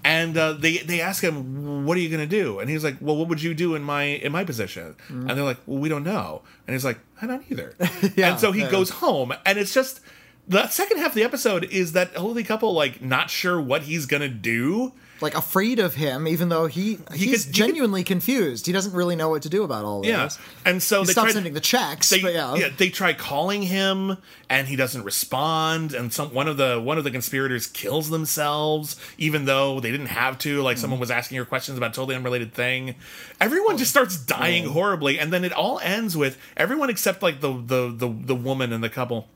[0.06, 2.96] And uh, they they ask him, "What are you going to do?" And he's like,
[3.00, 5.88] "Well, what would you do in my in my position?" And they're like, "Well, we
[5.88, 7.74] don't know." And he's like, "I don't either."
[8.16, 8.70] Yeah, and so he yeah.
[8.70, 10.00] goes home, and it's just
[10.46, 14.06] the second half of the episode is that holy couple like not sure what he's
[14.06, 14.92] going to do.
[15.20, 18.66] Like afraid of him, even though he he's could- he could- genuinely confused.
[18.66, 20.10] He doesn't really know what to do about all this.
[20.10, 20.28] Yeah,
[20.64, 22.10] and so he they stops sending the checks.
[22.10, 24.18] They, but yeah, yeah, they try calling him,
[24.50, 25.94] and he doesn't respond.
[25.94, 30.06] And some one of the one of the conspirators kills themselves, even though they didn't
[30.06, 30.62] have to.
[30.62, 32.94] Like someone was asking her questions about a totally unrelated thing.
[33.40, 37.52] Everyone just starts dying horribly, and then it all ends with everyone except like the
[37.52, 39.28] the the, the woman and the couple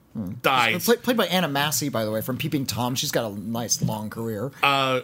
[0.43, 0.85] dies.
[0.85, 2.95] Play, played by Anna Massey, by the way, from Peeping Tom.
[2.97, 4.51] She's got a nice long career.
[4.63, 5.01] Uh,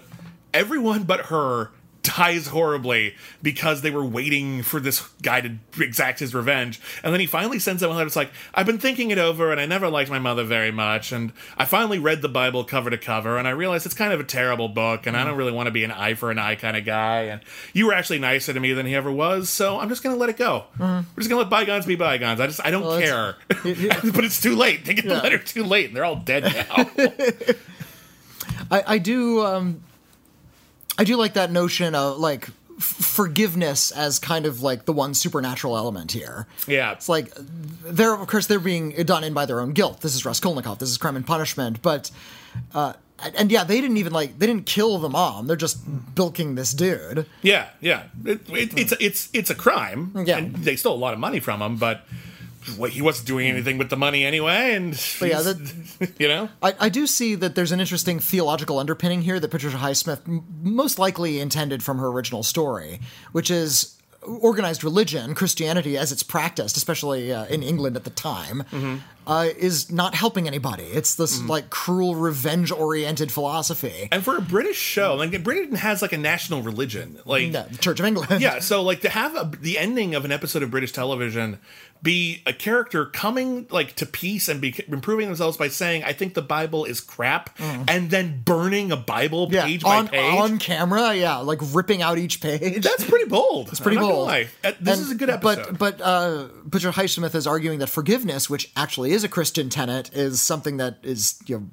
[0.56, 1.70] everyone but her
[2.02, 6.80] dies horribly because they were waiting for this guy to exact his revenge.
[7.02, 8.06] And then he finally sends them a letter.
[8.06, 11.10] It's like, I've been thinking it over and I never liked my mother very much.
[11.10, 14.20] And I finally read the Bible cover to cover and I realized it's kind of
[14.20, 16.54] a terrible book and I don't really want to be an eye for an eye
[16.54, 17.22] kind of guy.
[17.22, 17.40] And
[17.72, 19.50] you were actually nicer to me than he ever was.
[19.50, 20.66] So I'm just going to let it go.
[20.78, 22.38] We're just going to let bygones be bygones.
[22.38, 23.34] I just, I don't Well, care.
[23.48, 24.84] but it's too late.
[24.84, 26.88] They get the letter too late and they're all dead now.
[28.70, 29.82] I, I do um
[30.98, 35.76] I do like that notion of like forgiveness as kind of like the one supernatural
[35.76, 36.46] element here.
[36.66, 36.92] yeah.
[36.92, 40.00] It's like they're of course they're being done in by their own guilt.
[40.00, 40.78] This is Raskolnikov.
[40.78, 41.80] This is crime and punishment.
[41.82, 42.10] But
[42.74, 42.94] uh,
[43.34, 45.46] and yeah, they didn't even like they didn't kill the mom.
[45.46, 45.78] They're just
[46.14, 47.26] bilking this dude.
[47.42, 48.04] Yeah, yeah.
[48.24, 50.12] It, it, it's it's it's a crime.
[50.26, 50.38] Yeah.
[50.38, 52.04] and they stole a lot of money from him, but
[52.78, 54.74] well, he wasn't doing anything with the money anyway.
[54.74, 58.78] And But yeah, he's- you know, I, I do see that there's an interesting theological
[58.78, 63.00] underpinning here that Patricia Highsmith m- most likely intended from her original story,
[63.32, 63.92] which is
[64.22, 68.96] organized religion, Christianity as it's practiced, especially uh, in England at the time, Mm-hmm.
[69.26, 70.84] Uh, is not helping anybody.
[70.84, 74.08] It's this like cruel, revenge-oriented philosophy.
[74.12, 77.78] and for a British show, like Britain has like a national religion, like Yeah, the
[77.78, 78.40] Church of England.
[78.40, 78.58] yeah.
[78.60, 81.58] So like to have a, the ending of an episode of British television
[82.02, 86.34] be a character coming like to peace and be improving themselves by saying, "I think
[86.34, 89.52] the Bible is crap," and then burning a Bible Mm.
[89.52, 90.38] Yeah, page on by page.
[90.40, 92.82] on camera, yeah, like ripping out each page.
[92.84, 93.68] That's pretty bold.
[93.70, 94.28] It's pretty bold.
[94.28, 95.78] This And- is a good episode.
[95.78, 100.12] But but uh, Patricia Highsmith is arguing that forgiveness, which actually is a Christian tenet,
[100.14, 101.66] is something that is you know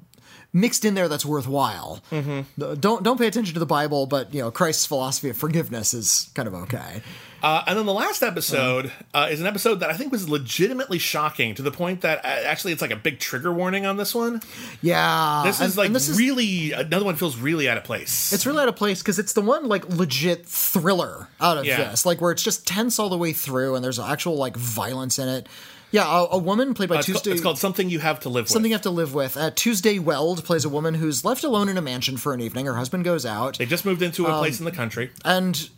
[0.52, 2.02] mixed in there that's worthwhile.
[2.10, 2.74] Mm-hmm.
[2.80, 6.30] Don't don't pay attention to the Bible, but you know Christ's philosophy of forgiveness is
[6.34, 7.02] kind of okay.
[7.42, 10.98] Uh, and then the last episode uh, is an episode that I think was legitimately
[10.98, 14.14] shocking to the point that uh, actually it's like a big trigger warning on this
[14.14, 14.40] one.
[14.80, 17.84] Yeah, This and- is like and this is really another one feels really out of
[17.84, 18.32] place.
[18.32, 21.90] It's really out of place because it's the one like legit thriller out of Yeah.
[21.90, 25.18] this, like where it's just tense all the way through, and there's actual like violence
[25.18, 25.46] in it.
[25.94, 27.30] Yeah, a, a woman played by Uh, it's, called, Tuesday.
[27.30, 28.50] it's called something you have to live With.
[28.50, 29.36] Something you have to live with.
[29.36, 32.66] Uh, Tuesday Weld plays a woman who's left alone in a mansion for an evening.
[32.66, 35.12] Her husband goes out, They just moved into a Um, place in the country.
[35.24, 35.70] and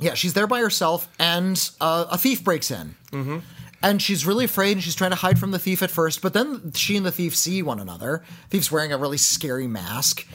[0.00, 2.94] yeah, she's there by herself, and uh, a thief breaks in.
[3.12, 3.38] Mm-hmm.
[3.82, 6.22] And she's really afraid, and she's trying to hide from the thief at first.
[6.22, 8.22] But then she and the thief see one another.
[8.50, 10.26] Thief's wearing a really scary mask,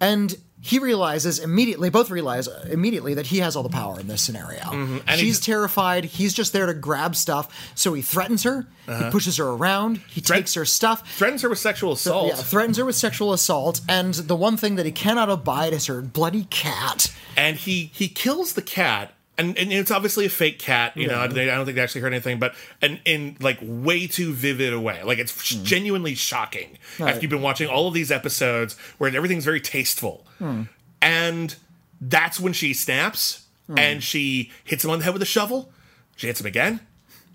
[0.00, 0.36] and
[0.66, 1.90] he realizes immediately.
[1.90, 4.60] Both realize immediately that he has all the power in this scenario.
[4.60, 4.98] Mm-hmm.
[5.06, 6.04] And She's he's- terrified.
[6.04, 7.70] He's just there to grab stuff.
[7.74, 8.66] So he threatens her.
[8.86, 9.96] He pushes her around.
[9.98, 10.26] He Uh-huh.
[10.26, 11.08] Threat- takes her stuff.
[11.16, 12.28] Threatens her with sexual assault.
[12.28, 15.86] Yeah, threatens her with sexual assault, and the one thing that he cannot abide is
[15.86, 17.12] her bloody cat.
[17.36, 21.26] and he he kills the cat and, and it's obviously a fake cat you know
[21.28, 24.72] they, i don't think they actually heard anything but and in like way too vivid
[24.72, 25.02] a way.
[25.02, 25.64] Like it's hmm.
[25.64, 30.26] genuinely shocking after you've been watching all of these episodes where everything's very tasteful.
[30.38, 30.62] Hmm.
[31.02, 31.54] And
[32.00, 33.78] that's when she snaps hmm.
[33.78, 35.72] and she hits him on the head with a shovel.
[36.16, 36.80] She hits him again.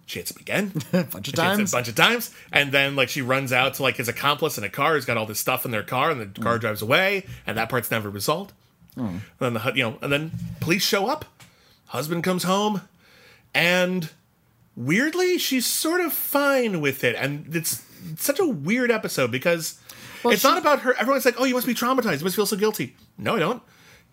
[0.06, 0.74] She hits him again.
[0.94, 1.74] A bunch of She hits him times.
[1.74, 4.64] a bunch of times, and then like she runs out to like his accomplice in
[4.64, 7.26] a car He's got all this stuff in their car, and the car drives away,
[7.48, 8.52] and that part's never resolved.
[9.40, 11.26] And then the you know, and then police show up.
[11.92, 12.82] Husband comes home,
[13.54, 14.10] and
[14.76, 17.84] weirdly, she's sort of fine with it, and it's
[18.18, 19.80] such a weird episode because
[20.26, 20.94] it's she- not about her.
[20.98, 22.20] Everyone's like, "Oh, you must be traumatized.
[22.20, 23.62] You must feel so guilty." No, I don't.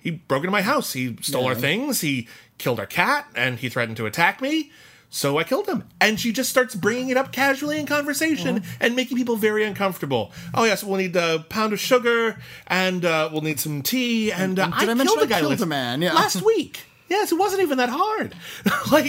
[0.01, 0.93] He broke into my house.
[0.93, 2.01] He stole our things.
[2.03, 4.71] He killed our cat, and he threatened to attack me.
[5.11, 5.85] So I killed him.
[6.03, 8.77] And she just starts bringing it up casually in conversation Mm-hmm.
[8.83, 10.33] and making people very uncomfortable.
[10.53, 14.31] Oh, yes, we'll need a pound of sugar and uh, we'll need some tea.
[14.31, 16.03] And, uh, And I, I killed I a guy killed last, a man?
[16.03, 16.13] Yeah.
[16.13, 16.81] last week.
[17.09, 18.35] Yes, it wasn't even that hard.
[18.93, 19.07] like,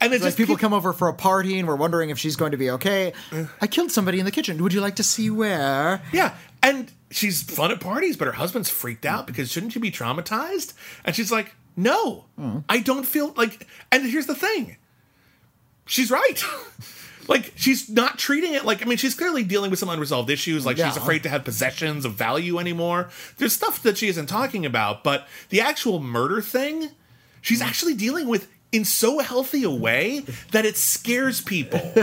[0.00, 2.18] and it's Like just people keep- come over for a party and we're wondering if
[2.18, 3.12] she's going to be okay.
[3.60, 4.62] I killed somebody in the kitchen.
[4.62, 6.02] Would you like to see where?
[6.12, 9.90] Yeah, and she's fun at parties, but her husband's freaked out because shouldn't you be
[9.90, 10.72] traumatized?
[11.04, 12.58] And she's like, "No, hmm.
[12.68, 14.76] I don't feel like." And here's the thing:
[15.86, 16.42] she's right.
[17.28, 18.82] like she's not treating it like.
[18.82, 20.64] I mean, she's clearly dealing with some unresolved issues.
[20.66, 23.10] Like she's afraid to have possessions of value anymore.
[23.38, 26.90] There's stuff that she isn't talking about, but the actual murder thing,
[27.40, 27.66] she's mm.
[27.66, 28.48] actually dealing with.
[28.74, 30.20] In so healthy a way
[30.50, 31.80] that it scares people.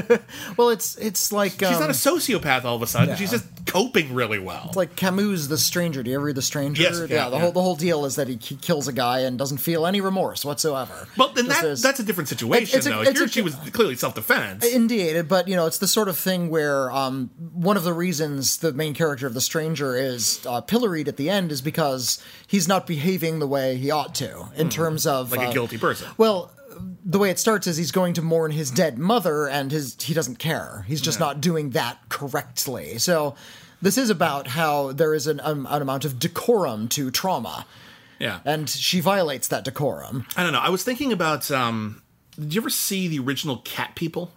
[0.58, 3.16] Well, it's it's like She's um, not a sociopath all of a sudden.
[3.16, 4.66] She's just coping really well.
[4.68, 6.04] It's like Camus' The Stranger.
[6.04, 6.82] Do you ever read The Stranger?
[6.82, 7.42] Yes, yeah, the yeah.
[7.42, 10.02] whole the whole deal is that he, he kills a guy and doesn't feel any
[10.02, 11.08] remorse whatsoever.
[11.18, 13.02] Well, then that, that's a different situation, It's a- though.
[13.02, 14.66] it's Here a- she was clearly self defense.
[14.66, 18.58] Indeed, but you know, it's the sort of thing where um, one of the reasons
[18.58, 22.68] the main character of The Stranger is uh, pilloried at the end is because he's
[22.68, 26.08] not behaving the way he ought to in terms of like a uh, guilty person.
[26.18, 26.52] Well,
[27.06, 30.14] the way it starts is he's going to mourn his dead mother, and his he
[30.14, 30.86] doesn't care.
[30.88, 32.98] He's just not doing that correctly.
[32.98, 33.36] So.
[33.84, 37.66] This is about how there is an, um, an amount of decorum to trauma,
[38.20, 38.40] Yeah.
[38.46, 40.28] and she violates that decorum.
[40.38, 40.60] I don't know.
[40.60, 41.50] I was thinking about.
[41.50, 42.04] Um,
[42.40, 44.32] did you ever see the original Cat People?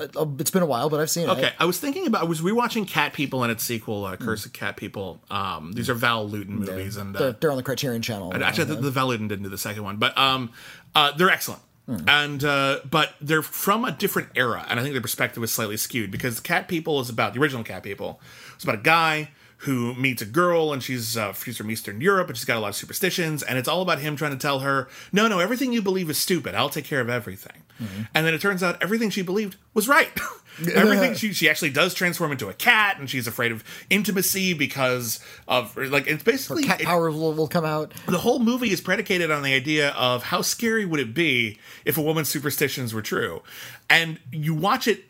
[0.00, 1.32] Uh, It's been a while, but I've seen it.
[1.32, 2.22] Okay, I was thinking about.
[2.22, 4.16] I was rewatching Cat People and its sequel, uh.
[4.16, 5.20] Curse of Cat People.
[5.30, 8.34] Um, these are Val Lewton movies, and They're, uh, they're on the Criterion Channel.
[8.42, 10.50] actually, the, the Val Lewton didn't do the second one, but um,
[10.94, 11.62] uh, they're excellent.
[11.86, 11.96] Hmm.
[12.08, 15.76] And uh, but they're from a different era, and I think their perspective is slightly
[15.76, 18.20] skewed because Cat People is about the original Cat People.
[18.54, 22.28] It's about a guy who meets a girl, and she's uh, she's from Eastern Europe,
[22.28, 24.60] and she's got a lot of superstitions, and it's all about him trying to tell
[24.60, 26.54] her, no, no, everything you believe is stupid.
[26.54, 27.61] I'll take care of everything.
[27.82, 28.02] Mm-hmm.
[28.14, 30.10] And then it turns out everything she believed was right.
[30.74, 35.18] everything she she actually does transform into a cat, and she's afraid of intimacy because
[35.48, 37.92] of like it's basically Cat it- Power will, will come out.
[38.06, 41.96] the whole movie is predicated on the idea of how scary would it be if
[41.96, 43.42] a woman's superstitions were true
[43.88, 45.04] and you watch it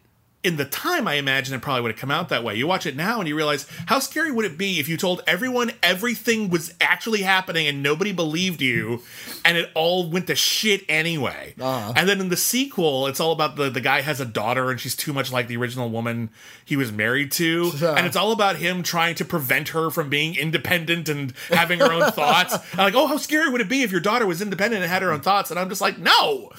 [0.45, 2.85] in the time i imagine it probably would have come out that way you watch
[2.87, 6.51] it now and you realize how scary would it be if you told everyone everything
[6.51, 9.01] was actually happening and nobody believed you
[9.45, 11.93] and it all went to shit anyway uh-huh.
[11.97, 14.81] and then in the sequel it's all about the, the guy has a daughter and
[14.81, 16.29] she's too much like the original woman
[16.65, 17.95] he was married to Yeah.
[17.95, 21.93] and it's all about him trying to prevent her from being independent and having her
[21.93, 22.57] own thoughts.
[22.77, 25.13] Like, oh, how scary would it be if your daughter was independent and had her
[25.13, 25.51] own thoughts?
[25.51, 26.51] And I'm just like, no.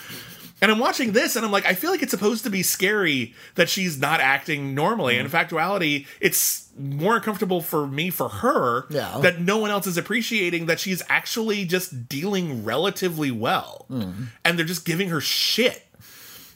[0.64, 3.34] And I'm watching this and I'm like, I feel like it's supposed to be scary
[3.56, 5.18] that she's not acting normally.
[5.18, 5.48] And in mm.
[5.48, 9.19] factuality, it's more uncomfortable for me for her Yeah.
[9.19, 13.85] that no one else is appreciating that she's actually just dealing relatively well.
[13.91, 14.27] Mm.
[14.45, 15.85] And they're just giving her shit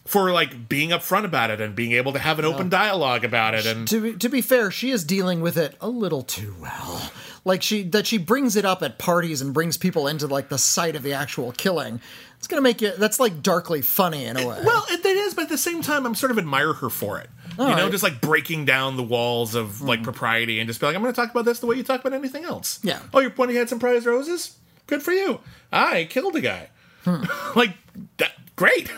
[0.08, 3.54] for like being upfront about it and being able to have an open dialogue about
[3.54, 6.56] it and To be, to be fair, she is dealing with it a little too
[6.60, 7.12] well.
[7.44, 10.58] Like she that she brings it up at parties and brings people into like the
[10.58, 12.02] site of the actual killing.
[12.38, 14.62] It's gonna make you That's like darkly funny in a way.
[14.64, 17.20] Well, it, it is, but at the same time, I'm sort of admire her for
[17.20, 17.30] it.
[17.52, 17.92] you know, right.
[17.92, 19.88] just like breaking down the walls of hmm.
[19.88, 21.84] like propriety and just be like, I'm going to talk about this the way you
[21.84, 22.80] talk about anything else.
[22.84, 23.00] Yeah.
[23.14, 24.58] Oh, you're pointing at some prize roses?
[24.86, 25.40] Good for you.
[25.72, 26.70] I killed a guy.
[27.04, 27.24] Hmm.
[27.58, 27.72] like,
[28.18, 28.92] that, great.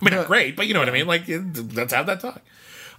[0.00, 1.06] I mean, not great, but you know what I mean.
[1.06, 2.40] Like, let's have that talk.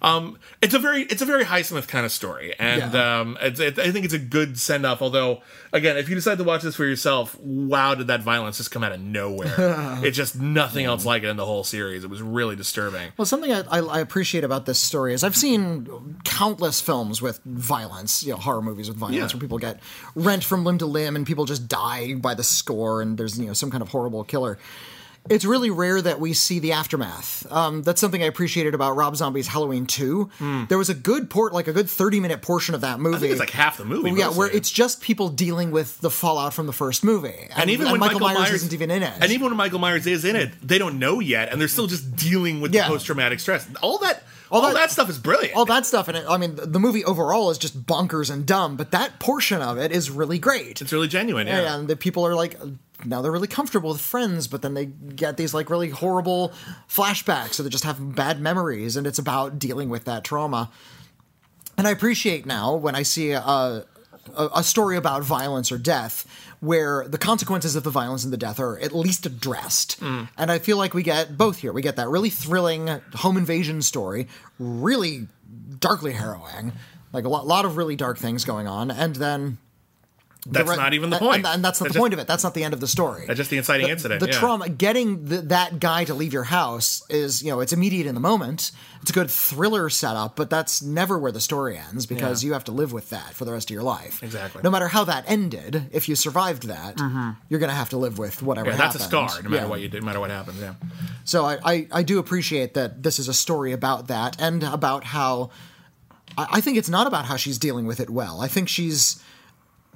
[0.01, 3.19] Um, it's a very, it's a very Highsmith kind of story, and Yeah.
[3.21, 5.01] um, it's, it, I think it's a good send off.
[5.01, 5.41] Although,
[5.71, 8.83] again, if you decide to watch this for yourself, wow, did that violence just come
[8.83, 9.53] out of nowhere?
[10.03, 12.03] it's just nothing else like it in the whole series.
[12.03, 13.13] It was really disturbing.
[13.17, 17.39] Well, something I, I, I appreciate about this story is I've seen countless films with
[17.45, 19.37] violence, you know, horror movies with violence, Yeah.
[19.37, 19.79] where people get
[20.13, 23.47] rent from limb to limb and people just die by the score, and there's you
[23.47, 24.59] know some kind of horrible killer.
[25.29, 27.51] It's really rare that we see the aftermath.
[27.51, 30.29] Um, that's something I appreciated about Rob Zombie's Halloween 2.
[30.69, 33.15] There was a good port, like a good 30 minute portion of that movie.
[33.17, 34.11] I think it's like half the movie.
[34.11, 37.69] yeah, where it's just people dealing with the fallout from the first movie, and, and
[37.71, 40.05] even when Michael, Michael, Myers, Myers, isn't even in it, and even when Michael Myers
[40.05, 42.83] is in it, they don't know yet, and they're still just dealing with Yeah.
[42.83, 43.67] the post traumatic stress.
[43.81, 45.55] All that, all, that- that, stuff is brilliant.
[45.57, 48.77] all that stuff and it, i mean the movie overall is just bonkers and dumb
[48.77, 51.47] but that portion of it is really great it's really genuine.
[51.47, 51.75] Yeah.
[51.75, 52.55] and the people are like
[53.03, 56.53] now they're really comfortable with friends but then they get these like really horrible
[56.89, 60.71] flashbacks so they just have bad memories and it's about dealing with that trauma.
[61.77, 63.85] And i appreciate now when i see a, a,
[64.55, 66.25] a story about violence or death
[66.61, 69.99] where the consequences of the violence and the death are at least addressed.
[69.99, 70.29] Mm.
[70.37, 71.73] And i feel like we get both here.
[71.73, 74.27] We get that really thrilling home invasion story
[74.57, 75.27] really
[75.79, 76.71] darkly harrowing
[77.11, 79.57] like a lot, lot of really dark things going on and then
[80.47, 81.45] That's re- not even the and- point.
[81.45, 82.27] and, that's not That's the just- point of it.
[82.27, 83.25] That's not the end of the story.
[83.25, 84.19] That's just the inciting incident.
[84.19, 84.33] the yeah.
[84.39, 88.13] trauma getting the, that guy to leave your house is you know it's immediate in
[88.15, 92.43] the moment it's a good thriller setup but that's never where the story ends because
[92.43, 92.47] Yeah.
[92.47, 94.61] you have to live with that for the rest of your life Exactly.
[94.63, 97.31] no matter how that ended if you survived that mm-hmm.
[97.49, 99.65] you're gonna have to live with whatever Yeah, that's a scar, no matter Yeah.
[99.69, 100.59] what you do, no matter what happens.
[100.59, 100.73] Yeah.
[101.23, 105.03] So I, I, I do appreciate that this is a story about that and about
[105.05, 105.49] how
[106.37, 108.41] I, I think it's not about how she's dealing with it well.
[108.41, 109.21] I think she's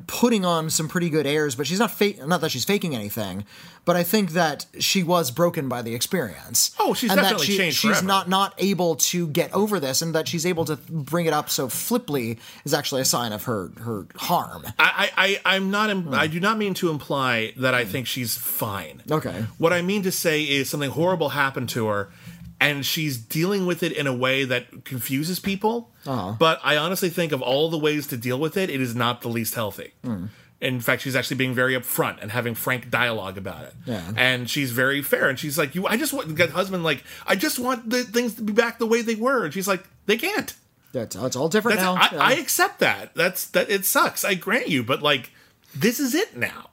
[0.08, 2.26] putting on some pretty good airs, but she's not fake.
[2.26, 3.46] Not that she's faking anything,
[3.86, 6.76] but I think that she was broken by the experience.
[6.80, 8.08] Oh, she's and definitely that she, changed She's forever.
[8.08, 11.50] not not able to get over this, and that she's able to bring it up
[11.50, 14.66] so flippantly is actually a sign of her her harm.
[14.78, 15.12] I,
[15.46, 15.90] I, I'm not.
[15.92, 16.08] Hmm.
[16.10, 19.02] Im- I do not mean to imply that I think she's fine.
[19.10, 19.46] Okay.
[19.58, 22.10] What I mean to say is something horrible happened to her,
[22.60, 25.92] and she's dealing with it in a way that confuses people.
[26.06, 26.36] Uh-huh.
[26.38, 29.22] But I honestly think of all the ways to deal with it, it is not
[29.22, 29.94] the least healthy.
[30.04, 30.26] Hmm.
[30.62, 33.74] In fact, she's actually being very upfront and having frank dialogue about it.
[33.86, 34.12] Yeah.
[34.18, 35.30] And she's very fair.
[35.30, 38.36] And she's like, "You, I just want the husband like, I just want the things
[38.36, 40.54] to be back the way they were." And she's like, "They can't."
[40.92, 41.96] That's it's all different That's, now.
[41.96, 42.36] I, Yeah.
[42.36, 43.16] I accept that.
[43.16, 43.70] That's that.
[43.70, 44.26] It sucks.
[44.26, 45.32] I grant you, but like,
[45.74, 46.70] this is it now.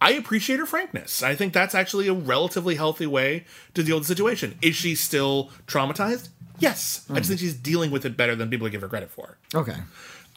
[0.00, 1.22] I appreciate her frankness.
[1.22, 3.44] I think that's actually a relatively healthy way
[3.74, 4.58] to deal with the situation.
[4.62, 6.28] Is she still traumatized?
[6.58, 7.04] Yes.
[7.10, 9.38] I just think she's dealing with it better than people give her credit for.
[9.54, 9.76] okay.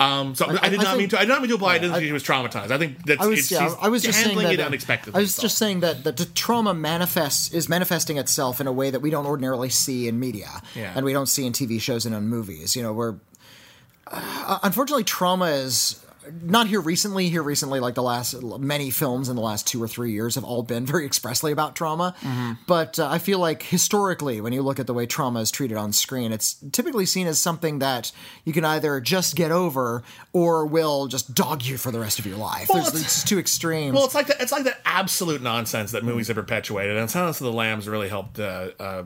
[0.02, 1.18] Um, so I, I- did I not mean to.
[1.18, 1.74] I did not mean to imply.
[1.74, 2.72] I didn't think she was traumatized.
[2.72, 3.22] I think that's.
[3.22, 5.18] I was, it's, yeah, she's I was just saying handling that it unexpectedly.
[5.18, 5.42] I was so.
[5.42, 9.10] just saying that, that the trauma manifests is manifesting itself in a way that we
[9.10, 10.94] don't ordinarily see in media, Yeah.
[10.96, 12.78] and we don't see in TV shows and in movies.
[12.78, 13.16] You know, where
[14.08, 16.02] uh, unfortunately trauma is
[16.42, 17.30] not here recently.
[17.30, 20.44] Here recently, like the last many films in the last two or three years have
[20.44, 22.16] all been very expressly about trauma.
[22.22, 22.52] Mm-hmm.
[22.68, 25.78] But uh, I feel like historically, when you look at the way trauma is treated
[25.78, 28.12] on screen, it's typically seen as something that
[28.46, 30.04] you can either just get over
[30.34, 32.68] or will just dog you for the rest of your life.
[32.70, 33.94] Well, There's it's- these two extremes.
[33.96, 37.40] Well, it's like the, it's like that absolute nonsense that movies have perpetuated, and Silence
[37.42, 39.04] of the Lambs really helped uh, uh,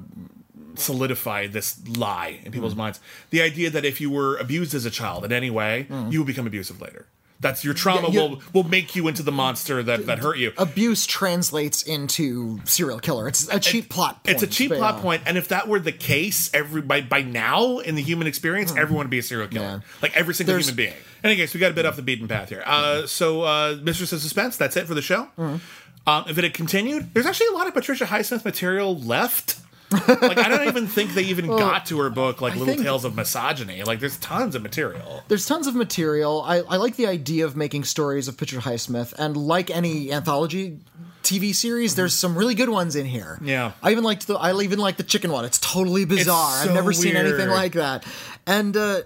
[0.75, 2.99] solidify this lie in people's minds.
[3.29, 6.25] The idea that if you were abused as a child in any way, you will
[6.25, 7.07] become abusive later.
[7.39, 8.09] That's your trauma.
[8.09, 10.53] Yeah, will will make you into the monster that, that hurt you.
[10.57, 13.27] abuse translates into serial killer.
[13.27, 14.23] It's a cheap plot.
[14.23, 17.01] Point, It's a cheap plot uh, point, and if that were the case, every by,
[17.01, 19.65] by now in the human experience, everyone would be a serial killer.
[19.65, 19.79] Yeah.
[20.01, 20.93] like every single There's- human being.
[20.93, 22.63] In any case, we got a bit off the beaten path here.
[22.65, 25.23] Uh, so, uh, Mistress of Suspense, that's it for the show.
[25.37, 25.55] Hmm.
[26.05, 29.57] Um, if it had continued, there's actually a lot of Patricia Highsmith material left.
[29.93, 33.15] Like I don't even think they even got to her book, like Little Tales of
[33.15, 33.83] Misogyny.
[33.83, 35.23] Like there's tons of material.
[35.27, 36.41] There's tons of material.
[36.41, 40.79] I, I like the idea of making stories of Patricia Highsmith, and like any anthology
[41.23, 43.39] TV series, there's some really good ones in here.
[43.41, 43.71] Yeah.
[43.81, 45.45] I even liked the I even like the chicken one.
[45.45, 46.63] It's totally bizarre.
[46.63, 48.05] so I've never seen anything like that.
[48.45, 49.01] And uh,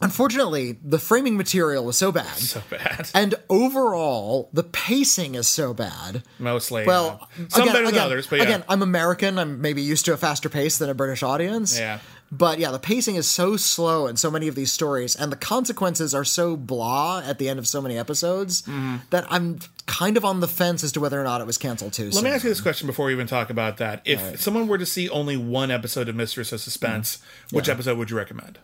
[0.00, 2.36] unfortunately, the framing material was so bad.
[2.36, 3.10] So bad.
[3.14, 6.22] and overall, the pacing is so bad.
[6.38, 6.84] Mostly.
[6.86, 8.44] Well, uh, some again, better than again- others, but yeah.
[8.44, 9.38] again, I'm American.
[9.38, 11.78] I'm maybe used to a faster pace than a British audience.
[11.78, 11.98] Yeah.
[12.32, 15.36] But yeah, the pacing is so slow in so many of these stories, and the
[15.36, 18.96] consequences are so blah at the end of so many episodes Mm-hmm.
[19.10, 21.92] that I'm kind of on the fence as to whether or not it was canceled
[21.92, 22.24] too Let soon.
[22.24, 24.02] me ask you this question before we even talk about that.
[24.04, 27.18] If someone were to see only one episode of Mistress of Suspense,
[27.52, 27.68] which Mm.
[27.68, 27.74] Yeah.
[27.74, 28.58] episode would you recommend?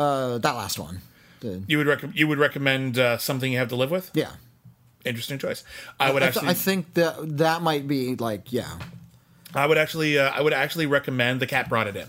[0.00, 1.00] Uh, that last one.
[1.40, 4.10] The- You would rec- you would recommend uh, something you have to live with?
[4.14, 4.32] yeah.
[5.04, 5.64] Interesting choice.
[5.98, 8.78] I would I, actually I think that that might be like yeah.
[9.54, 12.08] I would actually uh, I would actually recommend The Cat Brought It In.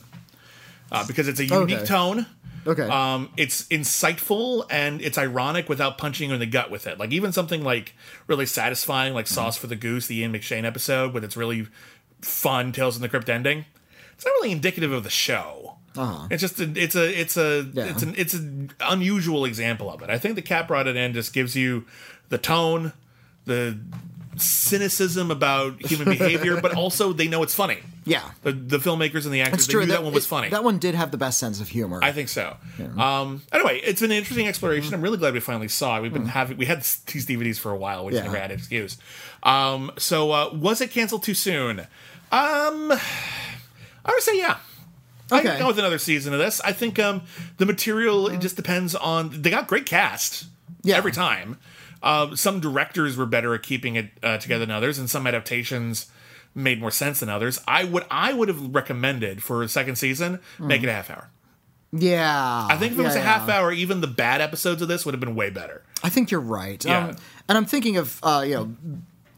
[0.91, 1.85] Uh, because it's a unique Okay.
[1.85, 2.25] tone.
[2.67, 2.83] Okay.
[2.83, 6.99] Um, it's insightful and it's ironic without punching you in the gut with it.
[6.99, 7.93] Like even something like
[8.27, 11.67] really satisfying, like Sauce for the Goose, the Ian McShane episode, with its really
[12.21, 13.63] fun Tales in the Crypt ending.
[14.15, 15.70] It's not really indicative of the show.
[15.97, 16.27] Uh-huh.
[16.31, 17.85] It's just a, it's a it's a Yeah.
[17.85, 20.09] it's an it's an unusual example of it.
[20.09, 21.85] I think the cat brought it in just gives you
[22.29, 22.93] the tone,
[23.45, 23.77] the
[24.37, 27.79] cynicism about human behavior, but also they know it's funny.
[28.05, 28.31] Yeah.
[28.43, 29.81] The, the filmmakers and the actors It's they true.
[29.81, 30.49] knew that, one was it- funny.
[30.49, 31.99] That one did have the best sense of humor.
[32.01, 32.55] I think so.
[32.97, 34.93] Um, anyway, it's been an interesting exploration.
[34.93, 36.01] I'm really glad we finally saw it.
[36.01, 38.05] We've been having we had these DVDs for a while.
[38.05, 38.15] We Mm.
[38.15, 38.23] Yeah.
[38.23, 38.97] never had an excuse.
[39.43, 41.81] Um, so uh, was it canceled too soon?
[42.31, 44.57] Um, I would say yeah.
[45.31, 45.47] I Okay.
[45.49, 46.59] can go with another season of this.
[46.61, 47.21] I think um,
[47.57, 49.41] the material it just depends on.
[49.41, 50.45] They got great cast.
[50.83, 50.97] Yeah.
[50.97, 51.57] Every time.
[52.03, 56.07] Uh, some directors were better at keeping it uh, together than others, and some adaptations
[56.55, 57.61] made more sense than others.
[57.67, 61.29] I would I would have recommended for a second season make it a half hour.
[61.91, 62.67] yeah.
[62.69, 63.59] I think if it was yeah, a half yeah.
[63.59, 65.83] hour, even the bad episodes of this would have been way better.
[66.03, 66.83] I think you're right.
[66.83, 67.09] Yeah.
[67.09, 67.15] Um,
[67.47, 68.75] and I'm thinking of uh, you know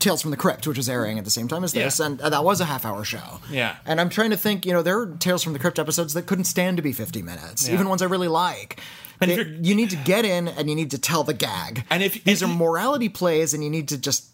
[0.04, 2.06] Tales from the Crypt, which was airing at the same time as this, Yeah.
[2.06, 3.40] and uh, that was a half hour show.
[3.50, 3.78] Yeah.
[3.86, 6.26] And I'm trying to think, you know, there are Tales from the Crypt episodes that
[6.28, 7.74] couldn't stand to be 50 minutes, Yeah.
[7.76, 8.80] even ones I really like.
[9.22, 11.86] And They- you're- need to get in and you need to tell the gag.
[11.90, 14.26] And if- these and are you- morality plays, and you need to just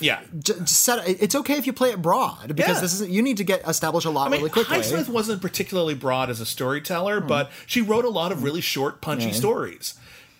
[0.00, 0.20] yeah.
[0.38, 1.06] just set.
[1.08, 2.80] It's okay if you play it broad because Yeah.
[2.80, 4.78] this is you need to get establish a lot I mean, really quickly.
[4.78, 9.00] Highsmith wasn't particularly broad as a storyteller, but she wrote a lot of really short,
[9.00, 9.94] punchy stories.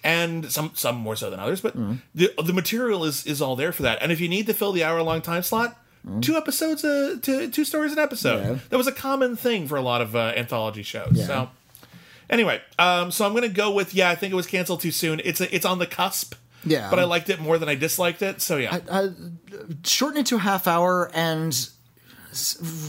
[0.08, 1.74] And some some more so than others, but
[2.14, 3.98] the the material is is all there for that.
[4.00, 5.76] And if you need to fill the hour long time slot,
[6.22, 8.40] two episodes, uh, two two stories an episode.
[8.40, 8.58] Yeah.
[8.70, 11.26] That was a common thing for a lot of uh, anthology shows.
[11.26, 11.50] So
[12.30, 14.08] anyway, um, so I'm gonna go with yeah.
[14.08, 15.20] I think it was canceled too soon.
[15.24, 16.34] It's a, it's on the cusp.
[16.64, 16.90] Yeah.
[16.90, 18.40] but I liked it more than I disliked it.
[18.40, 19.10] So yeah, i
[19.84, 21.68] Shorten it to a half hour and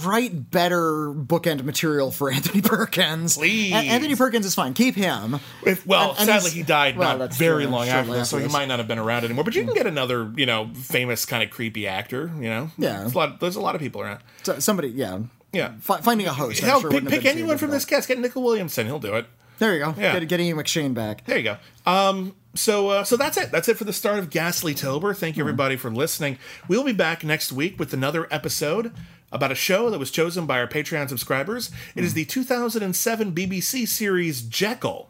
[0.03, 3.37] write better bookend material for Anthony Perkins.
[3.37, 3.73] Please.
[3.73, 4.73] A- Anthony Perkins is fine.
[4.73, 5.39] Keep him.
[5.65, 8.29] If, well, And- and sadly, he died well, not very true, long shortly after this,
[8.29, 9.43] so he might not have been around anymore.
[9.43, 12.31] But you can get another, you know, famous kind of creepy actor.
[12.37, 12.99] You know, Yeah.
[13.01, 14.19] There's a lot, there's a lot of people around.
[14.43, 15.19] So- somebody, yeah,
[15.53, 15.73] Yeah.
[15.79, 16.59] Fi- finding a host.
[16.61, 18.07] Hell, sure pick, pick anyone from this cast.
[18.07, 18.85] Get Nicol Williamson.
[18.87, 19.25] He'll do it.
[19.59, 19.93] There you go.
[19.97, 20.17] Yeah.
[20.19, 21.25] Get, getting McShane back.
[21.25, 21.57] There you go.
[21.85, 23.51] Um, so, uh, so that's it.
[23.51, 25.13] That's it for the start of Ghastly Tober.
[25.13, 26.37] Thank you everybody for listening.
[26.69, 28.93] We'll be back next week with another episode
[29.31, 31.71] about a show that was chosen by our Patreon subscribers.
[31.95, 32.05] It Hmm.
[32.13, 35.09] the 2007 BBC series Jekyll.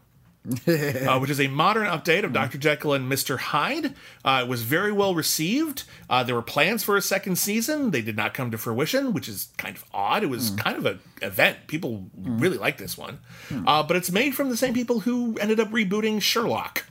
[0.68, 2.58] uh, which is a modern update of Dr.
[2.58, 3.38] Jekyll and Mr.
[3.38, 3.94] Hyde.
[4.24, 5.84] Uh, it was very well received.
[6.10, 7.92] Uh, there were plans for a second season.
[7.92, 10.24] They did not come to fruition, which is kind of odd.
[10.24, 11.68] It was kind of an event.
[11.68, 13.20] People really like this one.
[13.68, 16.86] Uh, but it's made from the same people who ended up rebooting Sherlock.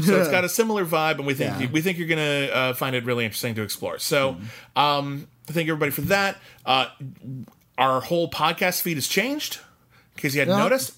[0.00, 1.66] So it's got a similar vibe, and we think Yeah.
[1.72, 3.98] we think you're gonna uh, find it really interesting to explore.
[3.98, 4.36] So,
[4.76, 6.38] um, thank everybody for that.
[6.66, 6.86] Uh,
[7.78, 9.60] our whole podcast feed has changed.
[10.16, 10.62] In case you hadn't Yeah.
[10.62, 10.94] noticed,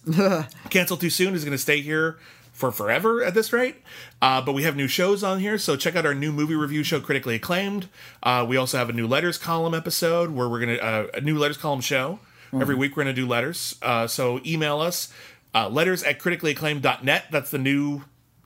[0.71, 2.19] Cancel Too Soon is going to stay here
[2.53, 3.77] for forever at this rate.
[4.23, 6.83] Uh, but we have new shows on here, so check out our new movie review
[6.83, 7.89] show, Critically Acclaimed.
[8.23, 11.21] Uh, we also have a new letters column episode where we're going to uh, a
[11.21, 12.19] new letters column show.
[12.53, 13.75] Every week we're going to do letters.
[13.83, 15.13] Uh, so email us
[15.57, 17.25] uh, letters at criticallyacclaimed.net.
[17.33, 18.03] That's the new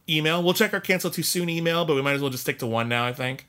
[0.08, 0.42] email.
[0.42, 2.66] We'll check our cancel too soon email, but we might as well just stick to
[2.66, 3.06] one now.
[3.06, 3.46] I think.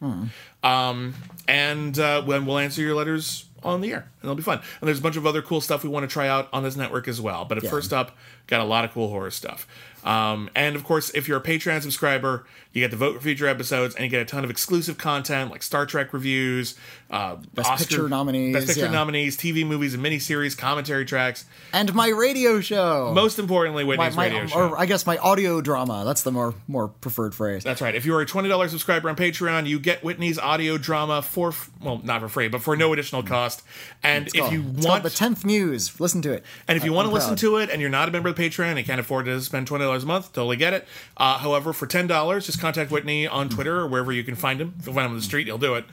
[0.64, 1.14] Um,
[1.48, 4.60] and uh, when we'll answer your letters on the air, and it'll be fun.
[4.80, 6.76] And there's a bunch of other cool stuff we want to try out on this
[6.76, 7.46] network as well.
[7.46, 8.16] But at first up,
[8.48, 9.68] got a lot of cool horror stuff.
[10.06, 13.48] Um, and of course, if you're a Patreon subscriber, you get to vote for future
[13.48, 16.76] episodes, and you get a ton of exclusive content like Star Trek reviews,
[17.10, 18.92] uh, Best Picture nominees, Best Picture yeah.
[18.92, 21.46] nominees, TV movies and miniseries, commentary tracks.
[21.74, 23.12] And my radio show.
[23.16, 24.70] Most importantly, Whitney's my, radio show.
[24.70, 26.04] or I guess my audio drama.
[26.06, 27.64] That's the more more preferred phrase.
[27.64, 27.96] That's right.
[27.96, 31.54] If you are a twenty dollars subscriber on Patreon, you get Whitney's audio drama for
[31.82, 33.64] well, not for free, but for no additional cost.
[34.04, 36.00] And if Called- you it's want, the tenth muse.
[36.00, 36.44] Listen to it.
[36.68, 37.38] and if you I- want to I'm listen proud.
[37.40, 39.66] to it, and you're not a member of the Patreon and can't afford to spend
[39.66, 40.88] twenty dollars a month, totally get it.
[41.18, 44.60] Uh, however, for ten dollars, just contact Whitney on Twitter or wherever you can find
[44.62, 44.76] him.
[44.80, 45.86] If you find him on the street, he'll do it.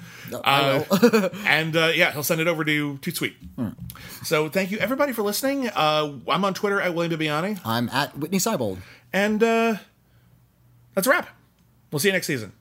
[0.45, 3.37] I Uh, and uh, yeah, he'll send it over to to Sweet.
[4.25, 5.69] So thank you everybody for listening.
[5.69, 8.79] Uh, I'm on Twitter at William Bibbiani, I'm at Whitney Seibold.
[9.13, 9.77] and uh,
[10.95, 11.29] that's a wrap.
[11.91, 12.53] We'll see you next season.